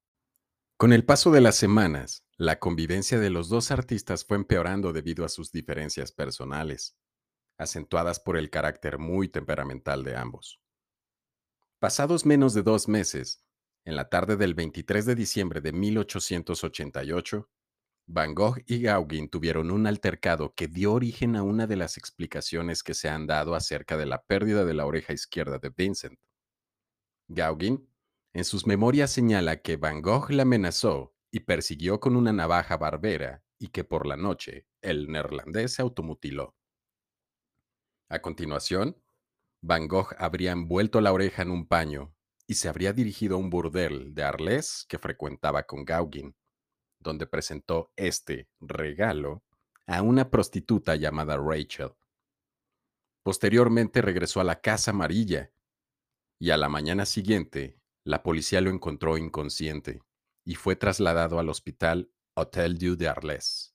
Con 0.75 0.91
el 0.91 1.05
paso 1.05 1.31
de 1.31 1.39
las 1.39 1.55
semanas, 1.55 2.25
la 2.35 2.59
convivencia 2.59 3.19
de 3.19 3.29
los 3.29 3.47
dos 3.47 3.71
artistas 3.71 4.25
fue 4.25 4.35
empeorando 4.35 4.91
debido 4.91 5.23
a 5.23 5.29
sus 5.29 5.49
diferencias 5.53 6.11
personales, 6.11 6.97
acentuadas 7.57 8.19
por 8.19 8.35
el 8.35 8.49
carácter 8.49 8.97
muy 8.97 9.29
temperamental 9.29 10.03
de 10.03 10.17
ambos. 10.17 10.59
Pasados 11.79 12.25
menos 12.25 12.53
de 12.53 12.63
dos 12.63 12.89
meses, 12.89 13.45
en 13.85 13.95
la 13.95 14.09
tarde 14.09 14.37
del 14.37 14.53
23 14.53 15.05
de 15.05 15.15
diciembre 15.15 15.61
de 15.61 15.71
1888, 15.71 17.49
Van 18.07 18.35
Gogh 18.35 18.61
y 18.65 18.81
Gauguin 18.81 19.29
tuvieron 19.29 19.71
un 19.71 19.87
altercado 19.87 20.53
que 20.53 20.67
dio 20.67 20.93
origen 20.93 21.35
a 21.35 21.43
una 21.43 21.65
de 21.67 21.75
las 21.77 21.97
explicaciones 21.97 22.83
que 22.83 22.93
se 22.93 23.09
han 23.09 23.25
dado 23.25 23.55
acerca 23.55 23.97
de 23.97 24.05
la 24.05 24.23
pérdida 24.23 24.65
de 24.65 24.73
la 24.73 24.85
oreja 24.85 25.13
izquierda 25.13 25.59
de 25.59 25.69
Vincent. 25.69 26.19
Gauguin, 27.27 27.89
en 28.33 28.43
sus 28.43 28.67
memorias 28.67 29.11
señala 29.11 29.61
que 29.61 29.77
Van 29.77 30.01
Gogh 30.01 30.29
la 30.31 30.43
amenazó 30.43 31.15
y 31.31 31.41
persiguió 31.41 31.99
con 31.99 32.15
una 32.15 32.33
navaja 32.33 32.77
barbera 32.77 33.43
y 33.57 33.69
que 33.69 33.83
por 33.83 34.05
la 34.05 34.17
noche 34.17 34.67
el 34.81 35.07
neerlandés 35.07 35.73
se 35.73 35.81
automutiló. 35.81 36.55
A 38.09 38.19
continuación, 38.21 39.01
Van 39.61 39.87
Gogh 39.87 40.15
habría 40.17 40.51
envuelto 40.51 40.99
la 40.99 41.13
oreja 41.13 41.43
en 41.43 41.51
un 41.51 41.67
paño 41.67 42.13
y 42.51 42.53
se 42.53 42.67
habría 42.67 42.91
dirigido 42.91 43.35
a 43.35 43.39
un 43.39 43.49
burdel 43.49 44.13
de 44.13 44.23
Arles 44.23 44.85
que 44.89 44.99
frecuentaba 44.99 45.63
con 45.63 45.85
Gauguin, 45.85 46.35
donde 46.99 47.25
presentó 47.25 47.93
este 47.95 48.49
regalo 48.59 49.41
a 49.87 50.01
una 50.01 50.29
prostituta 50.29 50.97
llamada 50.97 51.37
Rachel. 51.37 51.93
Posteriormente 53.23 54.01
regresó 54.01 54.41
a 54.41 54.43
la 54.43 54.59
Casa 54.59 54.91
Amarilla 54.91 55.53
y 56.39 56.49
a 56.49 56.57
la 56.57 56.67
mañana 56.67 57.05
siguiente 57.05 57.79
la 58.03 58.21
policía 58.21 58.59
lo 58.59 58.69
encontró 58.69 59.17
inconsciente 59.17 60.01
y 60.43 60.55
fue 60.55 60.75
trasladado 60.75 61.39
al 61.39 61.47
hospital 61.47 62.11
Hotel 62.33 62.77
Dieu 62.77 62.97
de 62.97 63.07
Arles. 63.07 63.73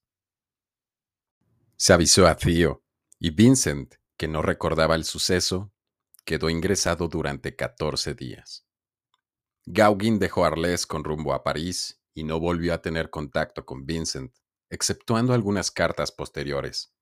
Se 1.77 1.95
avisó 1.95 2.27
a 2.27 2.37
Theo 2.37 2.85
y 3.19 3.31
Vincent, 3.31 3.95
que 4.19 4.29
no 4.29 4.43
recordaba 4.43 4.97
el 4.97 5.05
suceso, 5.05 5.73
quedó 6.27 6.51
ingresado 6.51 7.09
durante 7.09 7.57
14 7.57 8.13
días. 8.13 8.66
Gauguin 9.69 10.21
dejó 10.21 10.45
Arles 10.45 10.87
con 10.87 11.03
rumbo 11.03 11.35
a 11.35 11.43
París 11.43 12.01
y 12.15 12.23
no 12.23 12.39
volvió 12.39 12.73
a 12.73 12.83
tener 12.83 13.11
contacto 13.11 13.67
con 13.67 13.85
Vincent, 13.85 14.33
exceptuando 14.71 15.33
algunas 15.33 15.73
cartas 15.73 16.13
posteriores. 16.13 16.95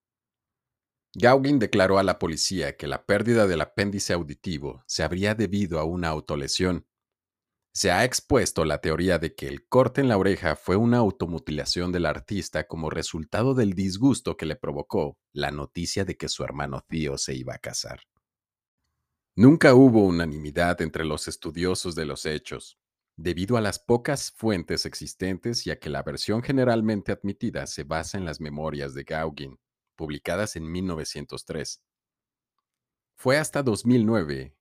Gauguin 1.15 1.59
declaró 1.59 1.99
a 1.99 2.03
la 2.03 2.19
policía 2.19 2.79
que 2.79 2.87
la 2.87 3.05
pérdida 3.05 3.47
del 3.47 3.61
apéndice 3.61 4.15
auditivo 4.15 4.83
se 4.87 5.03
habría 5.03 5.35
debido 5.35 5.79
a 5.79 5.85
una 5.85 6.09
autolesión. 6.09 6.87
Se 7.75 7.91
ha 7.91 8.03
expuesto 8.03 8.65
la 8.65 8.79
teoría 8.79 9.19
de 9.19 9.35
que 9.35 9.47
el 9.47 9.69
corte 9.69 10.01
en 10.01 10.09
la 10.09 10.17
oreja 10.17 10.57
fue 10.57 10.77
una 10.77 10.99
automutilación 10.99 11.93
del 11.93 12.07
artista 12.07 12.67
como 12.67 12.89
resultado 12.89 13.55
del 13.55 13.75
disgusto 13.75 14.39
que 14.39 14.47
le 14.47 14.57
provocó 14.57 15.19
la 15.35 15.51
noticia 15.51 16.07
de 16.07 16.17
que 16.17 16.31
su 16.31 16.43
hermano 16.43 16.83
Theo 16.89 17.19
se 17.19 17.35
iba 17.35 17.55
a 17.55 17.59
casar. 17.59 18.01
Nunca 19.37 19.75
hubo 19.75 20.05
unanimidad 20.05 20.81
entre 20.81 21.05
los 21.05 21.27
estudiosos 21.27 21.97
de 21.97 22.05
los 22.05 22.25
hechos, 22.25 22.79
debido 23.17 23.57
a 23.57 23.61
las 23.61 23.81
pocas 23.81 24.31
fuentes 24.31 24.87
existentes 24.87 25.67
y 25.67 25.73
a 25.73 25.81
que 25.81 25.91
la 25.91 26.05
versión 26.05 26.41
generalmente 26.41 27.11
admitida 27.11 27.67
se 27.67 27.83
basa 27.83 28.17
en 28.17 28.25
las 28.25 28.41
memorias 28.41 28.95
de 28.95 29.03
Gauguin, 29.03 29.59
publicadas 29.97 30.55
en 30.55 30.71
1903. 30.71 31.83
Fue 33.17 33.37
hasta 33.37 33.65
2009 33.65 34.57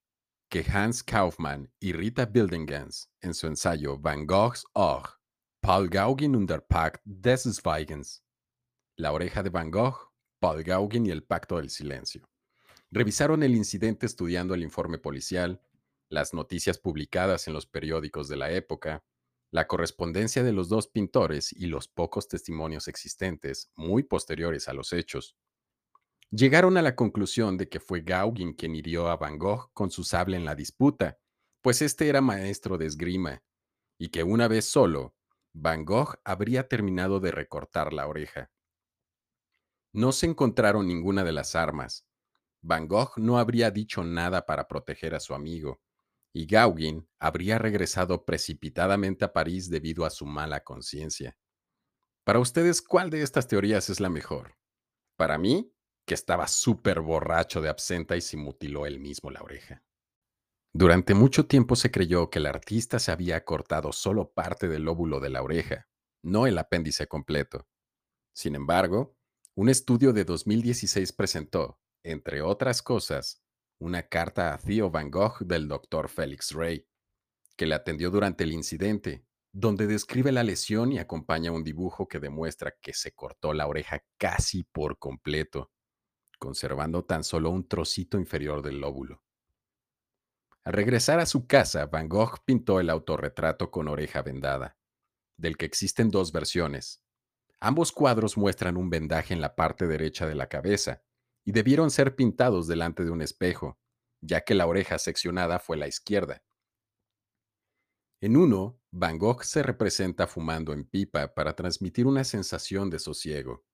que 0.49 0.65
Hans 0.67 1.03
Kaufmann 1.03 1.71
y 1.79 1.93
Rita 1.93 2.25
Bildingens, 2.25 3.11
en 3.21 3.35
su 3.35 3.45
ensayo 3.45 3.99
Van 3.99 4.25
Goghs 4.25 4.65
Ohr, 4.73 5.19
Paul 5.61 5.87
Gauguin 5.87 6.35
und 6.35 6.49
der 6.49 6.61
Pakt 6.61 6.99
des 7.05 7.43
Schweigens, 7.43 8.23
La 8.97 9.11
oreja 9.11 9.43
de 9.43 9.51
Van 9.51 9.69
Gogh, 9.69 10.11
Paul 10.39 10.63
Gauguin 10.63 11.05
y 11.05 11.11
el 11.11 11.23
Pacto 11.23 11.57
del 11.57 11.69
Silencio, 11.69 12.27
Revisaron 12.95 13.41
el 13.41 13.55
incidente 13.55 14.05
estudiando 14.05 14.53
el 14.53 14.61
informe 14.61 14.99
policial, 14.99 15.59
las 16.09 16.35
noticias 16.35 16.77
publicadas 16.77 17.47
en 17.47 17.55
los 17.55 17.65
periódicos 17.65 18.27
de 18.27 18.37
la 18.37 18.51
época, 18.51 19.03
la 19.49 19.65
correspondencia 19.65 20.43
de 20.43 20.51
los 20.53 20.69
dos 20.69 20.89
pintores 20.89 21.51
y 21.53 21.65
los 21.65 21.87
pocos 21.87 22.27
testimonios 22.27 22.87
existentes, 22.87 23.71
muy 23.75 24.03
posteriores 24.03 24.69
a 24.69 24.73
los 24.73 24.93
hechos. 24.93 25.35
Llegaron 26.29 26.77
a 26.77 26.83
la 26.83 26.95
conclusión 26.95 27.57
de 27.57 27.67
que 27.67 27.79
fue 27.79 28.01
Gauguin 28.01 28.53
quien 28.53 28.75
hirió 28.75 29.07
a 29.07 29.17
Van 29.17 29.39
Gogh 29.39 29.71
con 29.73 29.89
su 29.89 30.03
sable 30.03 30.37
en 30.37 30.45
la 30.45 30.53
disputa, 30.53 31.17
pues 31.63 31.81
este 31.81 32.09
era 32.09 32.21
maestro 32.21 32.77
de 32.77 32.85
esgrima, 32.85 33.41
y 33.97 34.09
que 34.09 34.21
una 34.21 34.47
vez 34.47 34.65
solo, 34.65 35.15
Van 35.51 35.83
Gogh 35.83 36.19
habría 36.23 36.67
terminado 36.67 37.19
de 37.19 37.31
recortar 37.31 37.91
la 37.91 38.05
oreja. 38.05 38.51
No 39.93 40.11
se 40.11 40.27
encontraron 40.27 40.87
ninguna 40.87 41.23
de 41.23 41.31
las 41.31 41.55
armas, 41.55 42.05
Van 42.63 42.87
Gogh 42.87 43.17
no 43.17 43.37
habría 43.37 43.71
dicho 43.71 44.05
nada 44.05 44.45
para 44.45 44.69
proteger 44.69 45.15
a 45.15 45.19
su 45.19 45.33
amigo, 45.33 45.81
y 46.31 46.47
Gauguin 46.47 47.07
habría 47.19 47.59
regresado 47.59 48.23
precipitadamente 48.25 49.25
a 49.25 49.33
París 49.33 49.69
debido 49.69 50.05
a 50.05 50.09
su 50.09 50.25
mala 50.25 50.63
conciencia. 50.63 51.37
Para 52.23 52.39
ustedes, 52.39 52.81
¿cuál 52.81 53.09
de 53.09 53.21
estas 53.21 53.49
teorías 53.49 53.89
es 53.89 53.99
la 53.99 54.09
mejor? 54.09 54.55
Para 55.17 55.37
mí, 55.37 55.73
que 56.05 56.13
estaba 56.13 56.47
súper 56.47 57.01
borracho 57.01 57.59
de 57.61 57.67
absenta 57.67 58.15
y 58.15 58.21
se 58.21 58.37
mutiló 58.37 58.85
él 58.85 59.01
mismo 59.01 59.29
la 59.29 59.41
oreja. 59.41 59.83
Durante 60.71 61.13
mucho 61.13 61.45
tiempo 61.45 61.75
se 61.75 61.91
creyó 61.91 62.29
que 62.29 62.39
el 62.39 62.45
artista 62.45 62.97
se 62.97 63.11
había 63.11 63.43
cortado 63.43 63.91
solo 63.91 64.31
parte 64.31 64.69
del 64.69 64.83
lóbulo 64.83 65.19
de 65.19 65.29
la 65.29 65.43
oreja, 65.43 65.89
no 66.23 66.47
el 66.47 66.57
apéndice 66.57 67.07
completo. 67.07 67.67
Sin 68.33 68.55
embargo, 68.55 69.17
un 69.53 69.67
estudio 69.67 70.13
de 70.13 70.23
2016 70.23 71.11
presentó 71.11 71.82
entre 72.03 72.41
otras 72.41 72.81
cosas, 72.81 73.41
una 73.79 74.03
carta 74.03 74.53
a 74.53 74.57
Theo 74.57 74.91
Van 74.91 75.09
Gogh 75.09 75.39
del 75.39 75.67
Dr. 75.67 76.09
Felix 76.09 76.51
Ray, 76.51 76.87
que 77.55 77.65
le 77.65 77.75
atendió 77.75 78.11
durante 78.11 78.43
el 78.43 78.51
incidente, 78.51 79.25
donde 79.51 79.87
describe 79.87 80.31
la 80.31 80.43
lesión 80.43 80.91
y 80.91 80.99
acompaña 80.99 81.51
un 81.51 81.63
dibujo 81.63 82.07
que 82.07 82.19
demuestra 82.19 82.75
que 82.81 82.93
se 82.93 83.13
cortó 83.13 83.53
la 83.53 83.67
oreja 83.67 84.03
casi 84.17 84.63
por 84.63 84.97
completo, 84.97 85.71
conservando 86.39 87.05
tan 87.05 87.23
solo 87.23 87.51
un 87.51 87.67
trocito 87.67 88.17
inferior 88.17 88.61
del 88.61 88.79
lóbulo. 88.79 89.23
Al 90.63 90.73
regresar 90.73 91.19
a 91.19 91.25
su 91.25 91.45
casa, 91.45 91.85
Van 91.85 92.09
Gogh 92.09 92.43
pintó 92.45 92.79
el 92.79 92.89
autorretrato 92.89 93.69
con 93.69 93.87
oreja 93.87 94.21
vendada, 94.21 94.77
del 95.37 95.57
que 95.57 95.65
existen 95.65 96.09
dos 96.09 96.31
versiones. 96.31 97.03
Ambos 97.59 97.91
cuadros 97.91 98.37
muestran 98.37 98.77
un 98.77 98.89
vendaje 98.89 99.33
en 99.33 99.41
la 99.41 99.55
parte 99.55 99.87
derecha 99.87 100.25
de 100.25 100.35
la 100.35 100.47
cabeza 100.47 101.03
y 101.45 101.51
debieron 101.51 101.91
ser 101.91 102.15
pintados 102.15 102.67
delante 102.67 103.03
de 103.03 103.11
un 103.11 103.21
espejo, 103.21 103.79
ya 104.21 104.41
que 104.41 104.55
la 104.55 104.67
oreja 104.67 104.97
seccionada 104.97 105.59
fue 105.59 105.77
la 105.77 105.87
izquierda. 105.87 106.43
En 108.21 108.37
uno, 108.37 108.79
Van 108.91 109.17
Gogh 109.17 109.43
se 109.43 109.63
representa 109.63 110.27
fumando 110.27 110.71
en 110.71 110.85
pipa 110.85 111.33
para 111.33 111.55
transmitir 111.55 112.07
una 112.07 112.23
sensación 112.23 112.89
de 112.89 112.99
sosiego. 112.99 113.65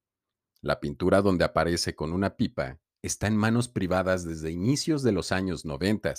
La 0.62 0.80
pintura 0.80 1.22
donde 1.22 1.46
aparece 1.46 1.96
con 1.96 2.12
una 2.12 2.36
pipa 2.36 2.80
está 3.04 3.28
en 3.28 3.38
manos 3.38 3.70
privadas 3.70 4.26
desde 4.26 4.52
inicios 4.52 5.04
de 5.04 5.12
los 5.12 5.32
años 5.32 5.66
90. 5.66 6.14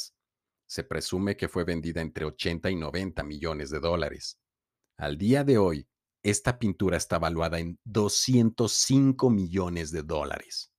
Se 0.68 0.84
presume 0.84 1.36
que 1.36 1.48
fue 1.48 1.64
vendida 1.64 2.00
entre 2.00 2.24
80 2.24 2.70
y 2.70 2.76
90 2.76 3.22
millones 3.24 3.70
de 3.70 3.80
dólares. 3.80 4.38
Al 4.96 5.18
día 5.18 5.42
de 5.42 5.58
hoy, 5.58 5.88
esta 6.22 6.58
pintura 6.58 6.96
está 6.96 7.18
valuada 7.18 7.58
en 7.58 7.80
205 7.84 9.28
millones 9.30 9.90
de 9.90 10.02
dólares. 10.02 10.70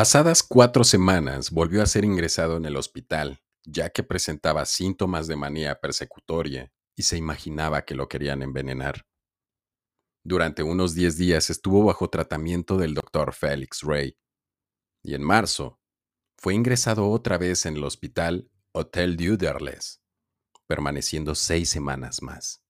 Pasadas 0.00 0.42
cuatro 0.42 0.82
semanas 0.82 1.50
volvió 1.50 1.82
a 1.82 1.86
ser 1.86 2.06
ingresado 2.06 2.56
en 2.56 2.64
el 2.64 2.76
hospital, 2.76 3.42
ya 3.66 3.90
que 3.90 4.02
presentaba 4.02 4.64
síntomas 4.64 5.26
de 5.26 5.36
manía 5.36 5.78
persecutoria 5.78 6.72
y 6.96 7.02
se 7.02 7.18
imaginaba 7.18 7.84
que 7.84 7.94
lo 7.94 8.08
querían 8.08 8.40
envenenar. 8.40 9.06
Durante 10.24 10.62
unos 10.62 10.94
10 10.94 11.18
días 11.18 11.50
estuvo 11.50 11.84
bajo 11.84 12.08
tratamiento 12.08 12.78
del 12.78 12.94
doctor 12.94 13.34
Felix 13.34 13.82
Ray 13.82 14.16
y 15.02 15.14
en 15.14 15.22
marzo 15.22 15.78
fue 16.38 16.54
ingresado 16.54 17.10
otra 17.10 17.36
vez 17.36 17.66
en 17.66 17.76
el 17.76 17.84
hospital 17.84 18.50
Hotel 18.72 19.18
Duderles, 19.18 20.00
permaneciendo 20.66 21.34
seis 21.34 21.68
semanas 21.68 22.22
más. 22.22 22.64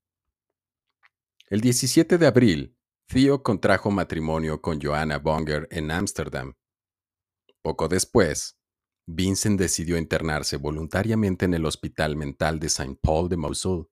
El 1.47 1.61
17 1.61 2.18
de 2.18 2.26
abril, 2.26 2.76
Theo 3.07 3.45
contrajo 3.45 3.93
matrimonio 3.93 4.61
con 4.61 4.81
Joanna 4.81 5.18
Bonger 5.18 5.68
en 5.70 5.93
Ámsterdam 5.93 6.57
poco 7.62 7.88
después, 7.88 8.58
Vincent 9.06 9.58
decidió 9.58 9.98
internarse 9.98 10.56
voluntariamente 10.56 11.44
en 11.44 11.54
el 11.54 11.66
Hospital 11.66 12.16
Mental 12.16 12.61
de 12.61 12.68
Saint-Paul 12.68 13.28
de 13.28 13.36
Mosul, 13.36 13.88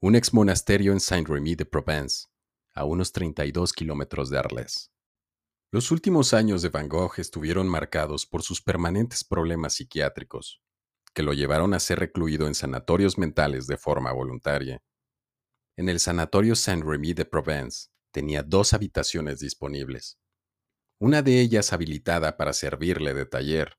un 0.00 0.16
ex 0.16 0.32
monasterio 0.34 0.92
en 0.92 1.00
Saint-Rémy 1.00 1.54
de 1.54 1.64
Provence, 1.64 2.28
a 2.74 2.84
unos 2.84 3.12
32 3.12 3.72
kilómetros 3.72 4.30
de 4.30 4.38
Arles. 4.38 4.92
Los 5.72 5.90
últimos 5.90 6.34
años 6.34 6.62
de 6.62 6.68
Van 6.68 6.88
Gogh 6.88 7.18
estuvieron 7.18 7.68
marcados 7.68 8.26
por 8.26 8.42
sus 8.42 8.60
permanentes 8.60 9.24
problemas 9.24 9.74
psiquiátricos, 9.74 10.60
que 11.14 11.22
lo 11.22 11.32
llevaron 11.32 11.74
a 11.74 11.80
ser 11.80 11.98
recluido 11.98 12.46
en 12.46 12.54
sanatorios 12.54 13.18
mentales 13.18 13.66
de 13.66 13.76
forma 13.76 14.12
voluntaria. 14.12 14.82
En 15.76 15.88
el 15.88 16.00
Sanatorio 16.00 16.56
Saint-Rémy 16.56 17.14
de 17.14 17.24
Provence 17.24 17.88
tenía 18.12 18.42
dos 18.42 18.72
habitaciones 18.72 19.40
disponibles, 19.40 20.18
una 21.00 21.22
de 21.22 21.40
ellas 21.40 21.72
habilitada 21.72 22.36
para 22.36 22.52
servirle 22.52 23.14
de 23.14 23.24
taller. 23.24 23.78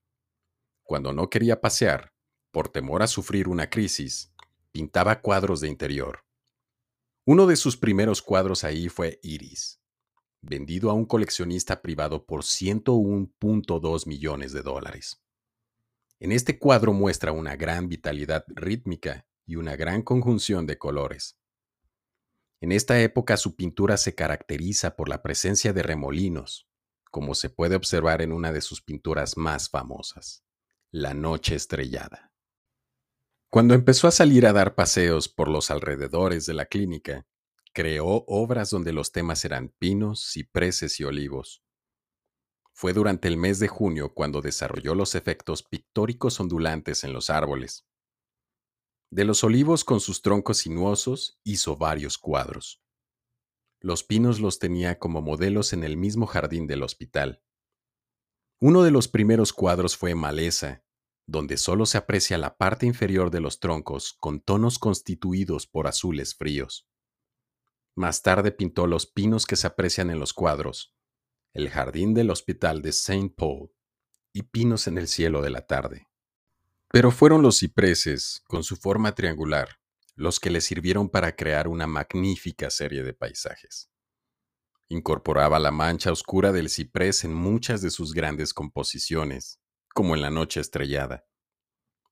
Cuando 0.82 1.13
no 1.13 1.30
quería 1.30 1.61
pasear, 1.61 2.13
por 2.49 2.69
temor 2.69 3.03
a 3.03 3.07
sufrir 3.07 3.47
una 3.47 3.69
crisis, 3.69 4.34
pintaba 4.72 5.22
cuadros 5.22 5.61
de 5.61 5.67
interior. 5.67 6.26
Uno 7.24 7.45
de 7.45 7.57
sus 7.57 7.78
primeros 7.78 8.24
cuadros 8.24 8.63
ahí 8.63 8.89
fue 8.89 9.19
Iris, 9.22 9.80
vendido 10.41 10.89
a 10.89 10.93
un 10.93 11.05
coleccionista 11.05 11.84
privado 11.84 12.26
por 12.26 12.41
101.2 12.41 14.07
millones 14.07 14.51
de 14.51 14.63
dólares. 14.63 15.22
En 16.19 16.32
este 16.32 16.57
cuadro 16.57 16.91
muestra 16.91 17.32
una 17.34 17.55
gran 17.55 17.88
vitalidad 17.88 18.45
rítmica 18.47 19.28
y 19.45 19.57
una 19.57 19.76
gran 19.76 20.01
conjunción 20.01 20.65
de 20.65 20.80
colores. 20.80 21.38
En 22.61 22.72
esta 22.72 22.99
época 22.99 23.38
su 23.38 23.55
pintura 23.55 23.97
se 23.97 24.15
caracteriza 24.15 24.95
por 24.95 25.07
la 25.07 25.22
presencia 25.22 25.72
de 25.72 25.84
remolinos, 25.84 26.70
como 27.12 27.36
se 27.36 27.49
puede 27.49 27.76
observar 27.76 28.22
en 28.22 28.32
una 28.32 28.51
de 28.51 28.62
sus 28.62 28.82
pinturas 28.82 29.38
más 29.38 29.70
famosas, 29.70 30.43
La 30.89 31.14
Noche 31.14 31.55
Estrellada. 31.55 32.32
Cuando 33.49 33.74
empezó 33.74 34.07
a 34.07 34.12
salir 34.12 34.47
a 34.47 34.53
dar 34.53 34.76
paseos 34.76 35.28
por 35.28 35.49
los 35.49 35.70
alrededores 35.70 36.45
de 36.45 36.53
la 36.53 36.66
clínica, 36.66 37.28
creó 37.74 38.24
obras 38.28 38.70
donde 38.70 38.93
los 38.93 39.12
temas 39.12 39.43
eran 39.45 39.70
pinos, 39.78 40.32
cipreses 40.32 40.99
y 41.01 41.03
olivos. 41.03 41.62
Fue 42.74 42.93
durante 42.93 43.28
el 43.28 43.38
mes 43.38 43.59
de 43.59 43.68
junio 43.68 44.14
cuando 44.14 44.41
desarrolló 44.41 44.95
los 44.95 45.16
efectos 45.16 45.64
pictóricos 45.64 46.39
ondulantes 46.39 47.03
en 47.03 47.12
los 47.12 47.30
árboles. 47.30 47.86
De 49.09 49.26
los 49.26 49.43
olivos 49.43 49.84
con 49.84 49.99
sus 49.99 50.22
troncos 50.22 50.59
sinuosos 50.59 51.39
hizo 51.43 51.76
varios 51.76 52.18
cuadros. 52.18 52.82
Los 53.82 54.03
pinos 54.03 54.39
los 54.39 54.59
tenía 54.59 54.99
como 54.99 55.21
modelos 55.21 55.73
en 55.73 55.84
el 55.84 55.97
mismo 55.97 56.27
jardín 56.27 56.67
del 56.67 56.84
hospital. 56.84 57.41
Uno 58.59 58.84
de 58.84 58.91
los 58.91 59.07
primeros 59.07 59.53
cuadros 59.53 59.97
fue 59.97 60.13
Maleza, 60.13 60.84
donde 61.25 61.57
solo 61.57 61.88
se 61.88 61.97
aprecia 61.97 62.38
la 62.38 62.57
parte 62.57 62.86
inferior 62.86 63.32
de 63.32 63.39
los 63.39 63.59
troncos 63.59 64.13
con 64.19 64.39
tonos 64.39 64.77
constituidos 64.77 65.65
por 65.65 65.88
azules 65.88 66.36
fríos. 66.36 66.88
Más 67.95 68.21
tarde 68.21 68.51
pintó 68.51 68.86
los 68.86 69.07
pinos 69.07 69.47
que 69.47 69.55
se 69.55 69.65
aprecian 69.65 70.11
en 70.11 70.19
los 70.19 70.34
cuadros, 70.34 70.95
el 71.53 71.69
jardín 71.69 72.13
del 72.13 72.29
hospital 72.29 72.84
de 72.84 72.91
Saint 72.91 73.36
Paul 73.36 73.71
y 74.32 74.43
pinos 74.43 74.86
en 74.86 74.99
el 74.99 75.07
cielo 75.07 75.41
de 75.41 75.49
la 75.49 75.65
tarde. 75.65 76.07
Pero 76.88 77.09
fueron 77.09 77.41
los 77.41 77.57
cipreses, 77.59 78.43
con 78.45 78.63
su 78.63 78.75
forma 78.75 79.15
triangular, 79.15 79.80
los 80.16 80.39
que 80.39 80.49
le 80.49 80.62
sirvieron 80.62 81.09
para 81.09 81.36
crear 81.36 81.68
una 81.68 81.88
magnífica 81.88 82.70
serie 82.70 83.03
de 83.03 83.14
paisajes. 83.14 83.89
Incorporaba 84.89 85.59
la 85.59 85.72
mancha 85.72 86.12
oscura 86.12 86.51
del 86.51 86.70
ciprés 86.70 87.24
en 87.24 87.34
muchas 87.34 87.82
de 87.82 87.89
sus 87.89 88.14
grandes 88.14 88.53
composiciones, 88.53 89.62
como 89.93 90.16
en 90.16 90.22
La 90.22 90.30
Noche 90.30 90.59
Estrellada. 90.59 91.26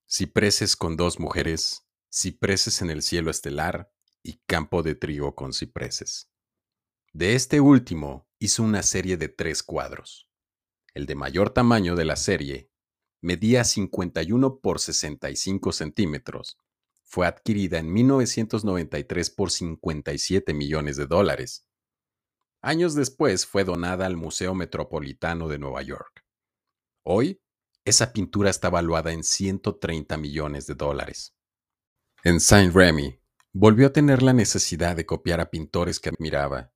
Cipreses 0.10 0.76
con 0.76 0.95
dos 0.95 1.20
mujeres, 1.20 1.86
cipreses 2.12 2.82
en 2.82 2.89
el 2.89 3.02
cielo 3.02 3.30
estelar 3.32 3.91
y 4.24 4.41
campo 4.45 4.82
de 4.82 4.95
trigo 4.95 5.36
con 5.36 5.54
cipreses. 5.54 6.32
De 7.12 7.36
este 7.36 7.60
último 7.60 8.30
hizo 8.39 8.64
una 8.64 8.82
serie 8.82 9.18
de 9.18 9.30
tres 9.30 9.62
cuadros. 9.62 10.30
El 10.93 11.06
de 11.06 11.16
mayor 11.16 11.52
tamaño 11.52 11.95
de 11.95 12.06
la 12.06 12.16
serie 12.16 12.72
medía 13.22 13.64
51 13.64 14.60
por 14.60 14.80
65 14.80 15.72
centímetros 15.72 16.58
fue 17.10 17.26
adquirida 17.26 17.80
en 17.80 17.91
1993 17.91 19.32
por 19.32 19.49
57 19.49 20.53
millones 20.53 20.95
de 20.95 21.07
dólares. 21.07 21.66
Años 22.62 22.93
después 22.93 23.47
fue 23.47 23.64
donada 23.64 24.05
al 24.05 24.16
Museo 24.16 24.53
Metropolitano 24.53 25.47
de 25.47 25.57
Nueva 25.57 25.82
York. 25.82 26.24
Hoy, 27.03 27.41
esa 27.84 28.14
pintura 28.14 28.51
está 28.51 28.70
valuada 28.70 29.12
en 29.12 29.24
130 29.24 30.18
millones 30.18 30.68
de 30.68 30.76
dólares. 30.76 31.36
En 32.24 32.39
Saint-Remy, 32.39 33.20
volvió 33.53 33.88
a 33.88 33.93
tener 33.93 34.22
la 34.22 34.34
necesidad 34.34 34.95
de 34.95 35.07
copiar 35.07 35.39
a 35.39 35.49
pintores 35.49 35.99
que 35.99 36.10
admiraba, 36.10 36.72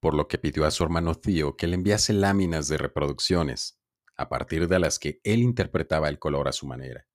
por 0.00 0.14
lo 0.14 0.26
que 0.26 0.38
pidió 0.38 0.64
a 0.64 0.72
su 0.72 0.82
hermano 0.82 1.14
Theo 1.14 1.56
que 1.56 1.68
le 1.68 1.76
enviase 1.76 2.12
láminas 2.12 2.66
de 2.66 2.78
reproducciones, 2.78 3.78
a 4.16 4.28
partir 4.28 4.66
de 4.66 4.80
las 4.80 4.98
que 4.98 5.20
él 5.22 5.42
interpretaba 5.42 6.08
el 6.08 6.18
color 6.18 6.48
a 6.48 6.52
su 6.52 6.66
manera. 6.66 7.06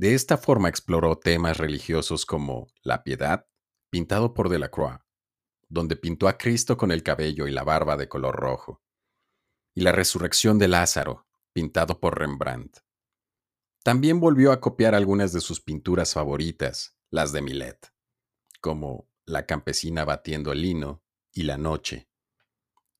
De 0.00 0.14
esta 0.14 0.38
forma 0.38 0.70
exploró 0.70 1.18
temas 1.18 1.58
religiosos 1.58 2.24
como 2.24 2.68
la 2.80 3.02
piedad, 3.04 3.46
pintado 3.90 4.32
por 4.32 4.48
Delacroix, 4.48 4.98
donde 5.68 5.94
pintó 5.94 6.26
a 6.26 6.38
Cristo 6.38 6.78
con 6.78 6.90
el 6.90 7.02
cabello 7.02 7.46
y 7.46 7.50
la 7.50 7.64
barba 7.64 7.98
de 7.98 8.08
color 8.08 8.34
rojo, 8.34 8.80
y 9.74 9.82
la 9.82 9.92
resurrección 9.92 10.58
de 10.58 10.68
Lázaro, 10.68 11.26
pintado 11.52 12.00
por 12.00 12.18
Rembrandt. 12.18 12.78
También 13.84 14.20
volvió 14.20 14.52
a 14.52 14.60
copiar 14.62 14.94
algunas 14.94 15.34
de 15.34 15.42
sus 15.42 15.60
pinturas 15.60 16.14
favoritas, 16.14 16.96
las 17.10 17.32
de 17.32 17.42
Millet, 17.42 17.92
como 18.62 19.10
La 19.26 19.44
campesina 19.44 20.06
batiendo 20.06 20.52
el 20.52 20.62
lino 20.62 21.04
y 21.30 21.42
La 21.42 21.58
noche. 21.58 22.08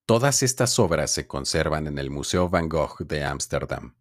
Todas 0.04 0.42
estas 0.42 0.78
obras 0.78 1.10
se 1.10 1.26
conservan 1.26 1.86
en 1.86 1.98
el 1.98 2.10
Museo 2.10 2.50
Van 2.50 2.68
Gogh 2.68 2.98
de 3.06 3.24
Ámsterdam. 3.24 3.96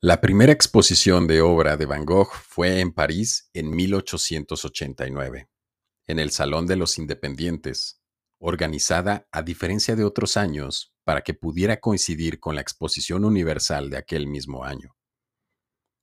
La 0.00 0.20
primera 0.20 0.52
exposición 0.52 1.26
de 1.26 1.40
obra 1.40 1.76
de 1.76 1.86
Van 1.86 2.04
Gogh 2.04 2.30
fue 2.30 2.80
en 2.80 2.92
París 2.92 3.48
en 3.54 3.70
1889, 3.70 5.48
en 6.06 6.18
el 6.18 6.30
Salón 6.30 6.66
de 6.66 6.76
los 6.76 6.98
Independientes, 6.98 8.02
organizada 8.38 9.26
a 9.32 9.40
diferencia 9.42 9.96
de 9.96 10.04
otros 10.04 10.36
años 10.36 10.94
para 11.04 11.22
que 11.22 11.32
pudiera 11.32 11.80
coincidir 11.80 12.38
con 12.38 12.54
la 12.54 12.60
Exposición 12.60 13.24
Universal 13.24 13.88
de 13.88 13.96
aquel 13.96 14.26
mismo 14.26 14.64
año. 14.64 14.94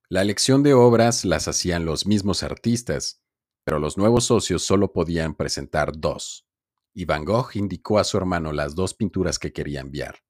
La 0.10 0.22
elección 0.22 0.64
de 0.64 0.74
obras 0.74 1.24
las 1.24 1.48
hacían 1.48 1.86
los 1.86 2.08
mismos 2.08 2.44
artistas, 2.44 3.22
pero 3.64 3.78
los 3.78 3.98
nuevos 3.98 4.26
socios 4.26 4.64
solo 4.64 4.92
podían 4.94 5.36
presentar 5.36 5.92
dos, 5.96 6.48
y 6.94 7.06
Van 7.06 7.24
Gogh 7.24 7.52
indicó 7.54 8.00
a 8.00 8.04
su 8.04 8.18
hermano 8.18 8.52
las 8.52 8.74
dos 8.74 8.94
pinturas 8.96 9.38
que 9.38 9.54
quería 9.54 9.80
enviar, 9.80 10.24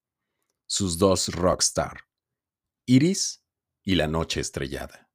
sus 0.68 0.98
dos 0.98 1.28
rockstar, 1.34 2.02
Iris 2.86 3.41
y 3.84 3.96
La 3.96 4.06
Noche 4.06 4.40
Estrellada. 4.40 5.10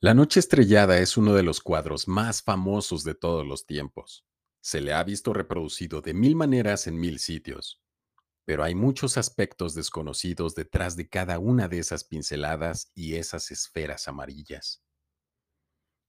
La 0.00 0.12
Noche 0.12 0.40
Estrellada 0.40 0.98
es 0.98 1.16
uno 1.16 1.34
de 1.34 1.44
los 1.44 1.60
cuadros 1.60 2.08
más 2.08 2.42
famosos 2.42 3.04
de 3.04 3.14
todos 3.14 3.46
los 3.46 3.64
tiempos. 3.64 4.26
Se 4.60 4.80
le 4.80 4.92
ha 4.92 5.04
visto 5.04 5.32
reproducido 5.32 6.00
de 6.00 6.12
mil 6.12 6.34
maneras 6.34 6.88
en 6.88 6.98
mil 6.98 7.20
sitios, 7.20 7.80
pero 8.44 8.64
hay 8.64 8.74
muchos 8.74 9.16
aspectos 9.16 9.74
desconocidos 9.74 10.56
detrás 10.56 10.96
de 10.96 11.08
cada 11.08 11.38
una 11.38 11.68
de 11.68 11.78
esas 11.78 12.02
pinceladas 12.02 12.90
y 12.94 13.14
esas 13.14 13.52
esferas 13.52 14.08
amarillas. 14.08 14.82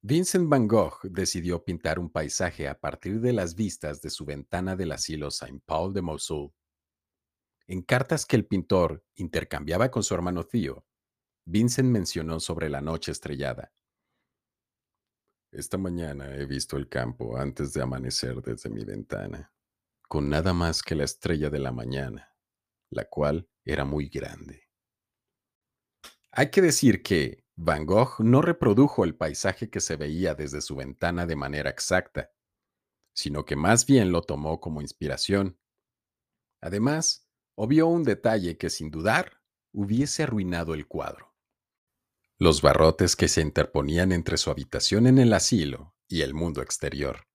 Vincent 0.02 0.50
van 0.50 0.68
Gogh 0.68 1.00
decidió 1.04 1.64
pintar 1.64 2.00
un 2.00 2.10
paisaje 2.10 2.68
a 2.68 2.80
partir 2.80 3.22
de 3.22 3.34
las 3.34 3.54
vistas 3.54 4.02
de 4.02 4.10
su 4.10 4.26
ventana 4.26 4.76
del 4.76 4.94
asilo 4.94 5.30
Saint-Paul 5.30 5.94
de 5.94 6.02
Mosul. 6.02 6.52
En 7.68 7.84
cartas 7.84 8.26
que 8.26 8.36
el 8.36 8.48
pintor 8.48 9.06
intercambiaba 9.14 9.92
con 9.92 10.02
su 10.02 10.16
hermano 10.16 10.44
Theo, 10.44 10.88
Vincent 11.46 11.90
mencionó 11.90 12.40
sobre 12.40 12.70
la 12.70 12.82
noche 12.82 13.12
estrellada. 13.12 13.74
Esta 15.52 15.78
mañana 15.78 16.36
he 16.36 16.46
visto 16.46 16.78
el 16.78 16.88
campo 16.88 17.38
antes 17.38 17.74
de 17.74 17.82
amanecer 17.82 18.42
desde 18.42 18.70
mi 18.70 18.86
ventana, 18.86 19.52
con 20.08 20.30
nada 20.30 20.54
más 20.54 20.82
que 20.82 20.96
la 20.96 21.04
estrella 21.04 21.50
de 21.50 21.60
la 21.60 21.72
mañana, 21.72 22.34
la 22.90 23.06
cual 23.06 23.50
era 23.66 23.84
muy 23.84 24.08
grande. 24.08 24.70
Hay 26.32 26.52
que 26.52 26.62
decir 26.62 27.04
que 27.04 27.44
Van 27.56 27.86
Gogh 27.86 28.20
no 28.20 28.42
reprodujo 28.42 29.04
el 29.04 29.16
paisaje 29.16 29.70
que 29.70 29.82
se 29.82 29.98
veía 29.98 30.36
desde 30.36 30.62
su 30.62 30.76
ventana 30.76 31.26
de 31.26 31.36
manera 31.36 31.70
exacta, 31.70 32.32
sino 33.14 33.44
que 33.44 33.56
más 33.58 33.86
bien 33.86 34.12
lo 34.12 34.22
tomó 34.22 34.62
como 34.62 34.82
inspiración. 34.82 35.60
Además, 36.62 37.28
obvió 37.56 37.88
un 37.88 38.04
detalle 38.04 38.58
que 38.58 38.70
sin 38.70 38.90
dudar 38.90 39.42
hubiese 39.74 40.24
arruinado 40.24 40.74
el 40.74 40.88
cuadro. 40.88 41.31
Los 42.44 42.64
barrotes 42.64 43.16
que 43.16 43.28
se 43.28 43.42
interponían 43.42 44.12
entre 44.12 44.36
su 44.36 44.50
habitación 44.50 45.06
en 45.06 45.20
el 45.20 45.32
asilo 45.32 45.94
y 46.08 46.22
el 46.22 46.34
mundo 46.34 46.64
exterior. 46.64 47.28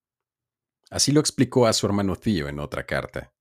Así 0.90 1.12
lo 1.12 1.20
explicó 1.20 1.68
a 1.68 1.72
su 1.74 1.86
hermano 1.86 2.16
Tío 2.16 2.48
en 2.48 2.58
otra 2.58 2.86
carta. 2.86 3.32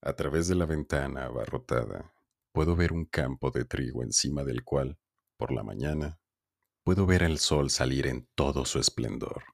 A 0.00 0.16
través 0.16 0.48
de 0.48 0.56
la 0.56 0.66
ventana 0.66 1.26
abarrotada, 1.26 2.12
puedo 2.50 2.74
ver 2.74 2.92
un 2.92 3.04
campo 3.04 3.52
de 3.52 3.64
trigo 3.64 4.02
encima 4.02 4.42
del 4.42 4.64
cual, 4.64 4.98
por 5.36 5.52
la 5.52 5.62
mañana, 5.62 6.18
puedo 6.82 7.06
ver 7.06 7.22
el 7.22 7.38
sol 7.38 7.70
salir 7.70 8.08
en 8.08 8.28
todo 8.34 8.64
su 8.64 8.80
esplendor. 8.80 9.44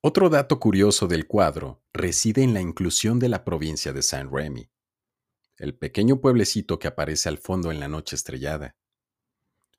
Otro 0.00 0.30
dato 0.30 0.58
curioso 0.58 1.06
del 1.06 1.26
cuadro 1.26 1.84
reside 1.92 2.44
en 2.44 2.54
la 2.54 2.62
inclusión 2.62 3.18
de 3.18 3.28
la 3.28 3.44
provincia 3.44 3.92
de 3.92 4.00
Saint-Remy, 4.00 4.70
el 5.58 5.76
pequeño 5.76 6.22
pueblecito 6.22 6.78
que 6.78 6.88
aparece 6.88 7.28
al 7.28 7.36
fondo 7.36 7.70
en 7.70 7.78
la 7.78 7.88
noche 7.88 8.16
estrellada. 8.16 8.74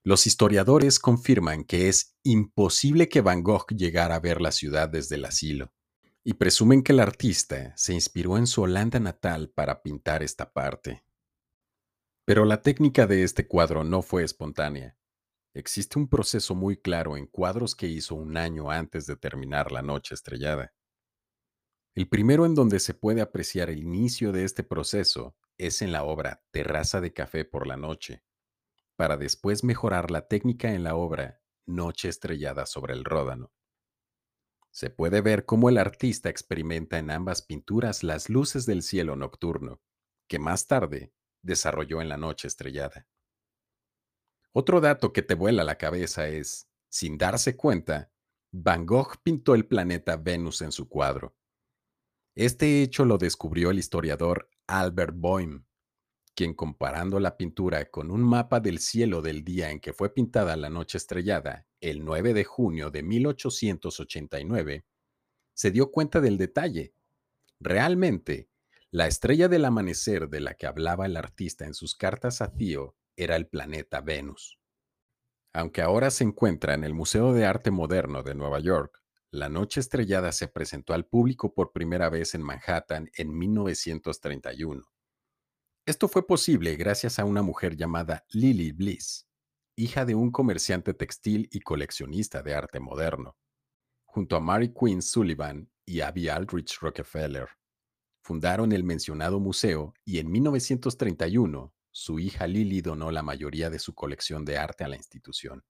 Los 0.05 0.27
historiadores 0.27 0.99
confirman 0.99 1.63
que 1.63 1.87
es 1.87 2.17
imposible 2.23 3.07
que 3.07 3.21
Van 3.21 3.41
Gogh 3.41 3.67
llegara 3.73 4.15
a 4.15 4.19
ver 4.19 4.41
la 4.41 4.51
ciudad 4.51 4.89
desde 4.89 5.15
el 5.15 5.23
asilo, 5.23 5.71
y 6.25 6.33
presumen 6.33 6.83
que 6.83 6.91
el 6.91 6.99
artista 6.99 7.71
se 7.77 7.93
inspiró 7.93 8.37
en 8.37 8.45
su 8.45 8.63
Holanda 8.63 8.99
natal 8.99 9.49
para 9.49 9.81
pintar 9.81 10.21
esta 10.21 10.51
parte. 10.51 11.05
Pero 12.25 12.43
la 12.43 12.61
técnica 12.61 13.07
de 13.07 13.23
este 13.23 13.47
cuadro 13.47 13.85
no 13.85 14.01
fue 14.01 14.23
espontánea. 14.25 14.97
Existe 15.53 15.97
un 15.97 16.09
proceso 16.09 16.53
muy 16.53 16.75
claro 16.75 17.15
en 17.15 17.25
cuadros 17.25 17.73
que 17.73 17.87
hizo 17.87 18.15
un 18.15 18.35
año 18.35 18.71
antes 18.71 19.05
de 19.05 19.15
terminar 19.15 19.71
La 19.71 19.81
Noche 19.81 20.15
Estrellada. 20.15 20.73
El 21.95 22.09
primero 22.09 22.45
en 22.45 22.55
donde 22.55 22.79
se 22.79 22.93
puede 22.93 23.21
apreciar 23.21 23.69
el 23.69 23.79
inicio 23.79 24.33
de 24.33 24.43
este 24.43 24.63
proceso 24.63 25.37
es 25.57 25.81
en 25.81 25.93
la 25.93 26.03
obra 26.03 26.43
Terraza 26.51 26.99
de 26.99 27.13
Café 27.13 27.45
por 27.45 27.67
la 27.67 27.77
Noche, 27.77 28.23
para 28.95 29.17
después 29.17 29.63
mejorar 29.63 30.11
la 30.11 30.27
técnica 30.27 30.73
en 30.73 30.83
la 30.83 30.95
obra 30.95 31.41
Noche 31.65 32.09
Estrellada 32.09 32.65
sobre 32.65 32.93
el 32.93 33.03
Ródano. 33.03 33.51
Se 34.71 34.89
puede 34.89 35.21
ver 35.21 35.45
cómo 35.45 35.69
el 35.69 35.77
artista 35.77 36.29
experimenta 36.29 36.97
en 36.97 37.11
ambas 37.11 37.41
pinturas 37.43 38.03
las 38.03 38.29
luces 38.29 38.65
del 38.65 38.81
cielo 38.81 39.15
nocturno, 39.15 39.81
que 40.27 40.39
más 40.39 40.67
tarde 40.67 41.13
desarrolló 41.43 42.01
en 42.01 42.09
la 42.09 42.17
noche 42.17 42.47
estrellada. 42.47 43.07
Otro 44.51 44.81
dato 44.81 45.13
que 45.13 45.21
te 45.21 45.35
vuela 45.35 45.63
la 45.63 45.77
cabeza 45.77 46.27
es, 46.27 46.69
sin 46.89 47.17
darse 47.17 47.55
cuenta, 47.55 48.11
Van 48.51 48.85
Gogh 48.85 49.17
pintó 49.23 49.55
el 49.55 49.67
planeta 49.67 50.15
Venus 50.15 50.61
en 50.61 50.71
su 50.71 50.87
cuadro. 50.87 51.35
Este 52.35 52.81
hecho 52.81 53.05
lo 53.05 53.17
descubrió 53.17 53.71
el 53.71 53.79
historiador 53.79 54.49
Albert 54.67 55.15
Boehm, 55.15 55.65
quien 56.35 56.53
comparando 56.53 57.19
la 57.19 57.37
pintura 57.37 57.85
con 57.89 58.11
un 58.11 58.21
mapa 58.21 58.59
del 58.59 58.79
cielo 58.79 59.21
del 59.21 59.43
día 59.43 59.69
en 59.71 59.79
que 59.79 59.93
fue 59.93 60.13
pintada 60.13 60.55
la 60.55 60.69
noche 60.69 60.97
estrellada, 60.97 61.67
el 61.79 62.03
9 62.03 62.33
de 62.33 62.43
junio 62.43 62.89
de 62.89 63.03
1889, 63.03 64.85
se 65.53 65.71
dio 65.71 65.91
cuenta 65.91 66.21
del 66.21 66.37
detalle. 66.37 66.95
Realmente, 67.59 68.49
la 68.89 69.07
estrella 69.07 69.47
del 69.47 69.65
amanecer 69.65 70.29
de 70.29 70.39
la 70.39 70.55
que 70.55 70.67
hablaba 70.67 71.05
el 71.05 71.17
artista 71.17 71.65
en 71.65 71.73
sus 71.73 71.95
cartas 71.95 72.41
a 72.41 72.53
Theo 72.53 72.95
era 73.15 73.35
el 73.35 73.47
planeta 73.47 74.01
Venus. 74.01 74.59
Aunque 75.53 75.81
ahora 75.81 76.09
se 76.09 76.23
encuentra 76.23 76.73
en 76.73 76.83
el 76.83 76.93
Museo 76.93 77.33
de 77.33 77.45
Arte 77.45 77.69
Moderno 77.69 78.23
de 78.23 78.33
Nueva 78.33 78.59
York, 78.59 79.03
la 79.29 79.49
Noche 79.49 79.79
Estrellada 79.79 80.31
se 80.31 80.47
presentó 80.47 80.93
al 80.93 81.05
público 81.05 81.53
por 81.53 81.71
primera 81.71 82.09
vez 82.09 82.35
en 82.35 82.43
Manhattan 82.43 83.09
en 83.15 83.35
1931. 83.35 84.92
Esto 85.85 86.07
fue 86.07 86.25
posible 86.25 86.75
gracias 86.75 87.19
a 87.19 87.25
una 87.25 87.41
mujer 87.41 87.75
llamada 87.75 88.25
Lily 88.29 88.71
Bliss, 88.71 89.27
hija 89.75 90.05
de 90.05 90.15
un 90.15 90.31
comerciante 90.31 90.93
textil 90.93 91.49
y 91.51 91.59
coleccionista 91.59 92.41
de 92.41 92.55
arte 92.55 92.79
moderno, 92.79 93.37
junto 94.05 94.35
a 94.35 94.39
Mary 94.39 94.73
Queen 94.73 95.01
Sullivan 95.01 95.69
y 95.85 96.01
Abby 96.01 96.29
Aldrich 96.29 96.79
Rockefeller 96.79 97.49
fundaron 98.23 98.71
el 98.71 98.83
mencionado 98.83 99.39
museo 99.39 99.93
y 100.05 100.19
en 100.19 100.31
1931 100.31 101.73
su 101.91 102.19
hija 102.19 102.47
Lily 102.47 102.81
donó 102.81 103.11
la 103.11 103.21
mayoría 103.21 103.69
de 103.69 103.79
su 103.79 103.93
colección 103.93 104.45
de 104.45 104.57
arte 104.57 104.83
a 104.83 104.87
la 104.87 104.95
institución. 104.95 105.63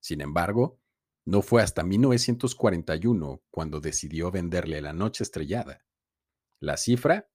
Sin 0.00 0.20
embargo, 0.20 0.80
no 1.24 1.42
fue 1.42 1.62
hasta 1.62 1.82
1941 1.82 3.42
cuando 3.50 3.80
decidió 3.80 4.30
venderle 4.30 4.80
la 4.82 4.92
noche 4.92 5.24
estrellada. 5.24 5.84
La 6.60 6.76
cifra, 6.76 7.28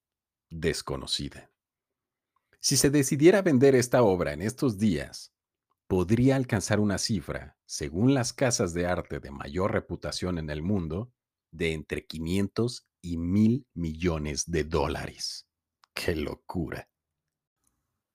desconocida. 0.50 1.52
Si 2.68 2.76
se 2.76 2.90
decidiera 2.90 3.42
vender 3.42 3.76
esta 3.76 4.04
obra 4.04 4.34
en 4.34 4.42
estos 4.42 4.78
días, 4.78 5.34
podría 5.88 6.36
alcanzar 6.36 6.82
una 6.82 6.98
cifra, 6.98 7.58
según 7.66 8.14
las 8.14 8.34
casas 8.34 8.74
de 8.74 8.86
arte 8.86 9.22
de 9.22 9.32
mayor 9.32 9.72
reputación 9.72 10.38
en 10.38 10.50
el 10.50 10.62
mundo, 10.62 11.14
de 11.50 11.72
entre 11.72 12.06
500 12.06 12.86
y 13.02 13.16
mil 13.16 13.66
millones 13.74 14.52
de 14.52 14.66
dólares. 14.66 15.48
¡Qué 15.94 16.14
locura! 16.14 16.90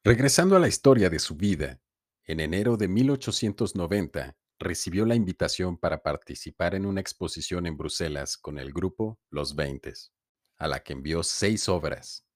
Regresando 0.05 0.55
a 0.55 0.61
la 0.61 0.68
historia 0.68 1.09
de 1.09 1.18
su 1.18 1.34
vida, 1.34 1.80
en 2.26 2.38
enero 2.40 2.76
de 2.76 2.88
1890 2.88 4.36
recibió 4.59 5.07
la 5.07 5.14
invitación 5.14 5.78
para 5.78 6.03
participar 6.03 6.74
en 6.74 6.84
una 6.84 7.00
exposición 7.00 7.64
en 7.64 7.78
Bruselas 7.78 8.36
con 8.36 8.59
el 8.59 8.74
grupo 8.74 9.18
Los 9.30 9.57
Veintes, 9.57 10.12
a 10.59 10.68
la 10.68 10.82
que 10.82 10.92
envió 10.92 11.22
seis 11.22 11.70
obras, 11.70 12.26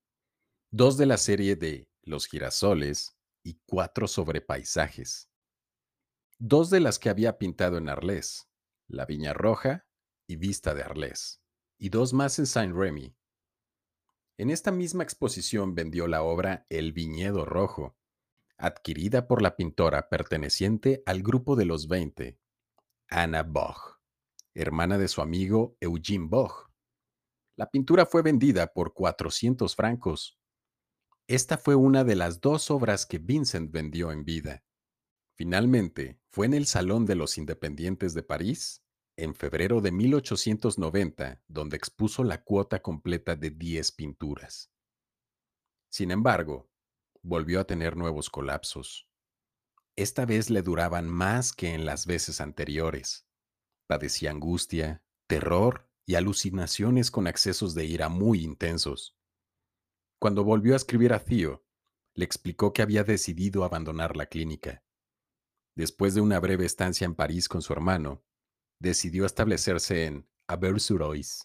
dos 0.70 0.96
de 0.96 1.04
la 1.04 1.18
serie 1.18 1.56
de 1.56 1.90
Los 2.06 2.28
girasoles 2.28 3.18
y 3.42 3.60
cuatro 3.66 4.06
sobre 4.06 4.40
paisajes, 4.40 5.28
dos 6.38 6.70
de 6.70 6.78
las 6.78 7.00
que 7.00 7.08
había 7.08 7.36
pintado 7.36 7.78
en 7.78 7.88
Arles, 7.88 8.48
La 8.86 9.06
Viña 9.06 9.32
Roja 9.32 9.88
y 10.28 10.36
Vista 10.36 10.72
de 10.72 10.84
Arles 10.84 11.42
y 11.78 11.88
dos 11.88 12.12
más 12.12 12.38
en 12.38 12.46
Saint-Remy. 12.46 13.16
En 14.38 14.50
esta 14.50 14.70
misma 14.70 15.02
exposición 15.02 15.74
vendió 15.74 16.06
la 16.06 16.22
obra 16.22 16.64
El 16.68 16.92
Viñedo 16.92 17.44
Rojo, 17.44 17.96
adquirida 18.56 19.26
por 19.26 19.42
la 19.42 19.56
pintora 19.56 20.08
perteneciente 20.08 21.02
al 21.06 21.24
grupo 21.24 21.56
de 21.56 21.64
los 21.64 21.88
Veinte, 21.88 22.38
Anna 23.08 23.42
Boch, 23.42 24.00
hermana 24.54 24.96
de 24.96 25.08
su 25.08 25.22
amigo 25.22 25.76
Eugene 25.80 26.28
Boch. 26.28 26.70
La 27.56 27.68
pintura 27.68 28.06
fue 28.06 28.22
vendida 28.22 28.72
por 28.72 28.94
400 28.94 29.74
francos. 29.74 30.38
Esta 31.28 31.58
fue 31.58 31.74
una 31.74 32.04
de 32.04 32.14
las 32.14 32.40
dos 32.40 32.70
obras 32.70 33.04
que 33.04 33.18
Vincent 33.18 33.72
vendió 33.72 34.12
en 34.12 34.24
vida. 34.24 34.64
Finalmente, 35.34 36.20
fue 36.30 36.46
en 36.46 36.54
el 36.54 36.66
Salón 36.66 37.04
de 37.04 37.16
los 37.16 37.36
Independientes 37.36 38.14
de 38.14 38.22
París 38.22 38.84
en 39.16 39.34
febrero 39.34 39.80
de 39.80 39.90
1890, 39.90 41.42
donde 41.48 41.76
expuso 41.76 42.22
la 42.22 42.44
cuota 42.44 42.80
completa 42.80 43.34
de 43.34 43.50
10 43.50 43.92
pinturas. 43.92 44.70
Sin 45.90 46.12
embargo, 46.12 46.70
volvió 47.22 47.60
a 47.60 47.64
tener 47.64 47.96
nuevos 47.96 48.30
colapsos. 48.30 49.08
Esta 49.96 50.26
vez 50.26 50.48
le 50.48 50.62
duraban 50.62 51.08
más 51.08 51.52
que 51.52 51.74
en 51.74 51.86
las 51.86 52.06
veces 52.06 52.40
anteriores. 52.40 53.26
Padecía 53.88 54.30
angustia, 54.30 55.02
terror 55.26 55.90
y 56.04 56.14
alucinaciones 56.14 57.10
con 57.10 57.26
accesos 57.26 57.74
de 57.74 57.86
ira 57.86 58.08
muy 58.08 58.44
intensos. 58.44 59.15
Cuando 60.18 60.44
volvió 60.44 60.74
a 60.74 60.76
escribir 60.76 61.12
a 61.12 61.18
Theo, 61.18 61.64
le 62.14 62.24
explicó 62.24 62.72
que 62.72 62.82
había 62.82 63.04
decidido 63.04 63.64
abandonar 63.64 64.16
la 64.16 64.26
clínica. 64.26 64.82
Después 65.74 66.14
de 66.14 66.22
una 66.22 66.40
breve 66.40 66.64
estancia 66.64 67.04
en 67.04 67.14
París 67.14 67.48
con 67.48 67.60
su 67.60 67.72
hermano, 67.72 68.24
decidió 68.78 69.26
establecerse 69.26 70.06
en 70.06 70.28
Auvers-sur-Oise. 70.48 71.44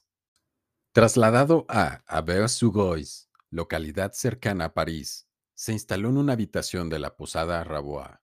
Trasladado 0.93 1.65
a 1.67 2.03
Auvers-sur-Oise, 2.07 3.27
localidad 3.49 4.13
cercana 4.13 4.65
a 4.65 4.73
París, 4.73 5.27
se 5.53 5.73
instaló 5.73 6.09
en 6.09 6.17
una 6.17 6.33
habitación 6.33 6.89
de 6.89 6.99
la 6.99 7.15
posada 7.17 7.63
Rabois. 7.63 8.17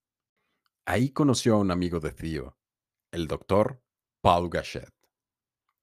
Ahí 0.86 1.10
conoció 1.10 1.54
a 1.54 1.58
un 1.58 1.70
amigo 1.70 2.00
de 2.00 2.12
Theo, 2.12 2.58
el 3.12 3.26
doctor 3.26 3.82
Paul 4.22 4.48
Gachet, 4.48 4.92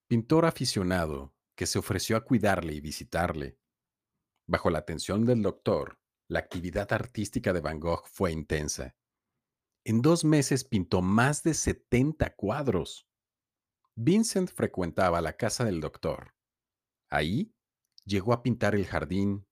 pintor 0.08 0.46
aficionado 0.46 1.36
que 1.56 1.68
se 1.68 1.80
ofreció 1.80 2.18
a 2.18 2.26
cuidarle 2.26 2.74
y 2.74 2.82
visitarle. 2.82 3.60
Bajo 4.48 4.70
la 4.70 4.80
atención 4.80 5.26
del 5.26 5.42
doctor, 5.42 6.00
la 6.28 6.40
actividad 6.40 6.92
artística 6.94 7.54
de 7.54 7.62
Van 7.62 7.80
Gogh 7.80 8.06
fue 8.08 8.32
intensa. 8.32 8.96
En 9.84 10.02
dos 10.02 10.24
meses 10.24 10.64
pintó 10.64 11.02
más 11.02 11.44
de 11.44 11.54
70 11.54 12.36
cuadros. 12.36 13.08
Vincent 13.96 14.50
frecuentaba 14.50 15.22
la 15.22 15.38
casa 15.38 15.66
del 15.66 15.80
doctor. 15.80 16.36
Ahí 17.10 17.56
llegó 18.04 18.34
a 18.34 18.44
pintar 18.44 18.76
el 18.76 18.86
jardín, 18.86 19.48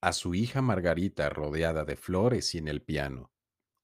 a 0.00 0.12
su 0.12 0.34
hija 0.34 0.62
Margarita 0.62 1.28
rodeada 1.28 1.84
de 1.84 1.96
flores 1.96 2.54
y 2.54 2.58
en 2.58 2.68
el 2.68 2.82
piano, 2.82 3.32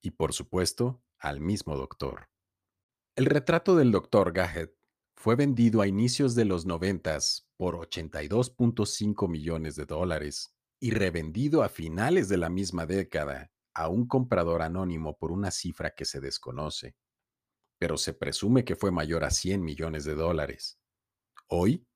y 0.01 0.13
por 0.13 0.33
supuesto 0.33 1.03
al 1.19 1.41
mismo 1.41 1.77
doctor. 1.77 2.29
El 3.17 3.27
retrato 3.27 3.77
del 3.77 3.91
doctor 3.91 4.33
Gahet 4.33 4.77
fue 5.17 5.37
vendido 5.37 5.81
a 5.81 5.87
inicios 5.87 6.35
de 6.35 6.45
los 6.45 6.67
noventas 6.67 7.49
por 7.63 7.77
82.5 7.77 9.29
millones 9.29 9.77
de 9.77 9.85
dólares 9.85 10.53
y 10.81 10.91
revendido 10.91 11.63
a 11.63 11.69
finales 11.69 12.29
de 12.29 12.37
la 12.37 12.51
misma 12.51 12.87
década 12.87 13.53
a 13.73 13.89
un 13.89 14.09
comprador 14.09 14.63
anónimo 14.63 15.17
por 15.17 15.31
una 15.31 15.53
cifra 15.53 15.95
que 15.95 16.05
se 16.05 16.19
desconoce, 16.21 16.97
pero 17.79 17.99
se 17.99 18.15
presume 18.15 18.65
que 18.65 18.75
fue 18.75 18.91
mayor 18.91 19.23
a 19.23 19.31
100 19.31 19.63
millones 19.63 20.05
de 20.05 20.17
dólares. 20.17 20.81
Hoy, 21.47 21.87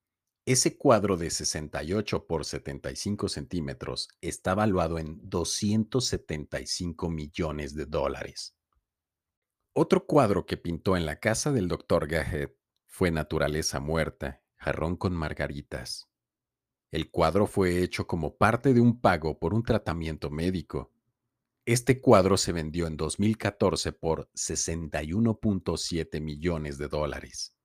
ese 0.45 0.79
cuadro 0.79 1.17
de 1.17 1.31
68 1.31 2.29
por 2.29 2.45
75 2.45 3.29
centímetros 3.29 4.07
está 4.21 4.55
valuado 4.55 5.01
en 5.01 5.19
275 5.29 7.11
millones 7.11 7.75
de 7.75 7.87
dólares. 7.87 8.57
Otro 9.73 10.07
cuadro 10.07 10.47
que 10.47 10.59
pintó 10.59 10.97
en 10.97 11.07
la 11.07 11.19
casa 11.19 11.51
del 11.51 11.67
Dr. 11.67 12.07
Gahet 12.07 12.57
fue 12.87 13.11
Naturaleza 13.11 13.81
Muerta, 13.81 14.45
jarrón 14.67 14.97
con 14.97 15.14
margaritas. 15.14 16.09
El 16.91 17.09
cuadro 17.12 17.47
fue 17.47 17.85
hecho 17.85 18.09
como 18.09 18.37
parte 18.37 18.75
de 18.75 18.81
un 18.81 19.01
pago 19.01 19.39
por 19.39 19.55
un 19.55 19.62
tratamiento 19.62 20.29
médico. 20.29 20.93
Este 21.64 22.01
cuadro 22.01 22.37
se 22.37 22.51
vendió 22.51 22.89
en 22.89 22.97
2014 22.97 23.93
por 23.93 24.29
61.7 24.35 26.21
millones 26.21 26.79
de 26.79 26.89
dólares. 26.89 27.57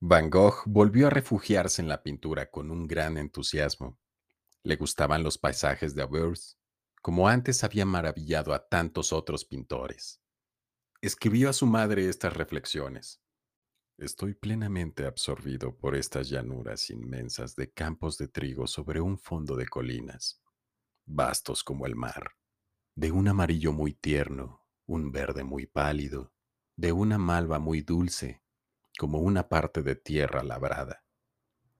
Van 0.00 0.30
Gogh 0.30 0.64
volvió 0.66 1.06
a 1.06 1.10
refugiarse 1.10 1.80
en 1.80 1.86
la 1.86 2.02
pintura 2.02 2.50
con 2.50 2.72
un 2.72 2.88
gran 2.88 3.16
entusiasmo. 3.16 3.96
Le 4.64 4.74
gustaban 4.74 5.22
los 5.22 5.38
paisajes 5.38 5.94
de 5.94 6.02
Auvers, 6.02 6.58
como 7.02 7.28
antes 7.28 7.62
había 7.62 7.86
maravillado 7.86 8.52
a 8.52 8.66
tantos 8.66 9.12
otros 9.12 9.44
pintores. 9.44 10.20
Escribió 11.02 11.50
a 11.50 11.52
su 11.52 11.66
madre 11.66 12.08
estas 12.08 12.36
reflexiones. 12.36 13.19
Estoy 14.00 14.32
plenamente 14.32 15.04
absorbido 15.04 15.76
por 15.76 15.94
estas 15.94 16.30
llanuras 16.30 16.88
inmensas 16.88 17.54
de 17.54 17.70
campos 17.70 18.16
de 18.16 18.28
trigo 18.28 18.66
sobre 18.66 19.02
un 19.02 19.18
fondo 19.18 19.56
de 19.56 19.68
colinas, 19.68 20.40
vastos 21.04 21.62
como 21.62 21.84
el 21.84 21.96
mar, 21.96 22.30
de 22.94 23.12
un 23.12 23.28
amarillo 23.28 23.74
muy 23.74 23.92
tierno, 23.92 24.64
un 24.86 25.12
verde 25.12 25.44
muy 25.44 25.66
pálido, 25.66 26.32
de 26.76 26.92
una 26.92 27.18
malva 27.18 27.58
muy 27.58 27.82
dulce, 27.82 28.42
como 28.98 29.18
una 29.18 29.50
parte 29.50 29.82
de 29.82 29.96
tierra 29.96 30.42
labrada, 30.42 31.04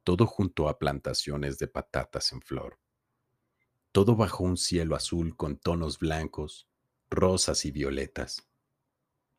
todo 0.05 0.27
junto 0.27 0.69
a 0.69 0.79
plantaciones 0.79 1.57
de 1.57 1.69
patatas 1.69 2.33
en 2.33 2.43
flor, 2.43 2.79
todo 3.93 4.15
bajo 4.15 4.45
un 4.45 4.59
cielo 4.59 4.95
azul 4.95 5.39
con 5.39 5.57
tonos 5.57 5.99
blancos, 5.99 6.69
rosas 7.09 7.65
y 7.65 7.71
violetas. 7.71 8.47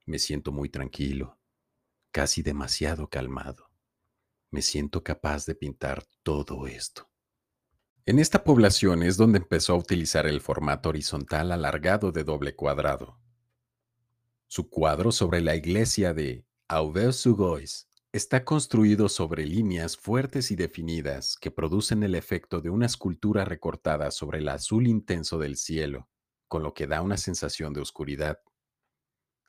Me 0.08 0.18
siento 0.18 0.52
muy 0.52 0.68
tranquilo 0.68 1.41
casi 2.12 2.42
demasiado 2.44 3.10
calmado. 3.10 3.72
Me 4.52 4.62
siento 4.62 5.04
capaz 5.04 5.46
de 5.46 5.56
pintar 5.56 6.06
todo 6.24 6.68
esto. 6.68 7.10
En 8.06 8.20
esta 8.20 8.44
población 8.44 9.04
es 9.04 9.16
donde 9.16 9.38
empezó 9.38 9.74
a 9.74 9.78
utilizar 9.78 10.28
el 10.28 10.42
formato 10.42 10.90
horizontal 10.90 11.52
alargado 11.52 12.12
de 12.12 12.24
doble 12.24 12.56
cuadrado. 12.56 13.20
Su 14.48 14.70
cuadro 14.70 15.12
sobre 15.12 15.40
la 15.40 15.56
iglesia 15.56 16.14
de 16.14 16.46
Auvers-sur-Oise 16.68 17.86
está 18.12 18.44
construido 18.44 19.08
sobre 19.08 19.46
líneas 19.46 19.96
fuertes 19.96 20.52
y 20.52 20.58
definidas 20.58 21.38
que 21.40 21.52
producen 21.52 22.04
el 22.04 22.16
efecto 22.16 22.60
de 22.60 22.70
una 22.70 22.88
escultura 22.88 23.46
recortada 23.46 24.12
sobre 24.12 24.40
el 24.40 24.50
azul 24.50 24.88
intenso 24.88 25.38
del 25.40 25.56
cielo, 25.56 26.10
con 26.50 26.64
lo 26.64 26.74
que 26.74 26.88
da 26.88 27.02
una 27.02 27.16
sensación 27.16 27.72
de 27.72 27.80
oscuridad. 27.80 28.40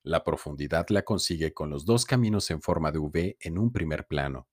La 0.04 0.24
profundidad 0.24 0.88
la 0.88 1.02
consigue 1.02 1.54
con 1.54 1.70
los 1.70 1.84
dos 1.84 2.04
caminos 2.04 2.50
en 2.50 2.60
forma 2.60 2.90
de 2.90 2.98
V 2.98 3.36
en 3.38 3.58
un 3.58 3.70
primer 3.70 4.06
plano. 4.08 4.48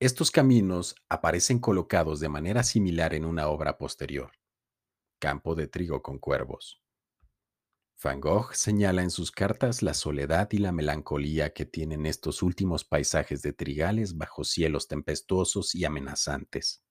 Estos 0.00 0.32
caminos 0.32 0.96
aparecen 1.08 1.60
colocados 1.60 2.18
de 2.18 2.28
manera 2.28 2.64
similar 2.64 3.14
en 3.14 3.24
una 3.24 3.48
obra 3.48 3.78
posterior, 3.78 4.32
Campo 5.20 5.54
de 5.54 5.68
Trigo 5.68 6.02
con 6.02 6.18
Cuervos. 6.18 6.82
Van 8.02 8.20
Gogh 8.20 8.54
señala 8.54 9.02
en 9.02 9.10
sus 9.10 9.32
cartas 9.32 9.82
la 9.82 9.94
soledad 9.94 10.48
y 10.52 10.58
la 10.58 10.70
melancolía 10.70 11.52
que 11.52 11.64
tienen 11.64 12.06
estos 12.06 12.42
últimos 12.42 12.84
paisajes 12.84 13.42
de 13.42 13.52
trigales 13.52 14.16
bajo 14.16 14.44
cielos 14.44 14.86
tempestuosos 14.86 15.74
y 15.74 15.84
amenazantes. 15.84 16.84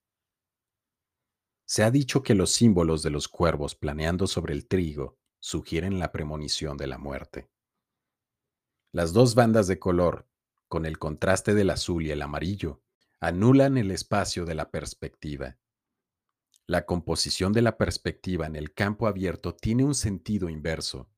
Se 1.65 1.83
ha 1.83 1.91
dicho 1.91 2.23
que 2.23 2.33
los 2.33 2.51
símbolos 2.51 3.03
de 3.03 3.09
los 3.09 3.27
cuervos 3.27 3.75
planeando 3.75 4.27
sobre 4.27 4.53
el 4.53 4.67
trigo 4.67 5.17
sugieren 5.39 5.99
la 5.99 6.11
premonición 6.11 6.77
de 6.77 6.87
la 6.87 6.97
muerte. 6.97 7.49
Las 8.97 9.13
dos 9.13 9.35
bandas 9.35 9.67
de 9.67 9.77
color, 9.77 10.27
con 10.67 10.87
el 10.87 10.97
contraste 10.97 11.53
del 11.53 11.69
azul 11.69 12.07
y 12.07 12.09
el 12.09 12.19
amarillo, 12.23 12.81
anulan 13.19 13.77
el 13.77 13.91
espacio 13.91 14.43
de 14.43 14.55
la 14.55 14.71
perspectiva. 14.71 15.59
La 16.65 16.87
composición 16.87 17.53
de 17.53 17.61
la 17.61 17.77
perspectiva 17.77 18.47
en 18.47 18.55
el 18.55 18.73
campo 18.73 19.05
abierto 19.05 19.53
tiene 19.53 19.83
un 19.83 19.93
sentido 19.93 20.49
inverso. 20.49 21.11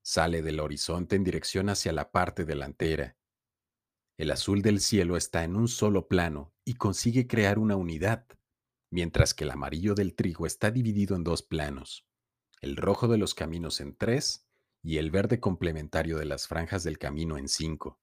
Sale 0.00 0.42
del 0.42 0.60
horizonte 0.60 1.16
en 1.16 1.24
dirección 1.24 1.70
hacia 1.70 1.92
la 1.92 2.12
parte 2.12 2.44
delantera. 2.44 3.16
El 4.16 4.30
azul 4.30 4.62
del 4.62 4.78
cielo 4.78 5.16
está 5.16 5.42
en 5.42 5.56
un 5.56 5.66
solo 5.66 6.06
plano 6.06 6.54
y 6.64 6.74
consigue 6.74 7.26
crear 7.26 7.58
una 7.58 7.74
unidad, 7.74 8.28
mientras 8.92 9.34
que 9.34 9.42
el 9.42 9.50
amarillo 9.50 9.96
del 9.96 10.14
trigo 10.14 10.46
está 10.46 10.70
dividido 10.70 11.16
en 11.16 11.24
dos 11.24 11.42
planos, 11.42 12.06
el 12.60 12.76
rojo 12.76 13.08
de 13.08 13.18
los 13.18 13.34
caminos 13.34 13.80
en 13.80 13.96
tres 13.96 14.47
y 14.82 14.98
el 14.98 15.10
verde 15.10 15.40
complementario 15.40 16.18
de 16.18 16.24
las 16.24 16.46
franjas 16.46 16.84
del 16.84 16.98
camino 16.98 17.36
en 17.38 17.48
cinco. 17.48 17.98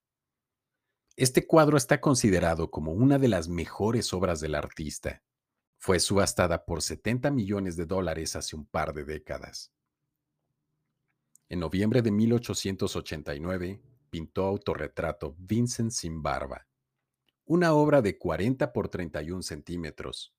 Este 1.16 1.46
cuadro 1.46 1.76
está 1.76 2.00
considerado 2.00 2.70
como 2.70 2.92
una 2.92 3.18
de 3.18 3.28
las 3.28 3.48
mejores 3.48 4.12
obras 4.12 4.40
del 4.40 4.54
artista. 4.54 5.22
Fue 5.78 5.98
subastada 5.98 6.66
por 6.66 6.82
70 6.82 7.30
millones 7.30 7.76
de 7.76 7.86
dólares 7.86 8.36
hace 8.36 8.54
un 8.54 8.66
par 8.66 8.92
de 8.92 9.04
décadas. 9.04 9.72
En 11.48 11.60
noviembre 11.60 12.02
de 12.02 12.10
1889 12.10 13.80
pintó 14.10 14.44
autorretrato 14.44 15.36
Vincent 15.38 15.92
sin 15.92 16.22
barba, 16.22 16.66
una 17.44 17.72
obra 17.74 18.02
de 18.02 18.18
40 18.18 18.72
por 18.72 18.88
31 18.88 19.42
centímetros. 19.42 20.34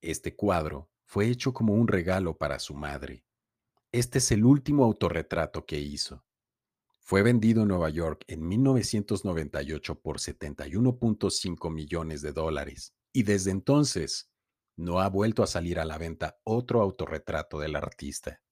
Este 0.00 0.34
cuadro 0.34 0.90
fue 1.04 1.28
hecho 1.28 1.52
como 1.52 1.74
un 1.74 1.86
regalo 1.86 2.36
para 2.36 2.58
su 2.58 2.74
madre. 2.74 3.24
Este 3.90 4.18
es 4.18 4.30
el 4.32 4.44
último 4.44 4.84
autorretrato 4.84 5.64
que 5.64 5.78
hizo. 5.78 6.22
Fue 7.00 7.22
vendido 7.22 7.62
en 7.62 7.68
Nueva 7.68 7.88
York 7.88 8.22
en 8.26 8.46
1998 8.46 10.00
por 10.00 10.18
71.5 10.18 11.72
millones 11.72 12.20
de 12.20 12.32
dólares 12.32 12.92
y 13.14 13.22
desde 13.22 13.50
entonces 13.50 14.30
no 14.76 15.00
ha 15.00 15.08
vuelto 15.08 15.42
a 15.42 15.46
salir 15.46 15.78
a 15.78 15.86
la 15.86 15.96
venta 15.96 16.38
otro 16.44 16.82
autorretrato 16.82 17.58
del 17.58 17.76
artista. 17.76 18.42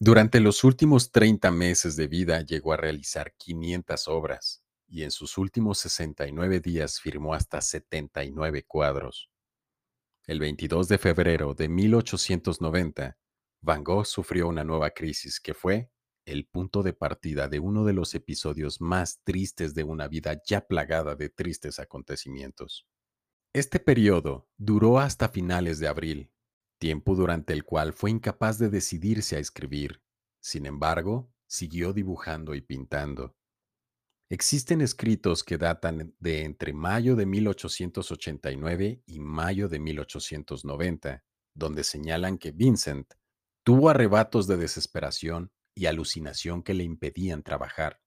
Durante 0.00 0.40
los 0.40 0.64
últimos 0.64 1.12
30 1.12 1.50
meses 1.50 1.94
de 1.96 2.06
vida 2.06 2.40
llegó 2.40 2.72
a 2.72 2.78
realizar 2.78 3.34
500 3.36 4.08
obras 4.08 4.62
y 4.86 5.02
en 5.02 5.10
sus 5.10 5.36
últimos 5.36 5.78
69 5.80 6.60
días 6.60 7.00
firmó 7.00 7.34
hasta 7.34 7.60
79 7.60 8.64
cuadros. 8.66 9.28
El 10.26 10.40
22 10.40 10.88
de 10.88 10.96
febrero 10.96 11.52
de 11.52 11.68
1890 11.68 13.18
Van 13.60 13.82
Gogh 13.82 14.06
sufrió 14.06 14.48
una 14.48 14.64
nueva 14.64 14.90
crisis 14.90 15.40
que 15.40 15.54
fue 15.54 15.90
el 16.24 16.46
punto 16.46 16.82
de 16.82 16.92
partida 16.92 17.48
de 17.48 17.58
uno 17.58 17.84
de 17.84 17.94
los 17.94 18.14
episodios 18.14 18.80
más 18.80 19.20
tristes 19.24 19.74
de 19.74 19.84
una 19.84 20.08
vida 20.08 20.40
ya 20.46 20.66
plagada 20.66 21.16
de 21.16 21.30
tristes 21.30 21.78
acontecimientos. 21.78 22.86
Este 23.54 23.80
periodo 23.80 24.48
duró 24.58 24.98
hasta 24.98 25.30
finales 25.30 25.78
de 25.78 25.88
abril, 25.88 26.30
tiempo 26.78 27.14
durante 27.14 27.54
el 27.54 27.64
cual 27.64 27.92
fue 27.94 28.10
incapaz 28.10 28.58
de 28.58 28.68
decidirse 28.68 29.36
a 29.36 29.38
escribir. 29.38 30.02
Sin 30.40 30.66
embargo, 30.66 31.32
siguió 31.46 31.92
dibujando 31.92 32.54
y 32.54 32.60
pintando. 32.60 33.34
Existen 34.30 34.82
escritos 34.82 35.42
que 35.42 35.56
datan 35.56 36.14
de 36.18 36.44
entre 36.44 36.74
mayo 36.74 37.16
de 37.16 37.24
1889 37.24 39.02
y 39.06 39.20
mayo 39.20 39.70
de 39.70 39.78
1890, 39.78 41.24
donde 41.54 41.82
señalan 41.82 42.36
que 42.36 42.50
Vincent 42.52 43.14
tuvo 43.68 43.90
arrebatos 43.90 44.46
de 44.46 44.56
desesperación 44.56 45.52
y 45.74 45.84
alucinación 45.84 46.62
que 46.62 46.72
le 46.72 46.84
impedían 46.84 47.42
trabajar, 47.42 48.00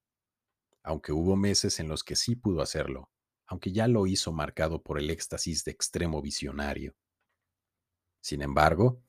aunque 0.81 1.11
hubo 1.11 1.35
meses 1.35 1.79
en 1.79 1.87
los 1.87 2.03
que 2.03 2.15
sí 2.15 2.35
pudo 2.35 2.63
hacerlo, 2.63 3.11
aunque 3.45 3.71
ya 3.71 3.87
lo 3.87 4.07
hizo 4.07 4.31
marcado 4.31 4.81
por 4.81 4.97
el 4.97 5.11
éxtasis 5.11 5.63
de 5.63 5.69
extremo 5.69 6.19
visionario. 6.19 6.95
Sin 8.21 8.41
embargo, 8.41 9.03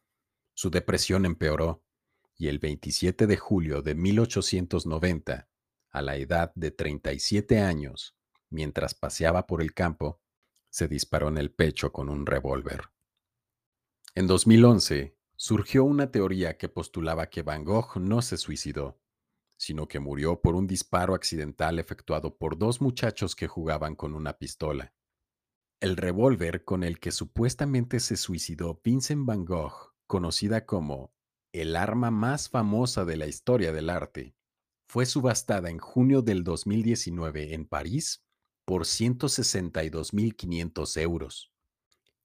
su 0.52 0.68
depresión 0.68 1.24
empeoró 1.24 1.86
y 2.36 2.48
el 2.48 2.58
27 2.58 3.26
de 3.26 3.36
julio 3.38 3.80
de 3.80 3.94
1890 3.94 5.48
a 5.88 6.02
la 6.02 6.16
edad 6.18 6.52
de 6.54 6.70
37 6.70 7.60
años, 7.60 8.14
mientras 8.50 8.92
paseaba 8.92 9.46
por 9.46 9.62
el 9.62 9.72
campo, 9.72 10.20
se 10.68 10.86
disparó 10.86 11.28
en 11.28 11.38
el 11.38 11.50
pecho 11.50 11.94
con 11.94 12.10
un 12.10 12.26
revólver. 12.26 12.90
En 14.14 14.26
2011, 14.26 15.16
surgió 15.42 15.82
una 15.82 16.12
teoría 16.12 16.56
que 16.56 16.68
postulaba 16.68 17.28
que 17.28 17.42
Van 17.42 17.64
Gogh 17.64 17.96
no 17.96 18.22
se 18.22 18.36
suicidó, 18.36 19.00
sino 19.56 19.88
que 19.88 19.98
murió 19.98 20.40
por 20.40 20.54
un 20.54 20.68
disparo 20.68 21.16
accidental 21.16 21.80
efectuado 21.80 22.38
por 22.38 22.56
dos 22.56 22.80
muchachos 22.80 23.34
que 23.34 23.48
jugaban 23.48 23.96
con 23.96 24.14
una 24.14 24.38
pistola. 24.38 24.94
El 25.80 25.96
revólver 25.96 26.62
con 26.62 26.84
el 26.84 27.00
que 27.00 27.10
supuestamente 27.10 27.98
se 27.98 28.16
suicidó 28.16 28.80
Vincent 28.84 29.26
Van 29.26 29.44
Gogh, 29.44 29.96
conocida 30.06 30.64
como 30.64 31.12
el 31.52 31.74
arma 31.74 32.12
más 32.12 32.48
famosa 32.48 33.04
de 33.04 33.16
la 33.16 33.26
historia 33.26 33.72
del 33.72 33.90
arte, 33.90 34.36
fue 34.88 35.06
subastada 35.06 35.70
en 35.70 35.78
junio 35.78 36.22
del 36.22 36.44
2019 36.44 37.54
en 37.54 37.66
París 37.66 38.24
por 38.64 38.82
162.500 38.82 41.00
euros. 41.00 41.51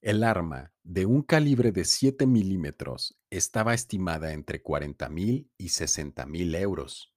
El 0.02 0.24
arma, 0.24 0.74
de 0.84 1.08
un 1.08 1.24
calibre 1.24 1.72
de 1.72 1.84
7 1.84 2.28
milímetros, 2.28 3.18
estaba 3.32 3.74
estimada 3.74 4.32
entre 4.32 4.62
40.000 4.62 5.50
y 5.58 5.66
60.000 5.66 6.56
euros. 6.56 7.16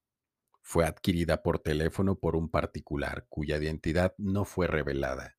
Fue 0.62 0.87
adquirida 0.87 1.43
por 1.43 1.59
teléfono 1.59 2.18
por 2.18 2.37
un 2.37 2.49
particular 2.49 3.26
cuya 3.28 3.59
identidad 3.59 4.14
no 4.16 4.47
fue 4.47 4.66
revelada. 4.66 5.37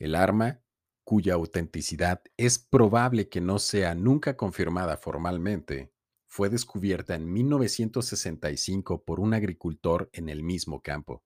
El 0.00 0.16
arma, 0.16 0.62
cuya 1.04 1.34
autenticidad 1.34 2.22
es 2.36 2.58
probable 2.58 3.28
que 3.28 3.40
no 3.40 3.60
sea 3.60 3.94
nunca 3.94 4.36
confirmada 4.36 4.96
formalmente, 4.96 5.92
fue 6.26 6.48
descubierta 6.48 7.14
en 7.14 7.32
1965 7.32 9.04
por 9.04 9.20
un 9.20 9.34
agricultor 9.34 10.10
en 10.12 10.28
el 10.28 10.42
mismo 10.42 10.82
campo. 10.82 11.22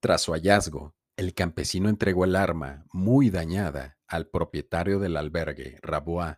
Tras 0.00 0.22
su 0.22 0.32
hallazgo, 0.32 0.94
el 1.16 1.34
campesino 1.34 1.88
entregó 1.88 2.24
el 2.24 2.34
arma, 2.34 2.86
muy 2.92 3.30
dañada, 3.30 3.98
al 4.06 4.28
propietario 4.28 4.98
del 4.98 5.16
albergue, 5.16 5.78
Rabois. 5.82 6.36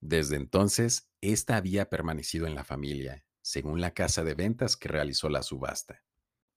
Desde 0.00 0.36
entonces, 0.36 1.10
ésta 1.20 1.56
había 1.56 1.90
permanecido 1.90 2.46
en 2.46 2.54
la 2.54 2.64
familia, 2.64 3.26
según 3.42 3.80
la 3.80 3.92
casa 3.92 4.22
de 4.22 4.34
ventas 4.34 4.76
que 4.76 4.88
realizó 4.88 5.28
la 5.28 5.42
subasta. 5.42 6.04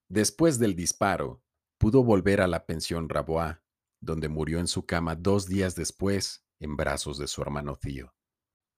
Después 0.08 0.58
del 0.58 0.76
disparo, 0.76 1.42
pudo 1.78 2.04
volver 2.04 2.40
a 2.40 2.46
la 2.46 2.66
pensión 2.66 3.08
Rabois, 3.08 3.56
donde 4.00 4.28
murió 4.28 4.60
en 4.60 4.68
su 4.68 4.86
cama 4.86 5.16
dos 5.16 5.48
días 5.48 5.74
después, 5.74 6.46
en 6.60 6.76
brazos 6.76 7.18
de 7.18 7.26
su 7.26 7.42
hermano 7.42 7.76
Tío. 7.76 8.14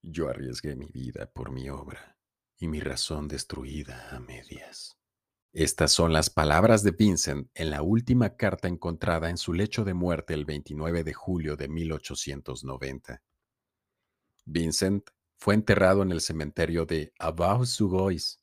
Yo 0.02 0.28
arriesgué 0.28 0.76
mi 0.76 0.90
vida 0.90 1.30
por 1.32 1.50
mi 1.50 1.68
obra 1.68 2.18
y 2.56 2.68
mi 2.68 2.80
razón 2.80 3.28
destruida 3.28 4.14
a 4.14 4.20
medias. 4.20 4.99
Estas 5.52 5.92
son 5.92 6.12
las 6.12 6.30
palabras 6.30 6.82
de 6.82 6.92
Vincent 6.92 7.48
en 7.54 7.70
la 7.70 7.82
última 7.82 8.36
carta 8.36 8.68
encontrada 8.68 9.30
en 9.30 9.36
su 9.36 9.52
lecho 9.52 9.84
de 9.84 9.94
muerte 9.94 10.34
el 10.34 10.44
29 10.44 11.02
de 11.02 11.12
julio 11.12 11.56
de 11.56 11.68
1890. 11.68 13.22
Vincent 14.44 15.10
fue 15.38 15.54
enterrado 15.54 16.02
en 16.02 16.12
el 16.12 16.20
cementerio 16.20 16.86
de 16.86 17.12
Avaux-sur-Oise. 17.18 18.38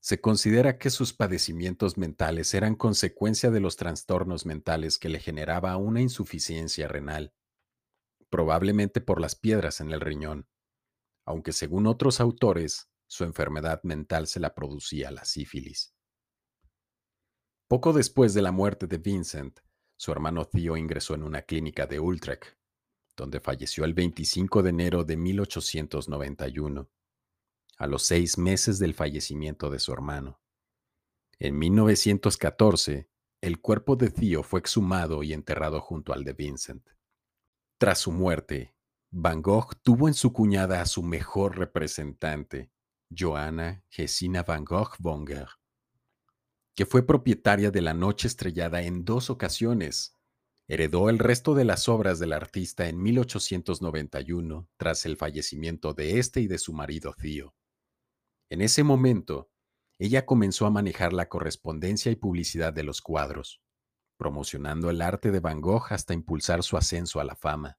Se 0.00 0.20
considera 0.20 0.78
que 0.78 0.90
sus 0.90 1.12
padecimientos 1.12 1.98
mentales 1.98 2.54
eran 2.54 2.76
consecuencia 2.76 3.50
de 3.50 3.60
los 3.60 3.76
trastornos 3.76 4.46
mentales 4.46 4.98
que 4.98 5.08
le 5.08 5.20
generaba 5.20 5.76
una 5.76 6.00
insuficiencia 6.00 6.88
renal, 6.88 7.34
probablemente 8.30 9.00
por 9.00 9.20
las 9.20 9.34
piedras 9.34 9.80
en 9.80 9.90
el 9.90 10.00
riñón 10.00 10.46
aunque 11.28 11.52
según 11.52 11.86
otros 11.86 12.20
autores, 12.20 12.88
su 13.06 13.22
enfermedad 13.24 13.82
mental 13.82 14.26
se 14.26 14.40
la 14.40 14.54
producía 14.54 15.10
la 15.10 15.26
sífilis. 15.26 15.94
Poco 17.68 17.92
después 17.92 18.32
de 18.32 18.40
la 18.40 18.50
muerte 18.50 18.86
de 18.86 18.96
Vincent, 18.96 19.60
su 19.94 20.10
hermano 20.10 20.46
Theo 20.46 20.78
ingresó 20.78 21.14
en 21.14 21.22
una 21.22 21.42
clínica 21.42 21.86
de 21.86 22.00
Utrecht, 22.00 22.56
donde 23.14 23.40
falleció 23.40 23.84
el 23.84 23.92
25 23.92 24.62
de 24.62 24.70
enero 24.70 25.04
de 25.04 25.18
1891, 25.18 26.88
a 27.76 27.86
los 27.86 28.04
seis 28.04 28.38
meses 28.38 28.78
del 28.78 28.94
fallecimiento 28.94 29.68
de 29.70 29.80
su 29.80 29.92
hermano. 29.92 30.40
En 31.38 31.58
1914, 31.58 33.10
el 33.42 33.60
cuerpo 33.60 33.96
de 33.96 34.10
Theo 34.12 34.42
fue 34.42 34.60
exhumado 34.60 35.22
y 35.22 35.34
enterrado 35.34 35.82
junto 35.82 36.14
al 36.14 36.24
de 36.24 36.32
Vincent. 36.32 36.88
Tras 37.76 37.98
su 37.98 38.12
muerte, 38.12 38.74
Van 39.10 39.42
Gogh 39.42 39.74
tuvo 39.82 40.08
en 40.08 40.14
su 40.14 40.32
cuñada 40.32 40.80
a 40.80 40.86
su 40.86 41.02
mejor 41.02 41.58
representante, 41.58 42.72
Johanna 43.14 43.84
Gesina 43.90 44.42
van 44.42 44.64
Gogh 44.64 44.96
Bonger, 44.98 45.48
que 46.78 46.86
fue 46.86 47.04
propietaria 47.04 47.72
de 47.72 47.82
la 47.82 47.92
Noche 47.92 48.28
Estrellada 48.28 48.82
en 48.82 49.04
dos 49.04 49.30
ocasiones. 49.30 50.14
Heredó 50.68 51.10
el 51.10 51.18
resto 51.18 51.56
de 51.56 51.64
las 51.64 51.88
obras 51.88 52.20
del 52.20 52.32
artista 52.32 52.88
en 52.88 53.02
1891 53.02 54.68
tras 54.76 55.04
el 55.04 55.16
fallecimiento 55.16 55.92
de 55.92 56.20
este 56.20 56.40
y 56.40 56.46
de 56.46 56.58
su 56.58 56.72
marido 56.72 57.14
Theo. 57.18 57.56
En 58.48 58.60
ese 58.60 58.84
momento, 58.84 59.50
ella 59.98 60.24
comenzó 60.24 60.66
a 60.66 60.70
manejar 60.70 61.12
la 61.12 61.28
correspondencia 61.28 62.12
y 62.12 62.14
publicidad 62.14 62.72
de 62.72 62.84
los 62.84 63.02
cuadros, 63.02 63.60
promocionando 64.16 64.88
el 64.88 65.02
arte 65.02 65.32
de 65.32 65.40
Van 65.40 65.60
Gogh 65.60 65.88
hasta 65.90 66.14
impulsar 66.14 66.62
su 66.62 66.76
ascenso 66.76 67.18
a 67.18 67.24
la 67.24 67.34
fama. 67.34 67.76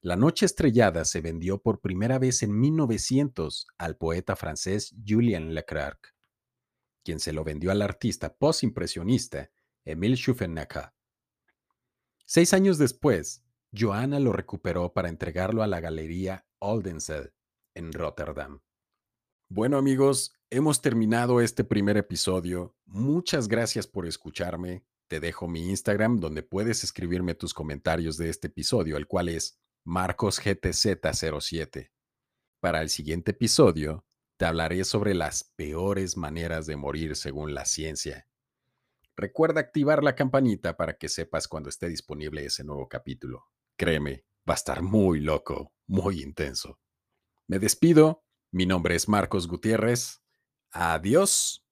La 0.00 0.16
Noche 0.16 0.46
Estrellada 0.46 1.04
se 1.04 1.20
vendió 1.20 1.60
por 1.60 1.82
primera 1.82 2.18
vez 2.18 2.42
en 2.42 2.58
1900 2.58 3.66
al 3.76 3.98
poeta 3.98 4.36
francés 4.36 4.94
Julien 5.06 5.52
Leclerc, 5.52 6.14
quien 7.04 7.20
se 7.20 7.32
lo 7.32 7.44
vendió 7.44 7.70
al 7.70 7.82
artista 7.82 8.36
postimpresionista 8.36 9.50
Emile 9.84 10.16
Schufenacher. 10.16 10.92
Seis 12.26 12.52
años 12.52 12.78
después, 12.78 13.44
Johanna 13.76 14.20
lo 14.20 14.32
recuperó 14.32 14.92
para 14.92 15.08
entregarlo 15.08 15.62
a 15.62 15.66
la 15.66 15.80
Galería 15.80 16.46
Oldenzaal 16.58 17.34
en 17.74 17.92
Rotterdam. 17.92 18.60
Bueno 19.48 19.78
amigos, 19.78 20.32
hemos 20.50 20.80
terminado 20.80 21.40
este 21.40 21.64
primer 21.64 21.96
episodio. 21.96 22.76
Muchas 22.86 23.48
gracias 23.48 23.86
por 23.86 24.06
escucharme. 24.06 24.84
Te 25.08 25.18
dejo 25.18 25.48
mi 25.48 25.70
Instagram 25.70 26.20
donde 26.20 26.44
puedes 26.44 26.84
escribirme 26.84 27.34
tus 27.34 27.52
comentarios 27.52 28.16
de 28.16 28.28
este 28.28 28.46
episodio, 28.46 28.96
el 28.96 29.08
cual 29.08 29.28
es 29.28 29.58
Marcos 29.84 30.40
GTZ07. 30.40 31.90
Para 32.60 32.80
el 32.80 32.90
siguiente 32.90 33.32
episodio, 33.32 34.04
te 34.40 34.46
hablaré 34.46 34.84
sobre 34.84 35.12
las 35.12 35.44
peores 35.44 36.16
maneras 36.16 36.64
de 36.64 36.74
morir 36.74 37.14
según 37.14 37.52
la 37.52 37.66
ciencia. 37.66 38.26
Recuerda 39.14 39.60
activar 39.60 40.02
la 40.02 40.14
campanita 40.14 40.78
para 40.78 40.96
que 40.96 41.10
sepas 41.10 41.46
cuando 41.46 41.68
esté 41.68 41.90
disponible 41.90 42.46
ese 42.46 42.64
nuevo 42.64 42.88
capítulo. 42.88 43.44
Créeme, 43.76 44.24
va 44.48 44.54
a 44.54 44.56
estar 44.56 44.80
muy 44.80 45.20
loco, 45.20 45.74
muy 45.86 46.22
intenso. 46.22 46.80
Me 47.48 47.58
despido, 47.58 48.24
mi 48.50 48.64
nombre 48.64 48.94
es 48.94 49.10
Marcos 49.10 49.46
Gutiérrez. 49.46 50.22
Adiós. 50.70 51.62